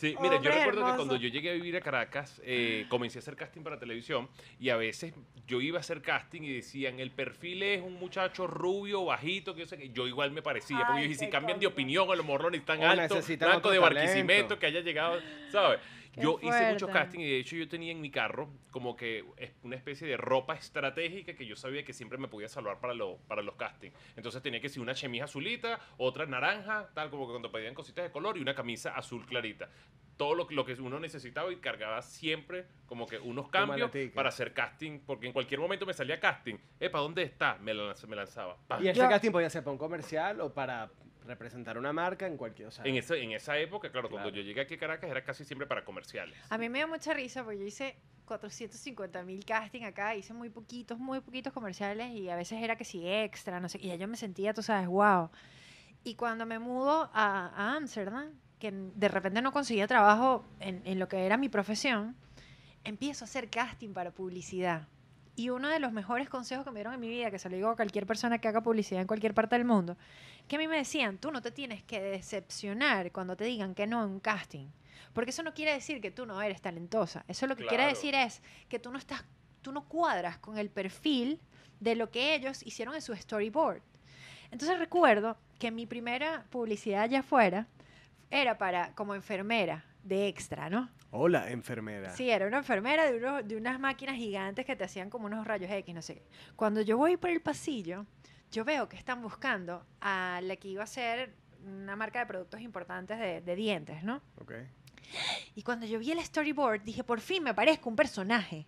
Sí, 0.00 0.16
mira, 0.18 0.40
yo 0.40 0.50
recuerdo 0.50 0.86
que 0.86 0.96
cuando 0.96 1.16
yo 1.16 1.28
llegué 1.28 1.50
a 1.50 1.52
vivir 1.52 1.76
a 1.76 1.82
Caracas, 1.82 2.40
eh, 2.42 2.86
comencé 2.88 3.18
a 3.18 3.20
hacer 3.20 3.36
casting 3.36 3.60
para 3.60 3.78
televisión 3.78 4.30
y 4.58 4.70
a 4.70 4.76
veces 4.76 5.12
yo 5.46 5.60
iba 5.60 5.76
a 5.76 5.80
hacer 5.80 6.00
casting 6.00 6.40
y 6.40 6.54
decían, 6.54 7.00
el 7.00 7.10
perfil 7.10 7.62
es 7.62 7.82
un 7.82 8.00
muchacho 8.00 8.46
rubio, 8.46 9.04
bajito, 9.04 9.54
que 9.54 9.60
yo 9.60 9.66
sé 9.66 9.76
que 9.76 9.90
yo 9.90 10.08
igual 10.08 10.30
me 10.30 10.40
parecía, 10.40 10.78
porque 10.78 10.92
Ay, 10.92 11.02
yo 11.02 11.08
dije, 11.10 11.26
si 11.26 11.30
cambian 11.30 11.60
de 11.60 11.66
opinión, 11.66 12.10
a 12.10 12.16
lo 12.16 12.24
mejor 12.24 12.44
no 12.44 12.50
ni 12.50 12.60
tan 12.60 12.82
O 12.82 12.88
alto, 12.88 13.14
necesitan 13.14 13.50
blanco 13.50 13.70
de 13.70 13.78
talento. 13.78 14.00
Barquisimeto, 14.00 14.58
que 14.58 14.66
haya 14.66 14.80
llegado, 14.80 15.20
¿sabes? 15.52 15.80
Qué 16.12 16.22
Yo 16.22 16.38
hice 16.42 16.72
mucho 16.72 16.86
fuerte. 16.86 16.92
casting 17.04 17.20
y 17.20 17.28
de 17.30 17.38
hecho 17.38 17.54
yo 17.56 17.68
tenía 17.68 17.92
en 17.92 18.00
mi 18.00 18.10
carro 18.10 18.48
como 18.72 18.96
que 18.96 19.24
es- 19.36 19.52
una 19.62 19.76
especie 19.76 20.08
de 20.08 20.16
ropa 20.16 20.54
estratégica 20.54 21.34
que 21.34 21.46
yo 21.46 21.54
sabía 21.54 21.84
que 21.84 21.92
siempre 21.92 22.18
me 22.18 22.26
podía 22.26 22.48
salvar 22.48 22.80
para, 22.80 22.94
lo- 22.94 23.18
para 23.28 23.42
los 23.42 23.54
castings. 23.54 23.94
Entonces 24.16 24.42
tenía 24.42 24.60
que 24.60 24.68
ser 24.68 24.82
una 24.82 24.94
chemise 24.94 25.22
azulita, 25.24 25.78
otra 25.98 26.26
naranja, 26.26 26.90
tal 26.94 27.10
como 27.10 27.26
que 27.26 27.30
cuando 27.32 27.52
pedían 27.52 27.74
cositas 27.74 28.04
de 28.04 28.10
color 28.10 28.36
y 28.38 28.40
una 28.40 28.54
camisa 28.54 28.90
azul 28.96 29.24
clarita. 29.24 29.68
Todo 30.16 30.34
lo, 30.34 30.46
que- 30.46 30.54
lo 30.54 30.66
que 30.66 30.74
uno 30.74 30.98
necesitaba 31.00 31.50
y 31.52 31.56
cargaba 31.56 32.02
siempre 32.02 32.66
como 32.86 33.06
que 33.06 33.18
unos 33.18 33.48
cambios 33.48 33.90
para 34.14 34.28
hacer 34.30 34.52
casting, 34.52 34.98
porque 35.06 35.26
en 35.28 35.32
cualquier 35.32 35.60
momento 35.60 35.86
me 35.86 35.94
salía 35.94 36.18
casting. 36.20 36.56
Epa, 36.80 36.98
¿dónde 36.98 37.22
está? 37.22 37.56
Me, 37.58 37.72
lanz- 37.72 38.06
me 38.06 38.16
lanzaba. 38.16 38.56
Pa. 38.66 38.82
Y 38.82 38.88
ese 38.88 39.00
Yo- 39.00 39.08
casting 39.08 39.30
podía 39.30 39.48
ser 39.48 39.62
para 39.62 39.72
un 39.72 39.78
comercial 39.78 40.40
o 40.42 40.52
para 40.52 40.90
representar 41.34 41.78
una 41.78 41.92
marca 41.92 42.26
en 42.26 42.36
cualquier. 42.36 42.68
O 42.68 42.70
sea, 42.70 42.84
En, 42.84 42.96
ese- 42.96 43.22
en 43.22 43.32
esa 43.32 43.56
época, 43.58 43.90
claro, 43.90 44.08
cuando 44.10 44.28
Claro. 44.30 44.36
yo 44.42 44.46
llegué 44.46 44.60
aquí 44.62 44.74
a 44.74 44.78
Caracas 44.78 45.08
era 45.10 45.24
casi 45.24 45.44
siempre 45.44 45.66
para 45.66 45.84
comerciales. 45.84 46.36
A 46.50 46.58
mí 46.58 46.68
me 46.68 46.78
dio 46.80 46.88
mucha 46.88 47.14
risa 47.14 47.42
porque 47.44 47.58
yo 47.60 47.64
hice 47.64 47.96
450 48.26 49.22
mil 49.22 49.44
casting 49.44 49.82
acá, 49.84 50.14
hice 50.14 50.32
muy 50.34 50.50
poquitos, 50.50 50.98
muy 50.98 51.20
poquitos 51.20 51.52
comerciales 51.52 52.10
y 52.12 52.28
a 52.28 52.36
veces 52.36 52.62
era 52.62 52.76
que 52.76 52.84
sí 52.84 53.06
extra, 53.08 53.60
no 53.60 53.68
sé, 53.68 53.78
y 53.80 53.88
ya 53.88 53.94
yo 53.96 54.06
me 54.08 54.16
sentía, 54.16 54.52
tú 54.54 54.62
sabes, 54.62 54.88
wow. 54.88 55.30
Y 56.04 56.14
cuando 56.14 56.46
me 56.46 56.58
mudo 56.58 57.10
a 57.14 57.74
Ámsterdam, 57.76 58.32
que 58.58 58.70
de 58.72 59.08
repente 59.08 59.40
no 59.42 59.52
conseguía 59.52 59.86
trabajo 59.86 60.44
en, 60.60 60.82
en 60.84 60.98
lo 60.98 61.08
que 61.08 61.24
era 61.26 61.36
mi 61.36 61.48
profesión, 61.48 62.16
empiezo 62.84 63.24
a 63.24 63.26
hacer 63.26 63.50
casting 63.50 63.92
para 63.92 64.10
publicidad. 64.10 64.88
Y 65.36 65.50
uno 65.50 65.68
de 65.68 65.78
los 65.78 65.92
mejores 65.92 66.28
consejos 66.28 66.64
que 66.64 66.70
me 66.70 66.80
dieron 66.80 66.94
en 66.94 67.00
mi 67.00 67.08
vida, 67.08 67.30
que 67.30 67.38
se 67.38 67.48
lo 67.48 67.56
digo 67.56 67.70
a 67.70 67.76
cualquier 67.76 68.06
persona 68.06 68.38
que 68.38 68.48
haga 68.48 68.62
publicidad 68.62 69.00
en 69.00 69.06
cualquier 69.06 69.32
parte 69.32 69.56
del 69.56 69.64
mundo, 69.64 69.96
que 70.48 70.56
a 70.56 70.58
mí 70.58 70.68
me 70.68 70.76
decían, 70.76 71.18
tú 71.18 71.30
no 71.30 71.40
te 71.40 71.50
tienes 71.50 71.82
que 71.82 72.00
decepcionar 72.00 73.12
cuando 73.12 73.36
te 73.36 73.44
digan 73.44 73.74
que 73.74 73.86
no 73.86 74.04
en 74.04 74.10
un 74.10 74.20
casting. 74.20 74.68
Porque 75.12 75.30
eso 75.30 75.42
no 75.42 75.54
quiere 75.54 75.72
decir 75.72 76.00
que 76.00 76.10
tú 76.10 76.26
no 76.26 76.40
eres 76.42 76.60
talentosa. 76.60 77.24
Eso 77.26 77.46
lo 77.46 77.56
que 77.56 77.66
quiere 77.66 77.86
decir 77.86 78.14
es 78.14 78.42
que 78.68 78.78
tú 78.78 78.90
no 78.92 78.98
estás, 78.98 79.24
tú 79.62 79.72
no 79.72 79.88
cuadras 79.88 80.38
con 80.38 80.58
el 80.58 80.70
perfil 80.70 81.40
de 81.80 81.94
lo 81.94 82.10
que 82.10 82.34
ellos 82.34 82.62
hicieron 82.64 82.94
en 82.94 83.02
su 83.02 83.14
storyboard. 83.14 83.82
Entonces 84.50 84.78
recuerdo 84.78 85.36
que 85.58 85.70
mi 85.70 85.86
primera 85.86 86.44
publicidad 86.50 87.02
allá 87.02 87.20
afuera 87.20 87.66
era 88.30 88.58
para 88.58 88.94
como 88.94 89.14
enfermera 89.14 89.84
de 90.02 90.28
extra, 90.28 90.70
¿no? 90.70 90.90
Hola, 91.10 91.50
enfermera. 91.50 92.10
Sí, 92.10 92.30
era 92.30 92.46
una 92.46 92.58
enfermera 92.58 93.10
de, 93.10 93.18
unos- 93.18 93.46
de 93.46 93.56
unas 93.56 93.78
máquinas 93.80 94.16
gigantes 94.16 94.64
que 94.64 94.76
te 94.76 94.84
hacían 94.84 95.10
como 95.10 95.26
unos 95.26 95.46
rayos 95.46 95.70
X, 95.70 95.94
no 95.94 96.02
sé 96.02 96.14
qué. 96.16 96.22
Cuando 96.56 96.80
yo 96.82 96.96
voy 96.96 97.16
por 97.16 97.30
el 97.30 97.40
pasillo, 97.40 98.06
yo 98.50 98.64
veo 98.64 98.88
que 98.88 98.96
están 98.96 99.20
buscando 99.22 99.84
a 100.00 100.40
la 100.42 100.56
que 100.56 100.68
iba 100.68 100.82
a 100.84 100.86
ser 100.86 101.34
una 101.64 101.96
marca 101.96 102.20
de 102.20 102.26
productos 102.26 102.60
importantes 102.60 103.18
de, 103.18 103.40
de 103.40 103.56
dientes, 103.56 104.02
¿no? 104.02 104.22
Ok. 104.40 104.52
Y 105.56 105.62
cuando 105.62 105.86
yo 105.86 105.98
vi 105.98 106.12
el 106.12 106.20
storyboard, 106.24 106.82
dije, 106.82 107.02
por 107.04 107.20
fin 107.20 107.42
me 107.42 107.52
parezco 107.54 107.88
un 107.90 107.96
personaje. 107.96 108.66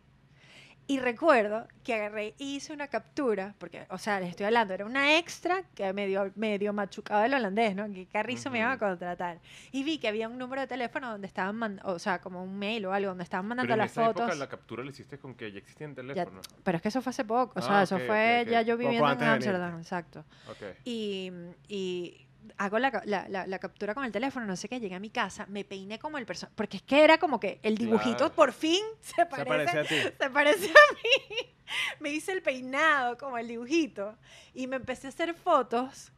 Y 0.89 0.99
recuerdo 0.99 1.67
que 1.85 1.95
agarré 1.95 2.35
y 2.39 2.57
hice 2.57 2.73
una 2.73 2.89
captura, 2.89 3.55
porque, 3.59 3.87
o 3.89 3.99
sea, 3.99 4.19
les 4.21 4.31
estoy 4.31 4.47
hablando, 4.47 4.75
era 4.75 4.85
una 4.85 5.17
extra 5.17 5.63
que 5.75 5.93
medio, 5.93 6.33
medio 6.35 6.73
machucado 6.73 7.23
el 7.25 7.33
holandés, 7.33 7.75
¿no? 7.77 7.91
Que 7.93 8.07
carrizo 8.07 8.51
me 8.51 8.59
iba 8.59 8.73
a 8.73 8.79
contratar. 8.79 9.39
Y 9.71 9.85
vi 9.85 9.99
que 9.99 10.09
había 10.09 10.29
un 10.29 10.39
número 10.39 10.61
de 10.61 10.67
teléfono 10.67 11.11
donde 11.11 11.27
estaban 11.29 11.57
mandando, 11.57 11.93
o 11.93 11.99
sea, 11.99 12.21
como 12.21 12.43
un 12.43 12.59
mail 12.59 12.85
o 12.87 12.93
algo, 12.93 13.09
donde 13.11 13.25
estaban 13.25 13.47
mandando 13.47 13.67
Pero 13.69 13.75
en 13.75 13.79
las 13.79 13.93
esa 13.93 14.05
fotos. 14.07 14.23
época 14.23 14.35
la 14.37 14.49
captura 14.49 14.83
la 14.85 14.91
hiciste 14.91 15.19
con 15.19 15.35
que 15.35 15.53
ya 15.53 15.59
existían 15.59 15.95
teléfonos. 15.95 16.47
Pero 16.65 16.77
es 16.77 16.83
que 16.83 16.89
eso 16.89 17.01
fue 17.01 17.11
hace 17.11 17.25
poco, 17.25 17.61
o 17.61 17.63
Ah, 17.63 17.67
sea, 17.67 17.83
eso 17.83 17.99
fue 18.01 18.41
ok, 18.43 18.47
ok. 18.49 18.53
ya 18.53 18.63
yo 18.63 18.77
viviendo 18.77 19.09
en. 19.13 19.23
Amsterdam, 19.23 19.79
exacto. 19.79 20.25
Y, 20.85 21.31
y 21.69 22.27
hago 22.59 22.79
la, 22.79 23.03
la- 23.05 23.29
la- 23.29 23.47
la 23.47 23.59
captura 23.59 23.95
con 23.95 24.05
el 24.05 24.13
teléfono, 24.13 24.47
no 24.47 24.57
sé 24.57 24.69
qué, 24.69 24.81
llegué 24.81 24.95
a 24.95 25.01
mi 25.01 25.11
casa, 25.11 25.47
me 25.49 25.65
peiné 25.65 25.99
como 25.99 26.19
el 26.19 26.27
personaje, 26.27 26.55
porque 26.57 26.77
es 26.79 26.83
que 26.83 27.03
era 27.05 27.19
como 27.19 27.39
que 27.41 27.61
el 27.63 27.77
dibujito 27.79 28.17
Claro. 28.19 28.35
por 28.35 28.53
fin 28.53 28.83
se 29.01 29.15
Se 29.17 29.27
parece, 29.27 29.47
parece 29.49 29.79
a 29.79 29.85
ti. 29.85 29.95
se 30.19 30.31
parece 30.31 30.67
a 30.71 30.95
mí. 30.95 31.37
Me 32.01 32.11
hice 32.11 32.33
el 32.33 32.43
peinado 32.43 33.17
como 33.17 33.39
el 33.39 33.49
dibujito 33.49 34.17
y 34.53 34.67
me 34.67 34.77
empecé 34.77 35.07
a 35.07 35.11
hacer 35.11 35.33
fotos 35.35 36.13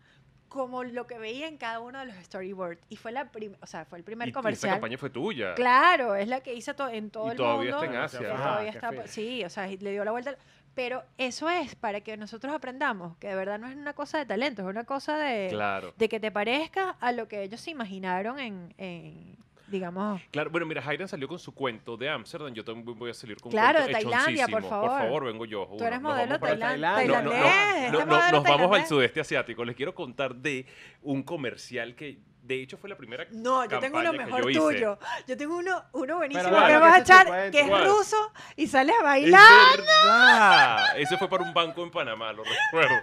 como 0.49 0.83
lo 0.83 1.07
que 1.07 1.17
veía 1.19 1.47
en 1.47 1.59
cada 1.59 1.79
uno 1.81 1.99
de 2.01 2.07
los 2.07 2.17
storyboards. 2.25 2.81
Y 2.89 2.97
fue 2.97 3.13
la 3.13 3.31
prim- 3.31 3.55
o 3.61 3.67
sea, 3.67 3.85
fue 3.85 3.99
el 3.99 4.05
primer 4.05 4.27
Y- 4.27 4.31
y 4.31 4.33
esa 4.33 4.41
comercial. 4.41 4.73
campaña 4.73 4.99
fue 4.99 5.11
tuya. 5.11 5.55
Claro, 5.55 6.15
es 6.17 6.27
la 6.29 6.41
que 6.41 6.55
hice 6.55 6.75
to- 6.75 6.89
en 6.89 7.11
todo 7.11 7.29
Y 7.29 7.31
el 7.33 7.37
todavía 7.37 7.71
mundo. 7.77 7.85
está 7.85 7.97
en 7.97 8.03
Asia. 8.03 8.21
Y. 8.23 8.25
Ajá. 8.33 8.43
todavía 8.45 8.71
está, 8.71 9.07
sí, 9.07 9.45
o 9.45 9.51
sea, 9.51 9.69
y 9.71 9.77
le 9.79 9.93
dio 9.93 10.05
la 10.05 10.11
vuelta. 10.13 10.37
Pero 10.75 11.03
eso 11.19 11.49
es 11.49 11.75
para 11.77 12.01
que 12.01 12.17
nosotros 12.17 12.53
aprendamos 12.53 13.17
que 13.19 13.29
de 13.29 13.35
verdad 13.37 13.59
no 13.59 13.69
es 13.69 13.77
una 13.77 13.93
cosa 13.93 14.19
de 14.19 14.27
talento, 14.27 14.63
es 14.63 14.69
una 14.69 14.85
cosa 14.85 15.17
de, 15.19 15.49
Claro. 15.51 15.95
de 15.97 16.09
que 16.09 16.19
te 16.21 16.31
parezca 16.31 16.97
a 17.01 17.13
lo 17.13 17.29
que 17.29 17.43
ellos 17.45 17.61
se 17.61 17.71
imaginaron 17.71 18.41
en, 18.41 18.75
en, 18.77 19.37
digamos. 19.69 20.21
Claro, 20.33 20.51
bueno, 20.51 20.67
mira, 20.67 20.83
Jairan 20.83 21.07
salió 21.09 21.29
con 21.29 21.39
su 21.39 21.55
cuento 21.55 21.97
de 21.97 22.09
Ámsterdam. 22.11 22.53
Yo 22.55 22.65
también 22.65 22.99
voy 22.99 23.11
a 23.11 23.15
salir 23.15 23.37
con 23.41 23.53
Claro, 23.53 23.79
un 23.81 23.85
cuento 23.91 24.01
Tailandia, 24.11 24.47
por 24.49 24.61
hechoncísimo. 24.61 24.69
favor. 24.69 24.91
Por 24.91 24.99
favor, 24.99 25.25
vengo 25.27 25.45
yo. 25.45 25.69
Tú 25.79 25.85
eres 25.85 26.01
nos 26.01 26.13
modelo 26.13 26.39
tailandés. 26.41 27.09
No, 27.09 27.23
No, 27.23 28.07
no, 28.07 28.31
nos 28.33 28.43
vamos 28.43 28.77
al 28.79 28.87
sudeste 28.87 29.21
asiático. 29.21 29.65
Les 29.65 29.77
quiero 29.77 29.95
contar 29.95 30.35
de 30.35 30.67
un 31.03 31.23
comercial 31.23 31.95
que, 31.95 32.19
de 32.47 32.63
hecho, 32.63 32.77
fue 32.77 32.91
la 32.91 32.97
primera 32.97 33.25
No, 33.31 33.65
yo 33.65 33.79
tengo 33.81 33.99
uno 34.01 34.13
mejor 34.13 34.43
yo 34.43 34.51
hice. 34.51 34.61
tuyo. 34.61 34.99
Yo 35.27 35.37
tengo 35.37 35.57
uno, 35.57 35.83
uno 35.93 36.17
buenísimo 36.17 36.51
que 36.51 36.77
vas 36.77 36.93
a 36.93 36.97
es 36.99 37.03
echar, 37.03 37.51
que 37.51 37.61
es 37.61 37.69
¿Cuál? 37.69 37.85
ruso 37.87 38.33
y 38.57 38.67
sales 38.67 38.95
a 38.95 38.99
Es 38.99 39.03
bailar. 39.05 39.77
verdad. 39.79 40.99
Ese 40.99 41.17
fue 41.17 41.29
para 41.29 41.43
un 41.43 41.55
banco 41.55 41.83
en 41.83 41.91
Panamá, 41.91 42.33
lo 42.35 42.45
recuerdo. 42.45 42.95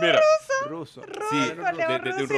Mira, 0.00 0.20
Ruso. 0.68 1.02
Sí, 1.02 1.36
con 1.56 1.76
de, 1.76 1.84
de- 1.98 2.12
de 2.16 2.22
un 2.22 2.28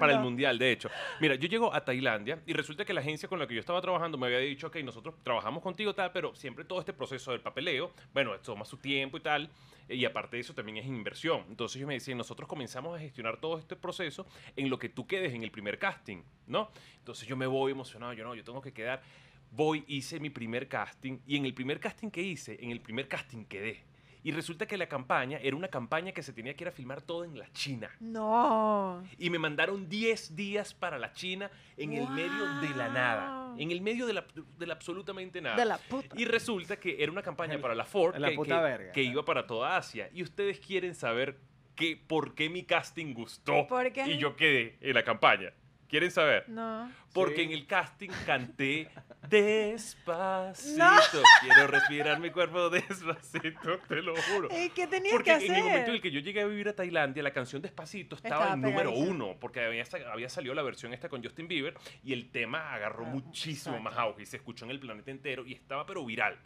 para 0.00 0.12
el 0.12 0.18
mundial, 0.20 0.58
de 0.58 0.72
hecho. 0.72 0.90
Mira, 1.20 1.34
yo 1.34 1.48
llego 1.48 1.72
a 1.74 1.84
Tailandia 1.84 2.40
y 2.46 2.52
resulta 2.52 2.84
que 2.84 2.92
la 2.92 3.00
agencia 3.00 3.28
con 3.28 3.38
la 3.38 3.46
que 3.46 3.54
yo 3.54 3.60
estaba 3.60 3.80
trabajando 3.80 4.18
me 4.18 4.26
había 4.26 4.38
dicho, 4.38 4.66
ok, 4.68 4.76
nosotros 4.78 5.14
trabajamos 5.22 5.62
contigo, 5.62 5.94
tal, 5.94 6.10
pero 6.12 6.34
siempre 6.34 6.64
todo 6.64 6.80
este 6.80 6.92
proceso 6.92 7.32
del 7.32 7.40
papeleo, 7.40 7.92
bueno, 8.12 8.34
esto 8.34 8.52
toma 8.52 8.64
su 8.64 8.76
tiempo 8.78 9.16
y 9.16 9.20
tal, 9.20 9.48
y 9.88 10.04
aparte 10.04 10.36
de 10.36 10.40
eso 10.40 10.54
también 10.54 10.78
es 10.78 10.86
inversión. 10.86 11.44
Entonces 11.48 11.76
ellos 11.76 11.88
me 11.88 11.94
decían, 11.94 12.18
nosotros 12.18 12.48
comenzamos 12.48 12.96
a 12.96 13.00
gestionar 13.00 13.36
todo 13.38 13.58
este 13.58 13.76
proceso 13.76 14.26
en 14.56 14.68
lo 14.70 14.78
que 14.78 14.88
tú 14.88 15.06
quedes 15.06 15.32
en 15.34 15.42
el 15.42 15.50
primer 15.50 15.78
casting, 15.78 16.22
¿no? 16.46 16.70
Entonces 16.98 17.26
yo 17.28 17.36
me 17.36 17.46
voy 17.46 17.72
emocionado, 17.72 18.12
yo 18.14 18.24
no, 18.24 18.34
yo 18.34 18.42
tengo 18.44 18.60
que 18.62 18.72
quedar. 18.72 19.02
Voy, 19.50 19.84
hice 19.86 20.18
mi 20.18 20.30
primer 20.30 20.66
casting 20.66 21.18
y 21.26 21.36
en 21.36 21.44
el 21.44 21.52
primer 21.52 21.78
casting 21.78 22.10
que 22.10 22.22
hice, 22.22 22.56
en 22.60 22.70
el 22.70 22.80
primer 22.80 23.06
casting 23.06 23.44
quedé. 23.44 23.84
Y 24.24 24.30
resulta 24.30 24.66
que 24.66 24.76
la 24.76 24.86
campaña 24.88 25.38
era 25.42 25.56
una 25.56 25.68
campaña 25.68 26.12
que 26.12 26.22
se 26.22 26.32
tenía 26.32 26.54
que 26.54 26.64
ir 26.64 26.68
a 26.68 26.72
filmar 26.72 27.02
todo 27.02 27.24
en 27.24 27.38
la 27.38 27.50
China. 27.52 27.90
No. 28.00 29.02
Y 29.18 29.30
me 29.30 29.38
mandaron 29.38 29.88
10 29.88 30.36
días 30.36 30.74
para 30.74 30.98
la 30.98 31.12
China 31.12 31.50
en 31.76 31.92
el 31.94 32.08
medio 32.08 32.46
de 32.60 32.68
la 32.70 32.88
nada. 32.88 33.46
Wow. 33.48 33.60
En 33.60 33.70
el 33.70 33.80
medio 33.80 34.06
de 34.06 34.12
la, 34.14 34.24
de 34.58 34.66
la 34.66 34.74
absolutamente 34.74 35.40
nada. 35.40 35.56
De 35.56 35.64
la 35.64 35.78
puta. 35.78 36.14
Y 36.16 36.24
resulta 36.24 36.78
que 36.78 37.02
era 37.02 37.10
una 37.10 37.22
campaña 37.22 37.60
para 37.60 37.74
la 37.74 37.84
Ford 37.84 38.16
la 38.16 38.30
que, 38.30 38.36
puta 38.36 38.56
que- 38.58 38.62
verga. 38.62 38.92
que 38.92 39.02
iba 39.02 39.24
para 39.24 39.46
toda 39.46 39.76
Asia. 39.76 40.08
Y 40.12 40.22
ustedes 40.22 40.60
quieren 40.60 40.94
saber 40.94 41.40
que, 41.74 41.96
por 41.96 42.34
qué 42.34 42.48
mi 42.48 42.64
casting 42.64 43.14
gustó 43.14 43.66
¿Por 43.66 43.92
qué? 43.92 44.06
y 44.06 44.18
yo 44.18 44.36
quedé 44.36 44.76
en 44.80 44.94
la 44.94 45.02
campaña. 45.02 45.52
¿Quieren 45.92 46.10
saber? 46.10 46.48
No. 46.48 46.90
Porque 47.12 47.36
Sí. 47.36 47.42
en 47.42 47.52
el 47.52 47.66
casting 47.66 48.08
canté 48.24 48.88
despacito. 49.28 50.78
No. 50.82 50.96
Quiero 51.42 51.66
respirar 51.66 52.18
mi 52.18 52.30
cuerpo 52.30 52.70
despacito, 52.70 53.78
te 53.86 53.96
lo 54.00 54.14
juro. 54.16 54.48
Eh, 54.50 54.72
¿Qué 54.74 54.86
tenías 54.86 55.12
Porque 55.12 55.36
que 55.38 55.44
en 55.46 55.54
el 55.54 55.58
momento 55.58 55.76
en 55.76 55.82
hacer? 55.82 55.94
el 55.94 56.00
que 56.00 56.10
yo 56.10 56.20
llegué 56.20 56.40
a 56.40 56.46
vivir 56.46 56.66
a 56.70 56.72
Tailandia, 56.74 57.22
la 57.22 57.32
canción 57.32 57.60
Despacito 57.60 58.16
estaba, 58.16 58.36
Estaba 58.36 58.54
en 58.54 58.62
número 58.62 58.90
uno, 58.92 59.36
porque 59.38 59.60
había, 59.64 59.84
sa- 59.84 59.98
había 60.10 60.30
salido 60.30 60.54
la 60.54 60.62
versión 60.62 60.94
esta 60.94 61.10
con 61.10 61.22
Justin 61.22 61.46
Bieber 61.46 61.74
y 62.02 62.14
el 62.14 62.30
tema 62.30 62.72
agarró 62.72 63.04
Ah, 63.04 63.10
muchísimo 63.10 63.76
exacto. 63.76 63.82
más 63.90 63.98
auge 63.98 64.22
y 64.22 64.26
se 64.26 64.38
escuchó 64.38 64.64
en 64.64 64.70
el 64.70 64.80
planeta 64.80 65.10
entero 65.10 65.44
y 65.46 65.52
estaba 65.52 65.84
pero 65.84 66.04
viral. 66.06 66.38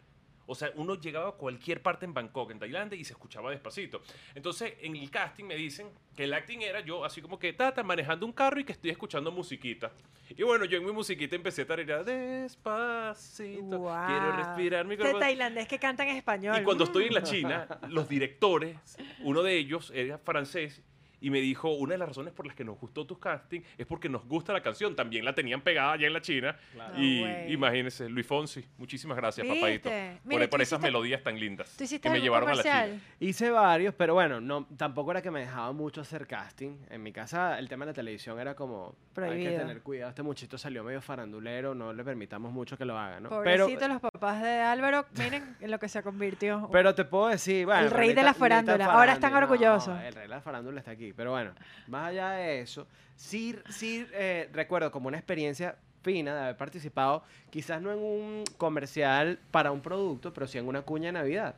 O 0.49 0.55
sea, 0.55 0.71
uno 0.75 0.95
llegaba 0.95 1.29
a 1.29 1.31
cualquier 1.33 1.81
parte 1.81 2.05
en 2.05 2.13
Bangkok, 2.13 2.51
en 2.51 2.59
Tailandia, 2.59 2.97
y 2.97 3.03
se 3.03 3.13
escuchaba 3.13 3.51
despacito. 3.51 4.01
Entonces, 4.33 4.73
en 4.81 4.95
el 4.95 5.11
casting 5.11 5.43
me 5.45 5.55
dicen 5.55 5.89
que 6.15 6.23
el 6.23 6.33
acting 6.33 6.61
era 6.61 6.79
yo, 6.79 7.03
así 7.05 7.21
como 7.21 7.37
que, 7.37 7.51
tata, 7.53 7.83
manejando 7.83 8.25
un 8.25 8.31
carro 8.31 8.59
y 8.59 8.63
que 8.63 8.71
estoy 8.71 8.89
escuchando 8.89 9.31
musiquita. 9.31 9.91
Y 10.29 10.43
bueno, 10.43 10.65
yo 10.65 10.77
en 10.77 10.85
mi 10.85 10.91
musiquita 10.93 11.35
empecé 11.35 11.63
a 11.63 11.67
tararear 11.67 12.05
despacito. 12.05 13.77
Guau. 13.77 14.07
Quiero 14.07 14.31
respirar 14.37 14.85
mi 14.85 14.93
Este 14.93 15.03
cuerpo. 15.03 15.19
tailandés 15.19 15.67
que 15.67 15.79
canta 15.79 16.03
en 16.07 16.15
español. 16.15 16.57
Y 16.59 16.63
cuando 16.63 16.83
estoy 16.85 17.05
en 17.07 17.13
la 17.13 17.21
Mm. 17.21 17.23
China, 17.23 17.67
los 17.89 18.07
directores, 18.09 18.77
uno 19.23 19.43
de 19.43 19.57
ellos 19.57 19.91
era 19.93 20.17
francés 20.17 20.81
y 21.19 21.29
me 21.29 21.39
dijo, 21.41 21.69
una 21.71 21.93
de 21.93 21.97
las 21.97 22.09
razones 22.09 22.33
por 22.33 22.45
las 22.45 22.55
que 22.55 22.63
nos 22.63 22.79
gustó 22.79 23.05
tu 23.05 23.19
casting 23.19 23.61
es 23.77 23.85
porque 23.85 24.09
nos 24.09 24.25
gusta 24.25 24.53
la 24.53 24.61
canción. 24.61 24.95
También 24.95 25.25
la 25.25 25.33
tenían 25.33 25.61
pegada 25.61 25.93
allá 25.93 26.07
en 26.07 26.13
la 26.13 26.21
China. 26.21 26.55
Claro. 26.73 26.93
Y 26.97 27.21
No, 27.21 27.27
güey. 27.27 27.53
imagínense, 27.53 28.09
Luis 28.09 28.25
Fonsi, 28.25 28.65
muchísimas 28.77 29.17
gracias, 29.17 29.45
¿Viste? 29.45 29.59
papadito. 29.59 29.89
Mira, 30.25 30.49
por 30.49 30.61
esas 30.61 30.79
melodías 30.79 31.23
tan 31.23 31.39
lindas 31.39 31.75
¿Tú 31.77 31.83
hiciste 31.83 32.07
que 32.07 32.13
me 32.13 32.21
llevaron 32.21 32.49
a 32.49 32.55
la? 32.55 32.63
China. 32.63 33.01
Hice 33.19 33.49
varios, 33.49 33.93
pero 33.95 34.13
bueno, 34.13 34.39
no, 34.39 34.67
tampoco 34.77 35.11
era 35.11 35.21
que 35.21 35.31
me 35.31 35.41
dejaba 35.41 35.71
mucho 35.71 36.01
hacer 36.01 36.27
casting. 36.27 36.77
En 36.89 37.01
mi 37.03 37.11
casa 37.11 37.57
el 37.59 37.67
tema 37.67 37.85
de 37.85 37.91
la 37.91 37.95
televisión 37.95 38.39
era 38.39 38.55
como, 38.55 38.95
hay 39.15 39.43
que 39.43 39.57
tener 39.57 39.81
cuidado. 39.81 40.09
Este 40.09 40.23
muchachito 40.23 40.57
salió 40.57 40.83
medio 40.83 41.01
farandulero, 41.01 41.73
no 41.73 41.93
le 41.93 42.03
permitamos 42.03 42.51
mucho 42.51 42.77
que 42.77 42.85
lo 42.85 42.97
haga, 42.97 43.19
¿no? 43.19 43.29
Pobrecitos 43.29 43.73
pero, 43.79 43.93
los 43.93 44.01
papás 44.01 44.41
de 44.41 44.59
Álvaro, 44.59 45.05
miren 45.17 45.55
en 45.59 45.71
lo 45.71 45.79
que 45.79 45.89
se 45.89 46.01
convirtió. 46.03 46.69
pero 46.71 46.93
te 46.93 47.05
puedo 47.05 47.27
decir, 47.27 47.65
bueno, 47.65 47.81
El 47.81 47.91
rey 47.91 48.13
de 48.13 48.23
la 48.23 48.33
farándula. 48.33 48.85
Ahora 48.85 49.13
están 49.13 49.33
orgullosos. 49.33 49.95
no, 49.95 50.01
el 50.01 50.13
rey 50.13 50.23
de 50.23 50.27
la 50.29 50.41
farándula 50.41 50.79
está 50.79 50.91
aquí. 50.91 51.06
Pero 51.13 51.31
bueno, 51.31 51.53
más 51.87 52.09
allá 52.09 52.31
de 52.31 52.61
eso, 52.61 52.87
sí, 53.15 53.55
sí 53.69 54.05
eh, 54.13 54.49
recuerdo 54.53 54.91
como 54.91 55.07
una 55.07 55.17
experiencia 55.17 55.75
fina 56.03 56.33
de 56.35 56.41
haber 56.41 56.57
participado, 56.57 57.23
quizás 57.49 57.81
no 57.81 57.91
en 57.91 57.99
un 57.99 58.43
comercial 58.57 59.39
para 59.51 59.71
un 59.71 59.81
producto, 59.81 60.33
pero 60.33 60.47
sí 60.47 60.57
en 60.57 60.67
una 60.67 60.81
cuña 60.81 61.07
de 61.07 61.13
Navidad. 61.13 61.55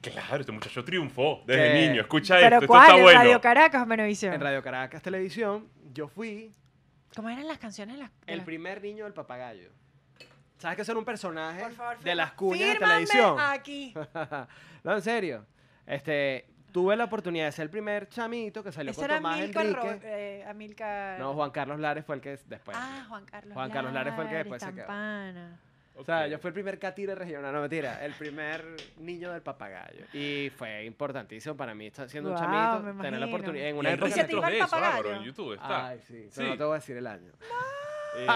Claro, 0.00 0.40
este 0.40 0.52
muchacho 0.52 0.84
triunfó 0.84 1.42
desde 1.46 1.72
¿Qué? 1.72 1.88
niño. 1.88 2.00
Escucha 2.02 2.34
¿Pero 2.36 2.56
esto, 2.56 2.66
cuál? 2.66 2.80
esto 2.82 2.92
está 2.92 2.96
¿En 2.98 3.02
bueno. 3.04 3.18
Radio 3.20 3.40
Caracas 3.40 3.86
Venevisión? 3.86 4.34
En 4.34 4.40
Radio 4.40 4.62
Caracas 4.62 5.02
Televisión, 5.02 5.68
yo 5.92 6.08
fui 6.08 6.52
¿Cómo 7.14 7.28
eran 7.28 7.46
las 7.46 7.58
canciones? 7.58 7.98
Las, 7.98 8.10
el 8.26 8.38
las- 8.38 8.46
primer 8.46 8.82
niño 8.82 9.04
del 9.04 9.12
papagayo. 9.12 9.70
¿Sabes 10.58 10.76
que 10.76 10.84
ser 10.84 10.96
un 10.96 11.04
personaje 11.04 11.70
favor, 11.70 11.98
de 12.00 12.14
las 12.14 12.32
cuñas 12.32 12.72
de 12.74 12.78
televisión? 12.78 13.36
aquí. 13.38 13.94
no, 14.84 14.94
en 14.94 15.02
serio. 15.02 15.44
Este, 15.86 16.46
tuve 16.72 16.96
la 16.96 17.04
oportunidad 17.04 17.46
de 17.46 17.52
ser 17.52 17.64
el 17.64 17.70
primer 17.70 18.08
chamito 18.08 18.62
que 18.64 18.72
salió 18.72 18.90
Ese 18.90 19.00
con 19.00 19.04
era 19.10 19.16
Tomás 19.18 19.38
Amílcar, 19.38 19.66
Ro- 19.72 19.82
Enrique. 19.90 20.06
eh, 20.40 20.44
Amílcar- 20.48 21.18
No, 21.18 21.34
Juan 21.34 21.50
Carlos 21.50 21.78
Lares 21.78 22.04
fue 22.04 22.16
el 22.16 22.20
que 22.20 22.38
después. 22.46 22.76
Ah, 22.80 23.04
Juan 23.08 23.24
Carlos 23.26 23.54
Juan 23.54 23.70
Carlos 23.70 23.92
Lares 23.92 24.14
fue 24.14 24.24
el 24.24 24.30
que 24.30 24.36
después 24.36 24.62
se 24.62 24.68
quedó. 24.72 24.86
Tampana. 24.86 25.58
O 25.94 26.04
sea, 26.04 26.26
yo 26.26 26.38
fui 26.38 26.48
el 26.48 26.54
primer 26.54 26.78
catire 26.78 27.14
regional, 27.14 27.52
no 27.52 27.60
mentira, 27.60 28.02
el 28.02 28.14
primer 28.14 28.64
niño 28.96 29.30
del 29.30 29.42
papagayo. 29.42 30.06
Y 30.14 30.50
fue 30.56 30.84
importantísimo 30.86 31.54
para 31.54 31.74
mí, 31.74 31.88
estar 31.88 32.08
siendo 32.08 32.30
un 32.30 32.36
Guau, 32.36 32.48
chamito, 32.50 33.02
tener 33.02 33.12
la 33.20 33.26
imagino. 33.26 33.26
oportunidad 33.36 33.68
en 33.68 33.76
Y 33.76 33.78
una 33.78 33.88
hay 33.90 33.94
¿Y 33.94 33.98
época... 33.98 34.48
de 34.50 34.58
eso? 34.58 34.76
Álvaro, 34.76 35.12
en 35.16 35.22
YouTube 35.22 35.52
está. 35.52 35.88
Ay, 35.88 36.00
sí, 36.08 36.28
no 36.38 36.56
te 36.56 36.64
voy 36.64 36.72
a 36.72 36.74
decir 36.76 36.96
el 36.96 37.06
año. 37.06 37.30
Eh, 38.16 38.26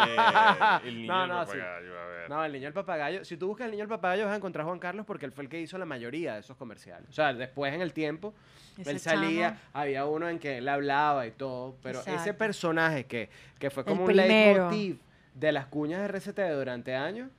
el 0.85 0.97
niño 1.03 1.12
No, 1.12 1.20
del 1.20 1.29
no, 1.29 1.47
sí. 1.47 1.53
papagayo, 1.59 1.99
a 2.01 2.07
ver. 2.07 2.31
No, 2.31 2.45
el 2.45 2.53
niño 2.53 2.64
del 2.64 2.72
papagayo. 2.72 3.24
Si 3.24 3.37
tú 3.37 3.49
buscas 3.49 3.66
el 3.66 3.70
niño 3.72 3.83
del 3.83 3.89
papagayo 3.89 4.24
vas 4.24 4.33
a 4.33 4.37
encontrar 4.37 4.62
a 4.64 4.66
Juan 4.68 4.79
Carlos 4.79 5.05
porque 5.07 5.27
él 5.27 5.33
fue 5.33 5.45
el 5.45 5.51
que 5.51 5.61
hizo 5.61 5.77
la 5.79 5.85
mayoría 5.85 6.35
de 6.35 6.41
esos 6.41 6.57
comerciales. 6.57 7.09
O 7.11 7.12
sea, 7.12 7.33
después 7.35 7.72
en 7.74 7.81
el 7.83 7.93
tiempo, 7.93 8.35
Ese 8.79 8.91
él 8.91 9.01
salía, 9.01 9.49
chamo. 9.51 9.61
había 9.74 10.07
uno 10.07 10.29
en 10.29 10.39
que 10.39 10.59
él 10.59 10.68
hablaba 10.68 11.27
y 11.27 11.31
todo, 11.33 11.77
pero 11.83 12.01
ese 12.01 12.12
Exacto. 12.12 12.39
personaje 12.39 13.05
que, 13.07 13.29
que 13.59 13.70
fue 13.70 13.83
El 13.83 13.89
como 13.89 14.05
un 14.05 14.16
leitmotiv 14.16 14.99
de 15.35 15.53
las 15.53 15.66
cuñas 15.66 16.01
de 16.01 16.07
RCTV 16.09 16.55
durante 16.57 16.95
años, 16.95 17.31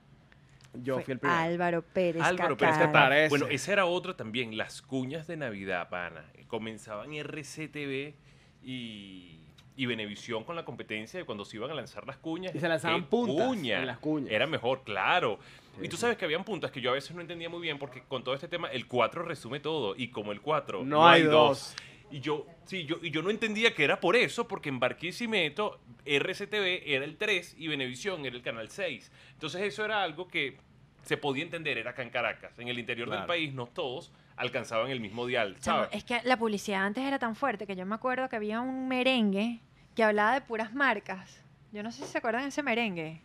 yo 0.74 0.96
Fue 0.96 1.04
fui 1.06 1.14
el 1.14 1.20
primero. 1.20 1.40
Álvaro 1.40 1.82
Pérez 1.82 2.22
Álvaro 2.22 2.56
Pérez 2.56 2.76
parece? 2.94 3.30
Bueno, 3.30 3.48
esa 3.48 3.72
era 3.74 3.86
otra 3.88 4.16
también, 4.16 4.56
las 4.58 4.84
cuñas 4.84 5.26
de 5.26 5.36
Navidad, 5.38 5.90
pana. 5.90 6.24
Comenzaban 6.48 7.14
RCTV 7.14 8.14
y, 8.62 9.40
y 9.78 9.86
Venevisión 9.86 10.44
con 10.44 10.56
la 10.56 10.66
competencia 10.66 11.20
de 11.20 11.26
cuando 11.26 11.46
se 11.46 11.56
iban 11.56 11.72
a 11.72 11.76
lanzar 11.76 12.06
las 12.06 12.18
cuñas. 12.18 12.54
Y 12.54 12.60
se 12.60 12.68
lanzaban 12.68 13.04
¡Qué 13.04 13.08
puntas 13.10 13.48
cuña! 13.48 13.80
en 13.80 13.86
las 13.88 14.00
cuñas. 14.00 14.32
Era 14.32 14.48
mejor, 14.48 14.82
claro. 14.84 15.40
Sí, 15.80 15.86
y 15.86 15.88
tú 15.88 15.96
sabes 15.98 16.18
que 16.18 16.26
habían 16.26 16.44
puntas 16.44 16.72
que 16.72 16.82
yo 16.82 16.90
a 16.90 16.94
veces 16.94 17.16
no 17.16 17.22
entendía 17.22 17.48
muy 17.48 17.62
bien 17.62 17.78
porque 17.78 18.02
con 18.02 18.24
todo 18.24 18.34
este 18.36 18.48
tema 18.48 18.68
el 18.70 18.88
4 18.88 19.22
resume 19.24 19.60
todo 19.60 19.96
y 19.96 20.10
como 20.10 20.32
el 20.32 20.42
4 20.42 20.84
No 20.84 21.08
hay 21.08 21.24
dos. 21.24 21.76
Y 22.10 22.22
yo, 22.22 22.46
sí, 22.66 22.86
yo, 22.86 22.98
y 23.04 23.12
yo 23.12 23.22
no 23.22 23.30
entendía 23.30 23.76
que 23.76 23.84
era 23.84 24.00
por 24.00 24.16
eso, 24.16 24.48
porque 24.48 24.70
en 24.70 24.80
Barquisimeto 24.80 25.80
RCTV 26.06 26.84
era 26.86 27.04
el 27.06 27.18
3 27.18 27.56
y 27.60 27.68
Venevisión 27.68 28.26
era 28.26 28.36
el 28.36 28.42
canal 28.42 28.70
6. 28.70 29.12
Entonces 29.34 29.62
eso 29.62 29.86
era 29.86 30.02
algo 30.04 30.28
que 30.28 30.58
se 31.04 31.18
podía 31.18 31.44
entender, 31.44 31.78
era 31.78 31.92
acá 31.92 32.02
en 32.04 32.10
Caracas. 32.10 32.58
En 32.60 32.68
el 32.70 32.80
interior 32.80 33.10
del 33.10 33.18
Claro. 33.20 33.28
país 33.28 33.54
no 33.54 33.68
todos 33.68 34.12
alcanzaban 34.38 34.90
el 34.90 35.00
mismo 35.00 35.26
dial, 35.26 35.58
¿sabes? 35.60 35.90
es 35.92 36.04
que 36.04 36.22
la 36.24 36.38
publicidad 36.38 36.86
antes 36.86 37.04
era 37.04 37.20
tan 37.20 37.36
fuerte 37.36 37.68
que 37.68 37.76
yo 37.76 37.86
me 37.86 37.96
acuerdo 37.96 38.30
que 38.30 38.36
había 38.36 38.62
un 38.62 38.88
merengue 38.88 39.60
que 39.96 40.04
hablaba 40.04 40.34
de 40.36 40.42
puras 40.42 40.74
marcas. 40.74 41.44
Yo 41.72 41.84
no 41.84 41.92
sé 41.92 42.04
si 42.06 42.12
se 42.12 42.18
acuerdan 42.20 42.44
de 42.44 42.50
ese 42.50 42.64
merengue. 42.64 43.22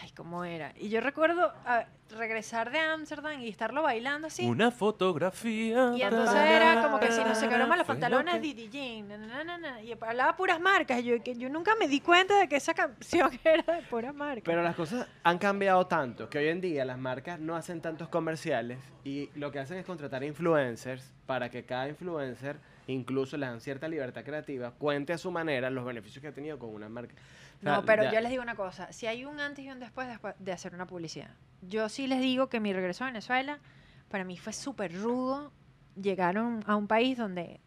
Ay, 0.00 0.10
¿cómo 0.10 0.44
era? 0.44 0.72
Y 0.76 0.88
yo 0.90 1.00
recuerdo 1.00 1.52
ah, 1.66 1.86
regresar 2.16 2.70
de 2.70 2.78
Ámsterdam 2.78 3.40
y 3.40 3.48
estarlo 3.48 3.82
bailando 3.82 4.28
así. 4.28 4.46
Una 4.46 4.70
fotografía. 4.70 5.92
Y 5.96 6.02
entonces 6.02 6.36
era 6.36 6.82
como 6.82 7.00
que 7.00 7.10
si 7.10 7.22
no 7.22 7.34
se 7.34 7.48
quedaron 7.48 7.68
mal 7.68 7.78
los 7.78 7.86
pantalones, 7.86 8.40
Didi 8.40 8.68
Jean, 8.68 9.08
na, 9.08 9.16
na, 9.18 9.44
na, 9.44 9.58
na, 9.58 9.82
y 9.82 9.92
hablaba 9.92 10.36
puras 10.36 10.60
marcas. 10.60 11.00
Y 11.00 11.04
yo, 11.04 11.22
que 11.22 11.34
yo 11.34 11.48
nunca 11.48 11.74
me 11.74 11.88
di 11.88 12.00
cuenta 12.00 12.38
de 12.38 12.48
que 12.48 12.56
esa 12.56 12.74
canción 12.74 13.30
era 13.44 13.76
de 13.76 13.82
puras 13.82 14.14
marcas. 14.14 14.44
Pero 14.44 14.62
las 14.62 14.76
cosas 14.76 15.08
han 15.22 15.38
cambiado 15.38 15.86
tanto 15.86 16.28
que 16.28 16.38
hoy 16.38 16.48
en 16.48 16.60
día 16.60 16.84
las 16.84 16.98
marcas 16.98 17.40
no 17.40 17.56
hacen 17.56 17.80
tantos 17.80 18.08
comerciales 18.08 18.78
y 19.04 19.30
lo 19.34 19.50
que 19.50 19.58
hacen 19.58 19.78
es 19.78 19.86
contratar 19.86 20.22
influencers 20.22 21.12
para 21.26 21.50
que 21.50 21.64
cada 21.64 21.88
influencer, 21.88 22.58
incluso 22.92 23.36
les 23.36 23.48
dan 23.48 23.60
cierta 23.60 23.86
libertad 23.88 24.24
creativa, 24.24 24.72
cuente 24.72 25.12
a 25.12 25.18
su 25.18 25.30
manera 25.30 25.70
los 25.70 25.84
beneficios 25.84 26.20
que 26.22 26.28
ha 26.28 26.32
tenido 26.32 26.58
con 26.58 26.70
una 26.70 26.88
marca. 26.88 27.14
O 27.58 27.62
sea, 27.62 27.76
No, 27.76 27.84
pero 27.84 28.04
ya- 28.04 28.12
yo 28.12 28.20
les 28.20 28.30
digo 28.30 28.42
una 28.42 28.56
cosa, 28.56 28.92
si 28.92 29.06
hay 29.06 29.24
un 29.24 29.40
antes 29.40 29.64
y 29.64 29.70
un 29.70 29.78
después, 29.78 30.08
después 30.08 30.34
de 30.38 30.52
hacer 30.52 30.74
una 30.74 30.86
publicidad. 30.86 31.30
Yo 31.60 31.88
sí 31.88 32.06
les 32.06 32.20
digo 32.20 32.48
que 32.48 32.60
mi 32.60 32.72
regreso 32.72 33.04
a 33.04 33.08
Venezuela, 33.08 33.60
para 34.08 34.24
mí 34.24 34.38
fue 34.38 34.52
súper 34.52 34.94
rudo 34.94 35.52
llegar 36.00 36.38
a 36.38 36.76
un, 36.76 36.86
país 36.86 37.18
donde 37.18 37.60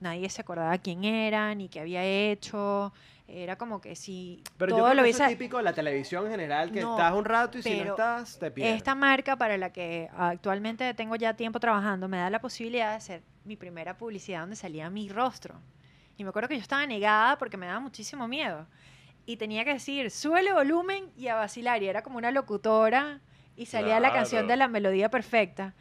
nadie 0.00 0.28
se 0.28 0.42
acordaba 0.42 0.76
quién 0.78 1.04
era, 1.04 1.54
ni 1.54 1.68
qué 1.68 1.80
había 1.80 2.04
hecho. 2.04 2.92
Era 3.26 3.56
como 3.56 3.80
que 3.80 3.96
si 3.96 4.42
Pero 4.56 4.76
yo 4.76 4.84
creo 4.84 4.94
lo 4.94 5.02
que 5.02 5.10
eso 5.10 5.24
es 5.24 5.30
típico 5.30 5.56
de 5.56 5.64
la 5.64 5.72
televisión 5.72 6.24
en 6.26 6.30
general, 6.30 6.70
que 6.70 6.80
No, 6.80 6.90
estás 6.90 7.12
un 7.14 7.24
rato 7.24 7.58
y 7.58 7.62
si 7.62 7.76
no 7.76 7.84
estás, 7.84 8.38
te 8.38 8.50
pierdes. 8.50 8.76
Esta 8.76 8.94
marca 8.94 9.36
para 9.36 9.58
la 9.58 9.72
que 9.72 10.08
actualmente 10.16 10.94
tengo 10.94 11.16
ya 11.16 11.34
tiempo 11.34 11.58
trabajando 11.58 12.08
me 12.08 12.18
da 12.18 12.30
la 12.30 12.40
posibilidad 12.40 12.90
de 12.90 12.96
hacer 12.96 13.22
mi 13.48 13.56
primera 13.56 13.96
publicidad 13.96 14.40
donde 14.40 14.54
salía 14.56 14.88
mi 14.90 15.08
rostro. 15.08 15.60
Y 16.16 16.22
me 16.24 16.30
acuerdo 16.30 16.48
que 16.48 16.56
yo 16.56 16.62
estaba 16.62 16.86
negada 16.86 17.38
porque 17.38 17.56
me 17.56 17.66
daba 17.66 17.80
muchísimo 17.80 18.28
miedo. 18.28 18.66
Y 19.26 19.36
tenía 19.36 19.64
que 19.64 19.72
decir, 19.74 20.10
súbele 20.10 20.52
volumen 20.52 21.10
y 21.16 21.28
a 21.28 21.34
vacilar. 21.34 21.82
Y 21.82 21.88
era 21.88 22.02
como 22.02 22.18
una 22.18 22.30
locutora 22.30 23.20
y 23.56 23.66
salía 23.66 23.98
la 24.00 24.12
canción 24.12 24.46
de 24.46 24.56
la 24.56 24.68
melodía 24.68 25.10
perfecta. 25.10 25.74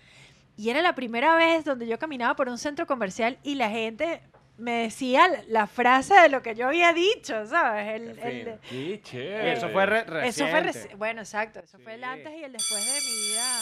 Y 0.55 0.69
era 0.69 0.81
la 0.81 0.95
primera 0.95 1.35
vez 1.35 1.63
donde 1.65 1.87
yo 1.87 1.99
caminaba 1.99 2.35
por 2.35 2.49
un 2.49 2.57
centro 2.57 2.87
comercial 2.87 3.37
y 3.43 3.55
la 3.55 3.69
gente 3.69 4.21
me 4.57 4.71
decía 4.83 5.29
la 5.47 5.67
frase 5.67 6.15
de 6.15 6.29
lo 6.29 6.41
que 6.41 6.55
yo 6.55 6.67
había 6.67 6.91
dicho, 6.93 7.45
¿sabes? 7.45 7.87
El- 8.01 8.17
el-. 8.19 8.59
Qué 8.67 8.99
chévere. 9.03 9.53
eso 9.53 9.69
fue 9.69 9.85
re- 9.85 10.27
eso 10.27 10.47
fue 10.47 10.63
reci- 10.63 10.95
bueno, 10.97 11.21
exacto, 11.21 11.59
eso 11.59 11.77
fue 11.77 11.93
el 11.93 12.03
antes 12.03 12.33
y 12.39 12.43
el 12.43 12.53
después 12.53 12.83
de 12.83 13.01
mi 13.01 13.27
vida. 13.29 13.59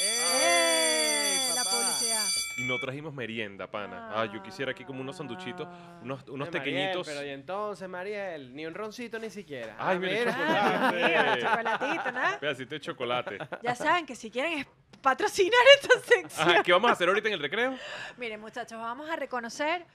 ¡Ey, 0.00 0.08
¡Eh! 0.44 1.48
La 1.54 1.64
papá! 1.64 1.76
publicidad. 1.76 2.24
Y 2.58 2.64
no 2.64 2.78
trajimos 2.78 3.14
merienda, 3.14 3.70
pana. 3.70 4.10
Ah, 4.12 4.24
yo 4.26 4.42
quisiera 4.42 4.72
aquí 4.72 4.84
como 4.84 5.00
unos 5.00 5.16
sanduchitos, 5.16 5.66
Ah. 5.70 6.00
unos, 6.02 6.22
unos 6.28 6.48
Mariel, 6.50 6.50
pequeñitos. 6.64 7.06
pero 7.06 7.24
y 7.24 7.28
entonces, 7.30 7.88
Mariel, 7.88 8.54
ni 8.54 8.66
un 8.66 8.74
roncito 8.74 9.18
ni 9.18 9.30
siquiera. 9.30 9.76
Ay, 9.78 9.96
Ah, 9.96 10.00
mira 10.00 10.18
el 10.18 10.24
chocolate. 10.28 10.96
Mira, 10.96 11.38
chocolatito, 11.40 12.12
¿no? 12.12 12.40
Pedacito 12.40 12.74
de 12.74 12.80
chocolate. 12.80 13.38
Ya 13.62 13.74
saben 13.74 14.06
que 14.06 14.16
si 14.16 14.30
quieren 14.30 14.58
es- 14.60 14.66
patrocinar 15.00 15.60
esta 15.80 16.00
sección. 16.00 16.48
Ajá, 16.50 16.62
¿qué 16.64 16.72
vamos 16.72 16.90
a 16.90 16.94
hacer 16.94 17.08
ahorita 17.08 17.28
en 17.28 17.34
el 17.34 17.40
recreo? 17.40 17.76
Miren, 18.16 18.40
muchachos, 18.40 18.78
vamos 18.80 19.08
a 19.08 19.14
reconocer 19.14 19.86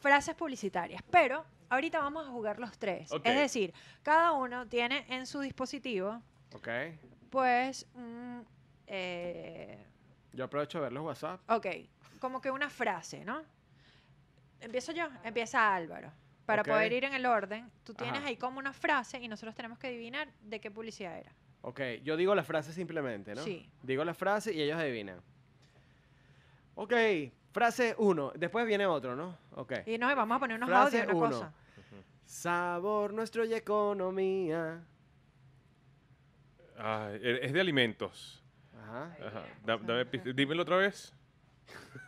frases 0.00 0.34
publicitarias, 0.34 1.02
pero 1.10 1.44
ahorita 1.70 1.98
vamos 2.00 2.26
a 2.26 2.30
jugar 2.30 2.58
los 2.58 2.76
tres. 2.78 3.10
Ok. 3.10 3.24
Es 3.24 3.36
decir, 3.36 3.72
cada 4.02 4.32
uno 4.32 4.66
tiene 4.68 5.06
en 5.08 5.26
su 5.26 5.40
dispositivo, 5.40 6.20
Ok. 6.54 6.68
pues, 7.30 7.86
un, 7.94 8.44
eh, 8.86 9.78
Yo 10.34 10.44
aprovecho 10.44 10.78
de 10.78 10.82
ver 10.84 10.92
los 10.92 11.04
WhatsApp. 11.04 11.40
ok, 11.50 11.66
como 12.22 12.40
que 12.40 12.52
una 12.52 12.70
frase, 12.70 13.24
¿no? 13.24 13.42
Empiezo 14.60 14.92
yo, 14.92 15.08
empieza 15.24 15.74
Álvaro. 15.74 16.12
Para 16.46 16.62
poder 16.62 16.92
ir 16.92 17.02
en 17.04 17.14
el 17.14 17.26
orden, 17.26 17.68
tú 17.82 17.94
tienes 17.94 18.20
Ajá. 18.20 18.28
ahí 18.28 18.36
como 18.36 18.60
una 18.60 18.72
frase 18.72 19.18
y 19.20 19.26
nosotros 19.26 19.56
tenemos 19.56 19.76
que 19.76 19.88
adivinar 19.88 20.28
de 20.40 20.60
qué 20.60 20.70
publicidad 20.70 21.18
era. 21.18 21.32
Ok, 21.62 21.80
yo 22.04 22.16
digo 22.16 22.32
la 22.36 22.44
frase 22.44 22.72
simplemente, 22.72 23.34
¿no? 23.34 23.42
Sí. 23.42 23.68
Digo 23.82 24.04
la 24.04 24.14
frase 24.14 24.52
y 24.54 24.62
ellos 24.62 24.78
adivinan. 24.78 25.20
Ok, 26.76 26.92
frase 27.52 27.96
uno. 27.98 28.32
Después 28.36 28.66
viene 28.68 28.86
otro, 28.86 29.16
¿no? 29.16 29.36
Ok. 29.56 29.72
Y 29.86 29.98
nos 29.98 30.14
vamos 30.14 30.36
a 30.36 30.38
poner 30.38 30.56
unos 30.58 30.68
Frase 30.68 31.00
audios, 31.02 31.16
una 31.16 31.26
uno. 31.26 31.36
cosa. 31.36 31.52
Sabor, 32.24 33.12
nuestro 33.12 33.44
y 33.44 33.52
economía. 33.54 34.80
Ay, 36.78 37.18
e- 37.20 37.46
es 37.46 37.52
de 37.52 37.60
alimentos. 37.60 38.44
Ajá. 38.80 39.16
Ajá. 39.26 39.42
Da- 39.64 39.78
dame 39.78 40.04
dímelo 40.34 40.62
otra 40.62 40.76
vez. 40.76 41.12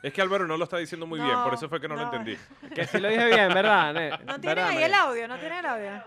Es 0.03 0.13
que 0.13 0.21
Álvaro 0.21 0.47
no 0.47 0.57
lo 0.57 0.65
está 0.65 0.77
diciendo 0.77 1.07
muy 1.07 1.19
bien, 1.19 1.33
por 1.35 1.49
No, 1.49 1.55
eso 1.55 1.69
fue 1.69 1.81
que 1.81 1.89
no, 1.89 1.95
lo 1.97 2.03
no. 2.03 2.13
entendí. 2.13 2.37
Que 2.75 2.87
sí 2.87 2.99
lo 3.01 3.09
dije 3.09 3.25
bien, 3.27 3.49
¿verdad? 3.49 3.95
Ne- 3.95 4.11
No 4.11 4.19
tienen 4.19 4.41
¿Verdad, 4.43 4.69
ahí 4.69 4.77
el 4.77 4.83
María? 4.91 5.03
audio, 5.03 5.29
no 5.29 5.39
tienen 5.39 5.59
el 5.61 5.67
audio. 5.67 6.05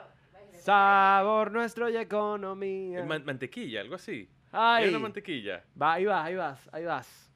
Sabor, 0.59 1.51
nuestro 1.51 1.89
y 1.89 1.97
economía. 1.97 3.03
Man- 3.03 3.23
mantequilla, 3.25 3.81
algo 3.81 3.95
así. 3.95 4.29
Ay. 4.51 4.85
Es 4.85 4.89
una 4.91 4.99
mantequilla. 4.99 5.63
Va, 5.81 5.93
ahí 5.93 6.05
vas, 6.05 6.25
ahí 6.25 6.35
vas, 6.35 6.69
ahí 6.71 6.85
vas. 6.85 7.31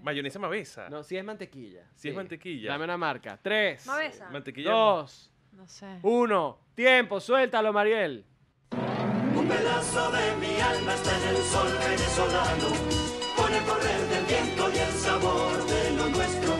Mayonesa 0.00 0.38
mavesa. 0.38 0.88
No, 0.90 1.02
sí 1.02 1.16
es 1.16 1.24
mantequilla. 1.24 1.82
Sí 1.94 2.08
es 2.10 2.14
mantequilla. 2.14 2.70
Dame 2.72 2.84
una 2.84 2.96
marca. 2.96 3.38
Tres. 3.42 3.86
Mavesa. 3.86 4.28
Mantequilla. 4.30 4.70
Dos. 4.70 5.30
No 5.52 5.66
sé. 5.68 5.98
Uno. 6.02 6.58
Tiempo, 6.74 7.20
suéltalo, 7.20 7.72
Mariel. 7.72 8.24
Un 9.34 9.48
pedazo 9.48 10.10
de 10.12 10.36
mi 10.36 10.60
alma 10.60 10.94
está 10.94 11.16
en 11.16 11.28
el 11.28 11.42
sol 11.42 11.68
venezolano, 11.78 12.68
con 13.36 13.52
el 13.54 13.64
correr 13.64 14.08
sabor 15.04 15.66
de 15.66 15.90
lo 15.98 16.08
nuestro. 16.08 16.52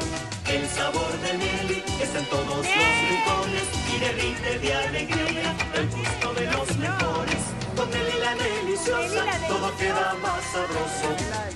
El 0.47 0.68
sabor 0.68 1.12
de 1.24 1.32
Nelly 1.38 1.82
está 2.03 2.18
en 2.18 2.26
todos 2.26 2.47
los 2.47 2.66
rincones 3.09 3.66
y 3.92 3.99
derrite 4.05 4.59
de 4.59 4.74
alegría 4.74 5.49
el 5.74 5.86
gusto 5.88 6.26
de 6.34 6.47
los 6.53 6.68
mejores. 6.76 7.42
Con 7.76 7.90
Nelly 7.90 8.18
la 8.20 8.34
deliciosa, 8.45 9.24
todo 9.49 9.68
queda 9.78 10.14
más 10.22 10.42
sabroso. 10.53 11.09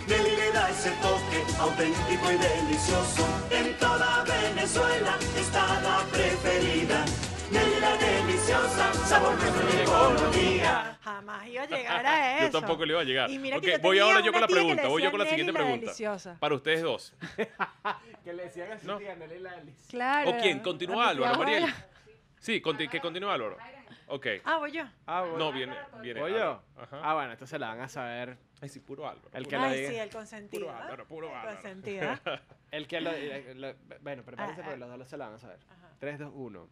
Nelly 0.09 0.35
le 0.41 0.53
da 0.53 0.71
ese 0.71 0.91
toque 1.07 1.39
auténtico 1.61 2.27
y 2.33 2.39
delicioso. 2.49 3.25
En 3.51 3.67
toda 3.79 4.25
Venezuela 4.25 5.15
está 5.37 5.65
la 5.87 5.99
preferida. 6.11 7.05
La 7.51 7.97
deliciosa, 7.97 8.93
sabor 8.93 9.35
nuestro 9.39 9.69
y 9.79 9.83
economía. 9.83 10.99
Jamás 11.03 11.47
iba 11.47 11.63
a 11.63 11.67
llegar 11.67 12.07
a 12.07 12.39
eso. 12.39 12.47
Yo 12.53 12.59
tampoco 12.61 12.85
le 12.85 12.93
iba 12.93 13.01
a 13.01 13.05
llegar. 13.05 13.31
Y 13.31 13.39
mira 13.39 13.61
que 13.61 13.73
yo 13.73 13.79
voy 13.81 13.97
tenía 13.97 14.03
ahora 14.13 14.21
yo 14.25 14.33
con 14.33 14.41
la 14.43 14.47
pregunta. 14.49 14.89
Voy 14.89 15.03
yo 15.03 15.11
con 15.11 15.19
la 15.19 15.25
Nelly 15.25 15.31
siguiente 15.37 15.53
la 15.53 15.59
pregunta. 15.59 15.87
deliciosa. 15.87 16.37
Para 16.39 16.55
ustedes 16.55 16.83
dos. 16.83 17.15
Que 18.25 18.33
le 18.35 18.43
decían 18.45 18.73
así, 18.73 18.87
No. 18.87 18.99
tía, 18.99 19.15
Nelly 19.17 19.39
la 19.39 19.53
deliciosa. 19.57 19.89
Claro. 19.91 20.31
¿O 20.31 20.37
quién? 20.39 20.59
a 20.59 20.63
Continúa 20.63 21.09
Álvaro, 21.09 21.39
Mariel. 21.39 21.65
Sí, 22.39 22.61
conti- 22.61 22.89
que 22.89 23.01
continúa 23.01 23.33
Álvaro. 23.35 23.57
Ok. 24.09 24.27
Ah, 24.45 24.59
voy 24.59 24.73
yo. 24.73 24.85
Ah, 25.07 25.21
bueno. 25.23 25.39
No, 25.39 25.53
viene. 25.53 25.75
viene 26.03 26.21
¿Voy 26.21 26.33
yo? 26.33 26.63
Ajá. 26.77 27.01
Ah, 27.03 27.15
bueno, 27.15 27.33
entonces 27.33 27.59
la 27.59 27.69
van 27.69 27.81
a 27.81 27.89
saber. 27.89 28.37
Ay, 28.61 28.69
sí, 28.69 28.81
puro 28.81 29.09
Álvaro. 29.09 29.29
El 29.33 29.45
puro 29.45 29.51
que 29.51 29.57
lo 29.57 29.63
Ay, 29.65 29.77
diga. 29.79 29.91
sí, 29.91 29.97
el 29.97 30.11
consentido. 30.11 30.67
Puro 30.67 30.77
¿ah? 30.77 30.83
Álvaro, 30.83 31.07
puro 31.07 31.29
El 31.29 31.35
Álvaro. 31.35 31.55
consentido. 31.61 32.11
¿ah? 32.27 32.41
El 32.71 32.87
que 32.87 33.01
lo, 33.01 33.11
eh, 33.13 33.55
lo- 33.55 33.75
Bueno, 34.03 34.23
prepárense 34.25 34.61
Ah, 34.61 34.65
porque 34.65 34.83
ah. 34.83 34.87
los 34.89 34.99
dos 34.99 35.09
se 35.09 35.17
la 35.17 35.27
van 35.27 35.35
a 35.37 35.39
saber. 35.39 35.59
Ajá. 35.71 35.89
3, 36.01 36.19
2, 36.19 36.33
1. 36.35 36.69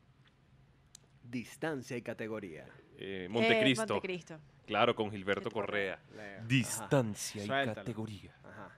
Distancia 1.28 1.96
y 1.96 2.02
categoría. 2.02 2.64
Eh, 2.98 3.24
Eh, 3.24 3.28
Montecristo. 3.30 3.94
Montecristo. 3.94 4.38
Claro, 4.66 4.94
con 4.96 5.10
Gilberto 5.10 5.50
Correa. 5.50 5.98
Leo. 6.16 6.44
Distancia 6.46 7.42
y 7.44 7.46
Suéltalo. 7.46 7.74
categoría. 7.74 8.34
Ajá. 8.44 8.72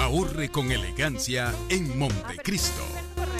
Ahorre 0.00 0.48
con 0.50 0.70
elegancia 0.70 1.52
en 1.68 1.90
Ah, 1.90 1.94
Montecristo. 1.96 2.82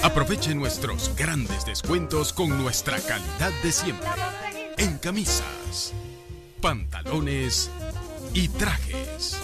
Aproveche 0.02 0.54
nuestros 0.54 1.14
grandes 1.16 1.64
descuentos 1.64 2.32
con 2.32 2.50
nuestra 2.62 2.98
calidad 3.00 3.52
de 3.62 3.70
siempre. 3.72 4.08
En 4.76 4.98
camisas, 4.98 5.94
pantalones 6.60 7.70
y 8.34 8.48
trajes. 8.48 9.40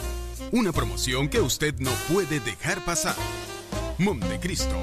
Una 0.51 0.73
promoción 0.73 1.29
que 1.29 1.41
usted 1.41 1.79
no 1.79 1.93
puede 2.13 2.41
dejar 2.41 2.85
pasar. 2.85 3.15
Montecristo, 3.99 4.75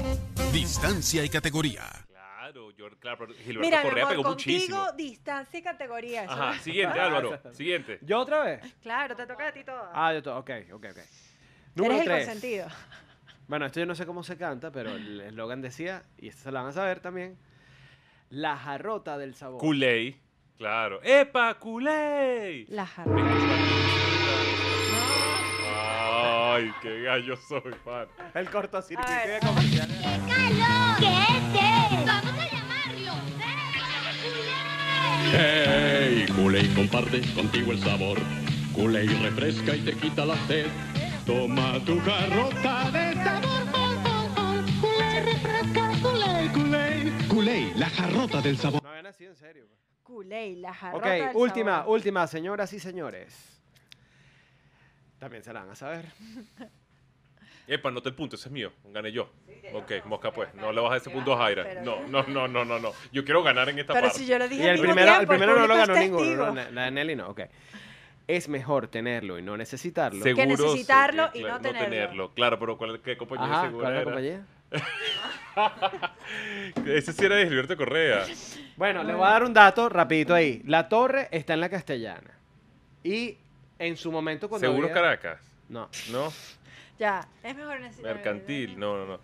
distancia 0.52 1.22
y 1.24 1.28
categoría. 1.28 1.82
Claro, 2.88 2.94
yo, 2.94 3.00
claro, 3.00 3.18
pero 3.18 3.32
Gilberto 3.34 3.60
Mira, 3.60 3.78
mi 3.82 3.88
Correa 3.88 4.04
amor, 4.04 4.12
pegó 4.16 4.22
contigo, 4.24 4.52
muchísimo. 4.58 4.92
distancia 4.96 5.58
y 5.58 5.62
categoría. 5.62 6.24
eso 6.24 6.32
Ajá, 6.32 6.58
siguiente, 6.60 7.00
Álvaro. 7.00 7.40
Siguiente. 7.52 7.98
¿Yo 8.02 8.18
otra 8.20 8.42
vez? 8.44 8.60
Claro, 8.82 9.14
te 9.16 9.26
toca 9.26 9.48
a 9.48 9.52
ti 9.52 9.64
todo. 9.64 9.88
Ah, 9.92 10.12
yo 10.14 10.22
to- 10.22 10.36
ok, 10.38 10.50
ok, 10.72 10.74
ok. 10.74 10.84
Eres 10.96 11.08
Número 11.74 11.94
el 11.98 12.04
3. 12.04 12.24
consentido. 12.26 12.66
Bueno, 13.46 13.66
esto 13.66 13.80
yo 13.80 13.86
no 13.86 13.94
sé 13.94 14.04
cómo 14.06 14.22
se 14.22 14.36
canta, 14.36 14.70
pero 14.72 14.90
el 14.94 15.20
eslogan 15.22 15.62
decía, 15.62 16.02
y 16.18 16.28
esta 16.28 16.42
se 16.44 16.52
la 16.52 16.60
van 16.60 16.70
a 16.70 16.72
saber 16.72 17.00
también, 17.00 17.38
la 18.30 18.56
jarrota 18.56 19.16
del 19.18 19.34
sabor. 19.34 19.60
Culey. 19.60 20.20
Claro. 20.58 21.00
¡Epa, 21.04 21.54
Culey! 21.54 22.66
La 22.66 22.82
Me 22.82 22.88
jarra. 22.88 23.28
Ay, 25.70 26.72
qué 26.82 27.02
gallo 27.02 27.36
soy, 27.36 27.72
pan. 27.84 28.08
El 28.34 28.50
cortocircuito 28.50 29.10
A 29.12 29.16
ver. 29.24 29.40
de 29.40 29.46
comercial. 29.46 29.88
Vamos 30.02 30.30
a 30.32 30.50
llamarlo. 30.50 32.37
Hey, 35.30 36.26
Kool-Aid 36.34 36.74
comparte 36.74 37.20
contigo 37.34 37.72
el 37.72 37.78
sabor. 37.80 38.18
Kool-Aid 38.74 39.10
refresca 39.22 39.76
y 39.76 39.80
te 39.80 39.92
quita 39.94 40.24
la 40.24 40.36
sed. 40.46 40.66
Toma 41.26 41.78
tu 41.84 42.00
jarrota 42.00 42.90
de 42.90 43.14
sabor. 43.14 43.72
Kool-Aid 44.80 45.24
refresca, 45.24 45.90
Kool-Aid, 46.02 46.52
Kool-Aid. 46.52 47.28
Kool-Aid, 47.28 47.76
la 47.76 47.90
jarrota 47.90 48.40
del 48.40 48.56
sabor. 48.56 48.82
No 48.82 49.02
nacido 49.02 49.30
en 49.30 49.36
serio. 49.36 49.64
Culey, 50.02 50.56
la 50.56 50.70
Ok, 50.70 50.76
jarrota 50.76 51.08
del 51.08 51.36
última, 51.36 51.76
sabor. 51.78 51.94
última, 51.94 52.26
señoras 52.26 52.72
y 52.72 52.80
señores. 52.80 53.60
También 55.18 55.42
se 55.42 55.52
la 55.52 55.60
van 55.60 55.70
a 55.70 55.74
saber. 55.74 56.06
Epa, 57.68 57.90
nota 57.90 58.08
el 58.08 58.14
punto, 58.14 58.36
ese 58.36 58.48
es 58.48 58.52
mío. 58.52 58.72
Gané 58.86 59.12
yo. 59.12 59.28
Ok, 59.74 59.92
mosca 60.06 60.32
pues. 60.32 60.52
No 60.54 60.72
le 60.72 60.80
bajes 60.80 61.02
ese 61.02 61.10
punto 61.10 61.34
a 61.34 61.44
Jaira. 61.44 61.82
No, 61.82 62.00
no, 62.08 62.22
no, 62.24 62.48
no, 62.48 62.64
no, 62.64 62.78
no. 62.78 62.92
Yo 63.12 63.24
quiero 63.24 63.42
ganar 63.42 63.68
en 63.68 63.78
esta 63.78 63.92
Pero 63.92 64.06
parte. 64.06 64.18
si 64.20 64.26
yo 64.26 64.38
lo 64.38 64.48
dije 64.48 64.62
Y 64.62 64.68
al 64.68 64.76
el 64.76 64.80
mismo 64.80 64.94
primero, 64.94 65.12
el 65.12 65.18
tiempo, 65.18 65.32
primero 65.34 65.54
no 65.54 65.66
lo 65.66 65.74
público 65.74 65.86
ganó 65.86 65.94
es 65.94 66.00
ninguno, 66.00 66.24
testigo. 66.24 66.46
¿no? 66.46 66.54
La 66.54 66.70
la 66.70 66.84
de 66.86 66.90
Nelly 66.92 67.16
no, 67.16 67.28
ok. 67.28 67.40
Es 68.26 68.48
mejor 68.48 68.88
tenerlo 68.88 69.38
y 69.38 69.42
no 69.42 69.56
necesitarlo. 69.56 70.22
Seguro, 70.22 70.46
necesitarlo 70.46 71.30
sí, 71.32 71.38
y 71.38 71.42
claro, 71.42 71.54
no 71.56 71.60
tenerlo. 71.60 72.34
Claro, 72.34 72.58
pero 72.58 72.78
¿cuál, 72.78 73.00
¿qué 73.00 73.16
compañía 73.18 73.46
de 73.46 73.52
Ajá, 73.52 73.62
seguro 73.66 73.82
¿cuál 73.84 73.96
es 73.96 73.98
la 73.98 74.00
era? 74.00 74.04
compañía? 74.04 74.46
Ese 76.86 77.12
sí 77.12 77.24
era 77.24 77.36
de 77.36 77.46
Gilberto 77.46 77.76
Correa. 77.76 78.24
Bueno, 78.76 79.02
le 79.02 79.14
voy 79.14 79.26
a 79.26 79.30
dar 79.30 79.44
un 79.44 79.54
dato 79.54 79.88
rapidito 79.88 80.34
ahí. 80.34 80.62
La 80.66 80.88
torre 80.88 81.28
está 81.30 81.54
en 81.54 81.60
la 81.60 81.68
castellana. 81.68 82.30
Y 83.02 83.36
en 83.78 83.96
su 83.96 84.12
momento 84.12 84.48
cuando 84.48 84.66
Seguro 84.68 84.88
había- 84.88 84.94
Caracas. 84.94 85.40
No. 85.68 85.88
¿No? 86.10 86.32
Ya, 86.98 87.26
es 87.42 87.56
mejor 87.56 87.80
necesitar. 87.80 88.14
Mercantil. 88.14 88.78
No, 88.78 88.96
no, 88.98 89.06
no. 89.06 89.20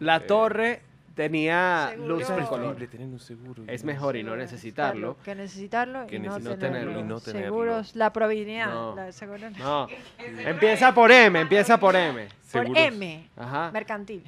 La 0.00 0.16
Eh, 0.16 0.20
torre 0.20 0.82
tenía 1.14 1.88
Seguro. 1.90 2.08
luces 2.16 2.36
de 2.36 2.42
Es 2.42 2.48
color. 2.48 2.66
preferible 2.76 2.86
tener 2.88 3.06
un 3.08 3.18
seguro. 3.18 3.62
Es 3.66 3.82
mejor 3.84 4.16
y 4.16 4.22
no 4.22 4.36
necesitarlo. 4.36 5.16
Que 5.24 5.34
necesitarlo 5.34 6.06
Que 6.06 6.16
y 6.16 6.18
no, 6.20 6.34
tenerlo. 6.34 6.58
tenerlo 6.58 7.00
y 7.00 7.02
no 7.02 7.20
tenerlo. 7.20 7.46
Seguros, 7.48 7.96
la 7.96 8.12
probabilidad. 8.12 8.66
No. 8.66 8.94
la 8.94 9.10
seguro 9.12 9.50
no. 9.50 9.58
No. 9.58 9.88
Empieza 10.46 10.94
por 10.94 11.10
M, 11.10 11.40
empieza 11.40 11.78
por 11.80 11.96
M. 11.96 12.28
Por 12.52 12.66
M, 12.78 13.28
Ajá. 13.36 13.70
mercantil. 13.72 14.24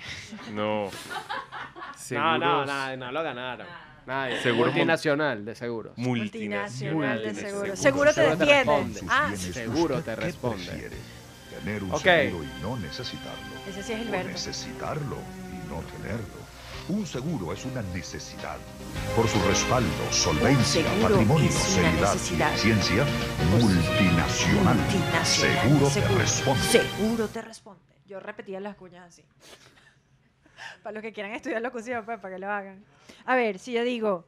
No. 0.52 0.88
No, 1.90 1.96
Seguros 1.96 2.38
no, 2.40 2.66
no, 2.66 2.96
no 2.96 3.12
lo 3.12 3.22
ganaron. 3.22 3.66
Nadie. 4.06 4.40
Seguro 4.40 4.70
multinacional 4.72 5.44
de 5.44 5.54
seguros. 5.54 5.92
Multinacional 5.96 7.18
de 7.20 7.26
Multinacional. 7.26 7.34
seguros. 7.50 7.78
Seguro. 7.78 8.12
Seguro 8.12 8.14
te 8.14 8.14
Seguro 8.14 8.36
te 8.38 8.44
defiende. 8.46 8.74
responde. 9.00 9.00
Ah, 9.12 9.32
Seguro 9.36 9.96
te 10.02 10.04
¿Qué 10.14 10.16
responde. 10.16 10.90
Tener 11.64 11.82
un 11.84 11.92
Ok. 11.92 12.00
seguro 12.02 12.44
y 12.44 12.62
no 12.62 12.76
necesitarlo. 12.78 13.56
ese 13.68 13.82
sí 13.82 13.92
es 13.92 14.00
O 14.00 14.02
Gilberto. 14.02 14.28
necesitarlo 14.28 15.16
y 15.52 15.68
no 15.68 15.80
tenerlo. 15.82 16.40
Un 16.88 17.06
seguro 17.06 17.52
es 17.52 17.64
una 17.66 17.82
necesidad. 17.82 18.56
Por 19.14 19.28
su 19.28 19.40
respaldo, 19.46 20.10
solvencia, 20.10 20.84
patrimonio, 21.02 21.50
seriedad 21.52 22.14
necesidad. 22.14 22.50
y 22.50 22.54
eficiencia, 22.54 23.04
multinacional. 23.60 24.76
Multinacional. 24.76 25.26
Seguro 25.68 25.88
te 25.88 26.08
responde. 26.18 26.62
Seguro 26.62 27.28
te 27.28 27.42
responde. 27.42 27.94
Yo 28.06 28.18
repetía 28.18 28.58
las 28.60 28.74
cuñas 28.76 29.06
así. 29.08 29.22
para 30.82 30.94
los 30.94 31.02
que 31.02 31.12
quieran 31.12 31.32
estudiar 31.32 31.62
locución, 31.62 32.04
pues, 32.04 32.18
para 32.18 32.34
que 32.34 32.40
lo 32.40 32.50
hagan. 32.50 32.84
A 33.24 33.36
ver, 33.36 33.58
si 33.60 33.72
yo 33.72 33.84
digo, 33.84 34.26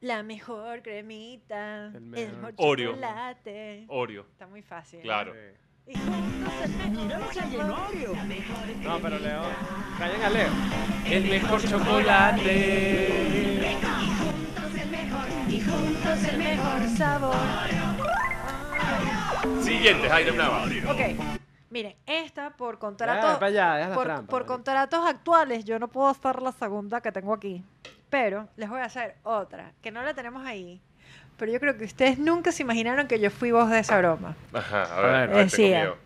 la 0.00 0.22
mejor 0.22 0.82
cremita, 0.82 1.86
el 1.94 2.00
mejor 2.02 2.32
mejor 2.36 2.54
Oreo. 2.58 2.90
chocolate. 2.90 3.84
Oreo. 3.88 4.26
Está 4.32 4.46
muy 4.46 4.60
fácil. 4.62 5.00
Claro. 5.00 5.32
Y 5.88 5.94
juntos 5.94 6.52
el 6.64 6.90
mejor- 6.90 7.16
No, 8.82 8.98
pero 9.00 9.18
Leo. 9.18 9.42
Callen 9.98 10.22
a 10.22 10.30
Leo. 10.30 10.48
El 11.06 11.24
mejor 11.28 11.62
chocolate. 11.62 12.48
Y 15.48 15.60
juntos 15.60 16.24
el 16.28 16.38
mejor 16.38 16.88
sabor. 16.96 17.36
Siguiente, 19.62 20.08
Jaime 20.08 20.32
Nava. 20.32 20.64
Ok. 20.64 21.00
Miren, 21.70 21.94
esta 22.06 22.50
por 22.50 22.74
Ya, 22.74 22.80
contrato. 22.80 23.34
para 23.38 23.46
allá, 23.46 23.74
deja 23.76 23.88
la 23.90 23.94
por, 23.94 24.04
trampa, 24.04 24.30
por 24.30 24.46
contratos 24.46 25.06
actuales, 25.06 25.64
yo 25.64 25.78
no 25.78 25.88
puedo 25.88 26.08
hacer 26.08 26.40
la 26.42 26.52
segunda 26.52 27.00
que 27.00 27.12
tengo 27.12 27.34
aquí. 27.34 27.62
Pero 28.08 28.48
les 28.56 28.68
voy 28.68 28.80
a 28.80 28.84
hacer 28.84 29.16
otra, 29.24 29.72
que 29.82 29.90
no 29.90 30.02
la 30.02 30.14
tenemos 30.14 30.44
ahí. 30.46 30.80
Pero 31.38 31.52
yo 31.52 31.60
creo 31.60 31.76
que 31.76 31.84
ustedes 31.84 32.18
nunca 32.18 32.50
se 32.52 32.62
imaginaron 32.62 33.06
que 33.08 33.20
yo 33.20 33.30
fui 33.30 33.50
voz 33.50 33.70
de 33.70 33.78
esa 33.80 33.98
broma. 33.98 34.34
Ajá, 34.52 34.82
a 34.84 34.96
A 34.98 35.00
ver, 35.02 35.14
a 35.14 35.26
ver, 35.26 35.44
Decía. 35.50 35.78
miedo. 35.80 35.96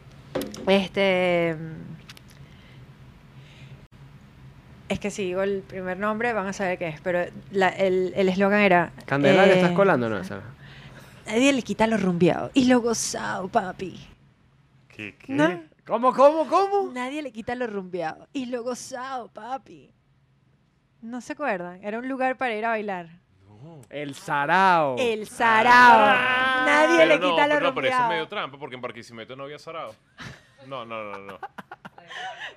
Este. 0.66 1.57
Es 4.89 4.99
que 4.99 5.11
si 5.12 5.22
digo 5.24 5.43
el 5.43 5.62
primer 5.62 5.99
nombre 5.99 6.33
van 6.33 6.49
a 6.49 6.53
saber 6.53 6.76
qué 6.78 6.89
es, 6.89 7.01
pero 7.01 7.24
la- 7.53 7.68
el 7.68 8.12
el 8.16 8.28
eslogan 8.28 8.61
era... 8.61 8.91
Candelaria, 9.07 9.55
eh, 9.55 9.57
¿estás 9.61 9.72
colando 9.72 10.07
o 10.07 10.11
no? 10.11 10.18
Esa? 10.18 10.41
Nadie 11.26 11.53
le 11.53 11.62
quita 11.62 11.87
lo 11.87 11.97
rumbeado 11.97 12.51
y 12.55 12.64
lo 12.64 12.81
gozado, 12.81 13.47
papi. 13.49 14.01
¿Qué, 14.89 15.14
qué? 15.16 15.33
¿No? 15.33 15.62
¿Cómo, 15.87 16.12
cómo, 16.12 16.49
cómo? 16.49 16.91
Nadie 16.93 17.22
le 17.22 17.31
quita 17.31 17.55
lo 17.55 17.68
rumbeado 17.68 18.26
y 18.33 18.47
lo 18.47 18.64
gozado, 18.64 19.28
papi. 19.28 19.93
¿No 21.03 21.20
se 21.20 21.35
acuerdan? 21.35 21.85
Era 21.85 22.01
un 22.01 22.09
lugar 22.09 22.37
para 22.37 22.57
ir 22.57 22.64
a 22.64 22.70
bailar. 22.70 23.20
El 23.91 24.15
sarao. 24.15 24.97
El 24.99 25.27
sarao. 25.27 26.65
Nadie 26.67 26.97
Pero 26.99 27.09
le 27.09 27.19
no, 27.19 27.31
quita 27.31 27.47
lo 27.47 27.55
pero 27.55 27.67
no, 27.69 27.75
pero 27.75 27.89
eso 27.89 28.03
es 28.03 28.09
medio 28.09 28.29
trampa 28.29 28.59
porque 28.59 28.75
en 28.77 28.81
Barquisimeto 28.83 29.37
no 29.37 29.45
había 29.45 29.59
sarao. 29.59 29.95
No, 30.67 30.85
no, 30.85 31.03
no, 31.05 31.19
no. 31.19 31.39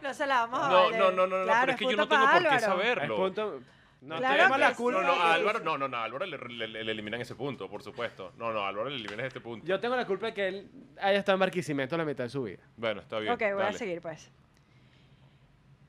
No 0.01 0.13
se 0.13 0.27
la 0.27 0.45
vamos 0.45 0.59
a 0.59 0.69
No, 0.69 0.83
valer. 0.85 0.99
no, 0.99 1.11
no, 1.11 1.27
no, 1.27 1.45
no, 1.45 1.53
pero 1.61 1.71
es 1.71 1.77
que 1.77 1.85
yo 1.85 1.95
no 1.97 2.07
tengo 2.07 2.29
por 2.29 2.47
qué. 2.49 2.55
Es 2.55 2.61
saberlo. 2.63 3.15
punto- 3.15 3.59
No 4.01 4.17
Claro 4.17 4.33
tenemos 4.35 4.57
que 4.57 4.61
la 4.63 4.69
sí. 4.71 4.75
culpa. 4.75 5.01
No, 5.01 5.15
no, 5.15 5.21
a 5.21 5.33
Álvaro, 5.33 5.59
no, 5.61 5.77
no, 5.77 5.87
no, 5.87 5.95
a 5.97 6.03
Álvaro 6.03 6.25
le, 6.25 6.37
le- 6.37 6.67
le- 6.67 6.83
le 6.83 6.91
eliminan 6.91 7.21
ese 7.21 7.35
punto, 7.35 7.69
por 7.69 7.81
supuesto. 7.81 8.33
No, 8.37 8.51
no, 8.51 8.59
a 8.65 8.67
Álvaro 8.67 8.89
le 8.89 8.97
eliminan 8.97 9.25
este 9.25 9.39
punto. 9.39 9.65
Yo 9.65 9.79
tengo 9.79 9.95
la 9.95 10.05
culpa 10.05 10.25
de 10.25 10.33
que 10.33 10.47
él 10.49 10.71
haya 11.01 11.19
estado 11.19 11.35
en 11.35 11.39
Barquisimeto 11.39 11.95
la 11.95 12.03
mitad 12.03 12.25
de 12.25 12.29
su 12.29 12.43
vida. 12.43 12.61
Bueno, 12.75 12.99
está 12.99 13.19
bien. 13.19 13.31
Ok, 13.31 13.39
voy 13.39 13.49
a 13.61 13.65
dale. 13.65 13.77
seguir 13.77 14.01
pues. 14.01 14.29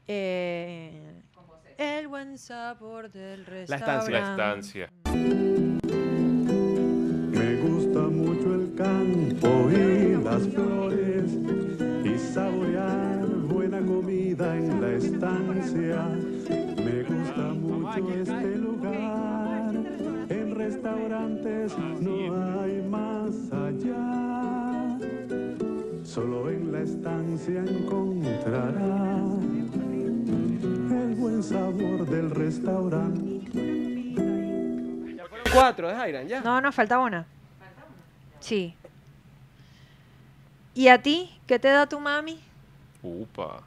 Eh, 0.07 1.23
el 1.79 2.07
buen 2.09 2.39
sabor 2.39 3.11
del 3.11 3.41
estancia. 3.41 3.77
restaurante. 3.77 4.11
La 4.12 4.31
estancia. 4.31 4.91
Me 5.04 5.04
flores 10.55 11.39
y 12.05 12.19
saborear 12.19 13.27
buena 13.49 13.81
comida 13.81 14.57
en 14.57 14.81
la 14.81 14.93
estancia. 14.93 16.09
Me 16.77 17.03
gusta 17.03 17.43
mucho 17.55 18.11
este 18.13 18.57
lugar. 18.59 19.75
En 20.29 20.55
restaurantes 20.55 21.77
no 22.01 22.61
hay 22.61 22.83
más 22.83 23.35
allá. 23.53 24.99
Solo 26.05 26.51
en 26.51 26.73
la 26.73 26.81
estancia 26.81 27.61
encontrará 27.61 29.23
el 30.91 31.15
buen 31.17 31.43
sabor 31.43 32.07
del 32.07 32.31
restaurante. 32.31 33.35
Cuatro, 35.53 35.91
es 35.91 35.97
Airan, 35.97 36.27
ya. 36.27 36.41
No, 36.41 36.61
no, 36.61 36.73
falta 36.73 36.99
una. 36.99 37.27
Sí. 38.41 38.75
¿Y 40.75 40.89
a 40.89 41.01
ti? 41.01 41.31
¿Qué 41.47 41.59
te 41.59 41.68
da 41.68 41.87
tu 41.89 42.01
mami? 42.01 42.41
Upa. 43.03 43.62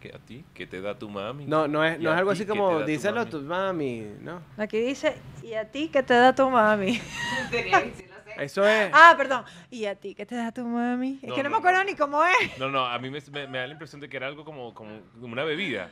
¿Qué 0.00 0.10
a 0.14 0.18
ti? 0.18 0.44
¿Qué 0.54 0.66
te 0.66 0.80
da 0.80 0.98
tu 0.98 1.08
mami? 1.08 1.46
No, 1.46 1.68
no 1.68 1.84
es, 1.84 1.98
¿Y 2.00 2.02
no 2.04 2.10
es 2.12 2.18
algo 2.18 2.32
así 2.32 2.44
como 2.44 2.82
díselo 2.82 3.20
a 3.20 3.26
tu 3.26 3.40
mami, 3.40 4.00
¿no? 4.20 4.42
Aquí 4.56 4.80
dice, 4.80 5.16
¿y 5.42 5.54
a 5.54 5.64
ti 5.70 5.88
qué 5.88 6.02
te 6.02 6.14
da 6.14 6.34
tu 6.34 6.48
mami? 6.50 7.00
Eso 8.36 8.66
es. 8.66 8.90
ah, 8.92 9.14
perdón. 9.16 9.44
¿Y 9.70 9.84
a 9.84 9.94
ti 9.94 10.14
qué 10.14 10.26
te 10.26 10.34
da 10.34 10.50
tu 10.50 10.64
mami? 10.66 11.20
Es 11.22 11.28
No, 11.28 11.34
que 11.36 11.42
no, 11.42 11.50
no, 11.50 11.54
me 11.54 11.58
acuerdo 11.58 11.84
no. 11.84 11.90
ni 11.90 11.94
cómo 11.94 12.24
es. 12.24 12.58
No, 12.58 12.68
no, 12.68 12.84
a 12.86 12.98
mí 12.98 13.10
me, 13.10 13.20
me- 13.30 13.46
me 13.46 13.58
da 13.58 13.66
la 13.66 13.72
impresión 13.74 14.00
de 14.00 14.08
que 14.08 14.16
era 14.16 14.26
algo 14.26 14.44
como, 14.44 14.74
como, 14.74 15.00
como 15.20 15.32
una 15.32 15.44
bebida. 15.44 15.90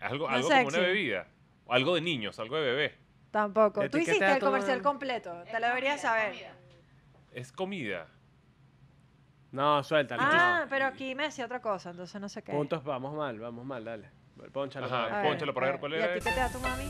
Algo, 0.00 0.28
algo 0.28 0.48
como 0.48 0.68
una 0.68 0.78
bebida. 0.78 1.26
O 1.66 1.74
algo 1.74 1.94
de 1.94 2.00
niños, 2.00 2.38
algo 2.38 2.56
de 2.56 2.62
bebé. 2.62 2.94
Tampoco. 3.30 3.82
¿Y 3.82 3.86
a 3.86 3.90
Tú 3.90 3.98
hiciste 3.98 4.32
el 4.32 4.38
comercial 4.40 4.78
mami? 4.78 4.82
completo. 4.84 5.42
Te 5.50 5.60
lo 5.60 5.66
deberías 5.68 6.00
saber. 6.00 6.34
Es 7.32 7.52
comida. 7.52 8.06
No, 9.52 9.82
suéltalo. 9.84 10.22
Ah, 10.24 10.64
pero 10.68 10.86
aquí 10.86 11.14
me 11.14 11.24
decía 11.24 11.44
otra 11.44 11.60
cosa, 11.60 11.90
entonces 11.90 12.20
no 12.20 12.28
sé 12.28 12.42
qué. 12.42 12.52
Puntos, 12.52 12.82
vamos 12.82 13.14
mal, 13.14 13.38
vamos 13.38 13.64
mal, 13.64 13.84
dale. 13.84 14.08
Pónchalo. 14.52 14.86
Ajá, 14.86 15.04
para 15.04 15.22
ver. 15.22 15.30
pónchalo 15.30 15.54
para 15.54 15.66
ver 15.68 15.80
cuál 15.80 15.92
¿Y 15.92 16.02
a 16.02 16.14
ti 16.14 16.20
qué 16.20 16.30
te 16.30 16.40
da 16.40 16.48
tu 16.48 16.58
mami? 16.58 16.84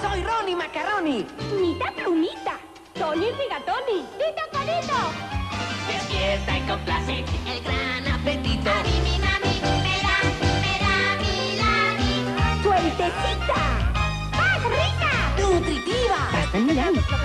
Soy 0.00 0.22
Ronnie 0.22 0.56
Macaroni. 0.56 1.26
Nita 1.60 1.90
Brunita. 1.90 2.58
Tony 2.94 3.26
Rigatoni. 3.32 4.06
Tito 4.16 4.42
Polito. 4.52 4.98
Despierta 5.88 6.58
y 6.58 6.60
complace 6.62 7.24
el 7.46 7.62
gran 7.64 7.77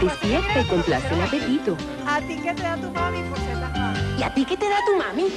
Despierta 0.04 0.60
y 0.62 0.66
complace 0.66 1.14
el 1.14 1.22
apetito. 1.22 1.78
¿A 2.06 2.20
ti 2.20 2.38
qué 2.41 2.54
te 2.54 2.62
da 2.64 2.76
tu 2.76 2.91
mami 2.91 3.22
por 3.30 3.38
ser? 3.39 3.58
¿Y 4.20 4.24
a 4.24 4.34
ti 4.34 4.45
qué 4.45 4.58
te 4.58 4.68
da 4.70 4.78
tu 4.86 4.97
mami? 4.97 5.28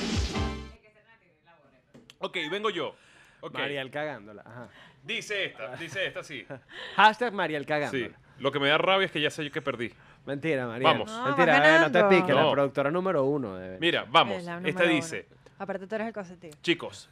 Ok, 2.18 2.36
vengo 2.50 2.70
yo. 2.70 2.94
Ok. 3.40 3.54
Mariel 3.54 3.90
cagándola. 3.90 4.42
Ajá. 4.44 4.68
Dice 5.04 5.44
esta, 5.46 5.76
dice 5.76 6.06
esta, 6.06 6.24
sí. 6.24 6.44
Hashtag 6.96 7.32
Mariel 7.32 7.64
cagándola. 7.64 8.08
Sí. 8.08 8.14
Lo 8.38 8.50
que 8.50 8.58
me 8.58 8.68
da 8.68 8.76
rabia 8.78 9.06
es 9.06 9.12
que 9.12 9.20
ya 9.20 9.30
sé 9.30 9.44
yo 9.44 9.52
que 9.52 9.62
perdí. 9.62 9.92
Mentira, 10.24 10.66
Mariel. 10.66 10.84
Vamos. 10.84 11.10
No, 11.12 11.24
Mentira, 11.26 11.76
eh, 11.76 11.80
no 11.80 11.92
te 11.92 12.04
piques, 12.04 12.34
la 12.34 12.42
No. 12.42 12.50
productora 12.50 12.90
número 12.90 13.24
uno. 13.24 13.54
De... 13.56 13.78
Mira, 13.78 14.04
vamos. 14.08 14.38
Es 14.38 14.44
la 14.44 14.60
Esta 14.64 14.82
dice, 14.82 15.28
uno. 15.30 15.40
Aparte 15.58 15.86
tú 15.86 15.94
eres 15.94 16.08
el 16.08 16.12
consentido. 16.12 16.58
chicos, 16.60 17.08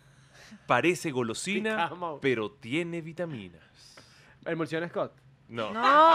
parece 0.67 1.13
golosina, 1.13 1.91
pero 2.21 2.51
tiene 2.51 3.01
vitaminas. 3.01 3.63
Emulsión 4.45 4.87
Scott. 4.89 5.13
No. 5.55 5.73
No. 5.73 6.15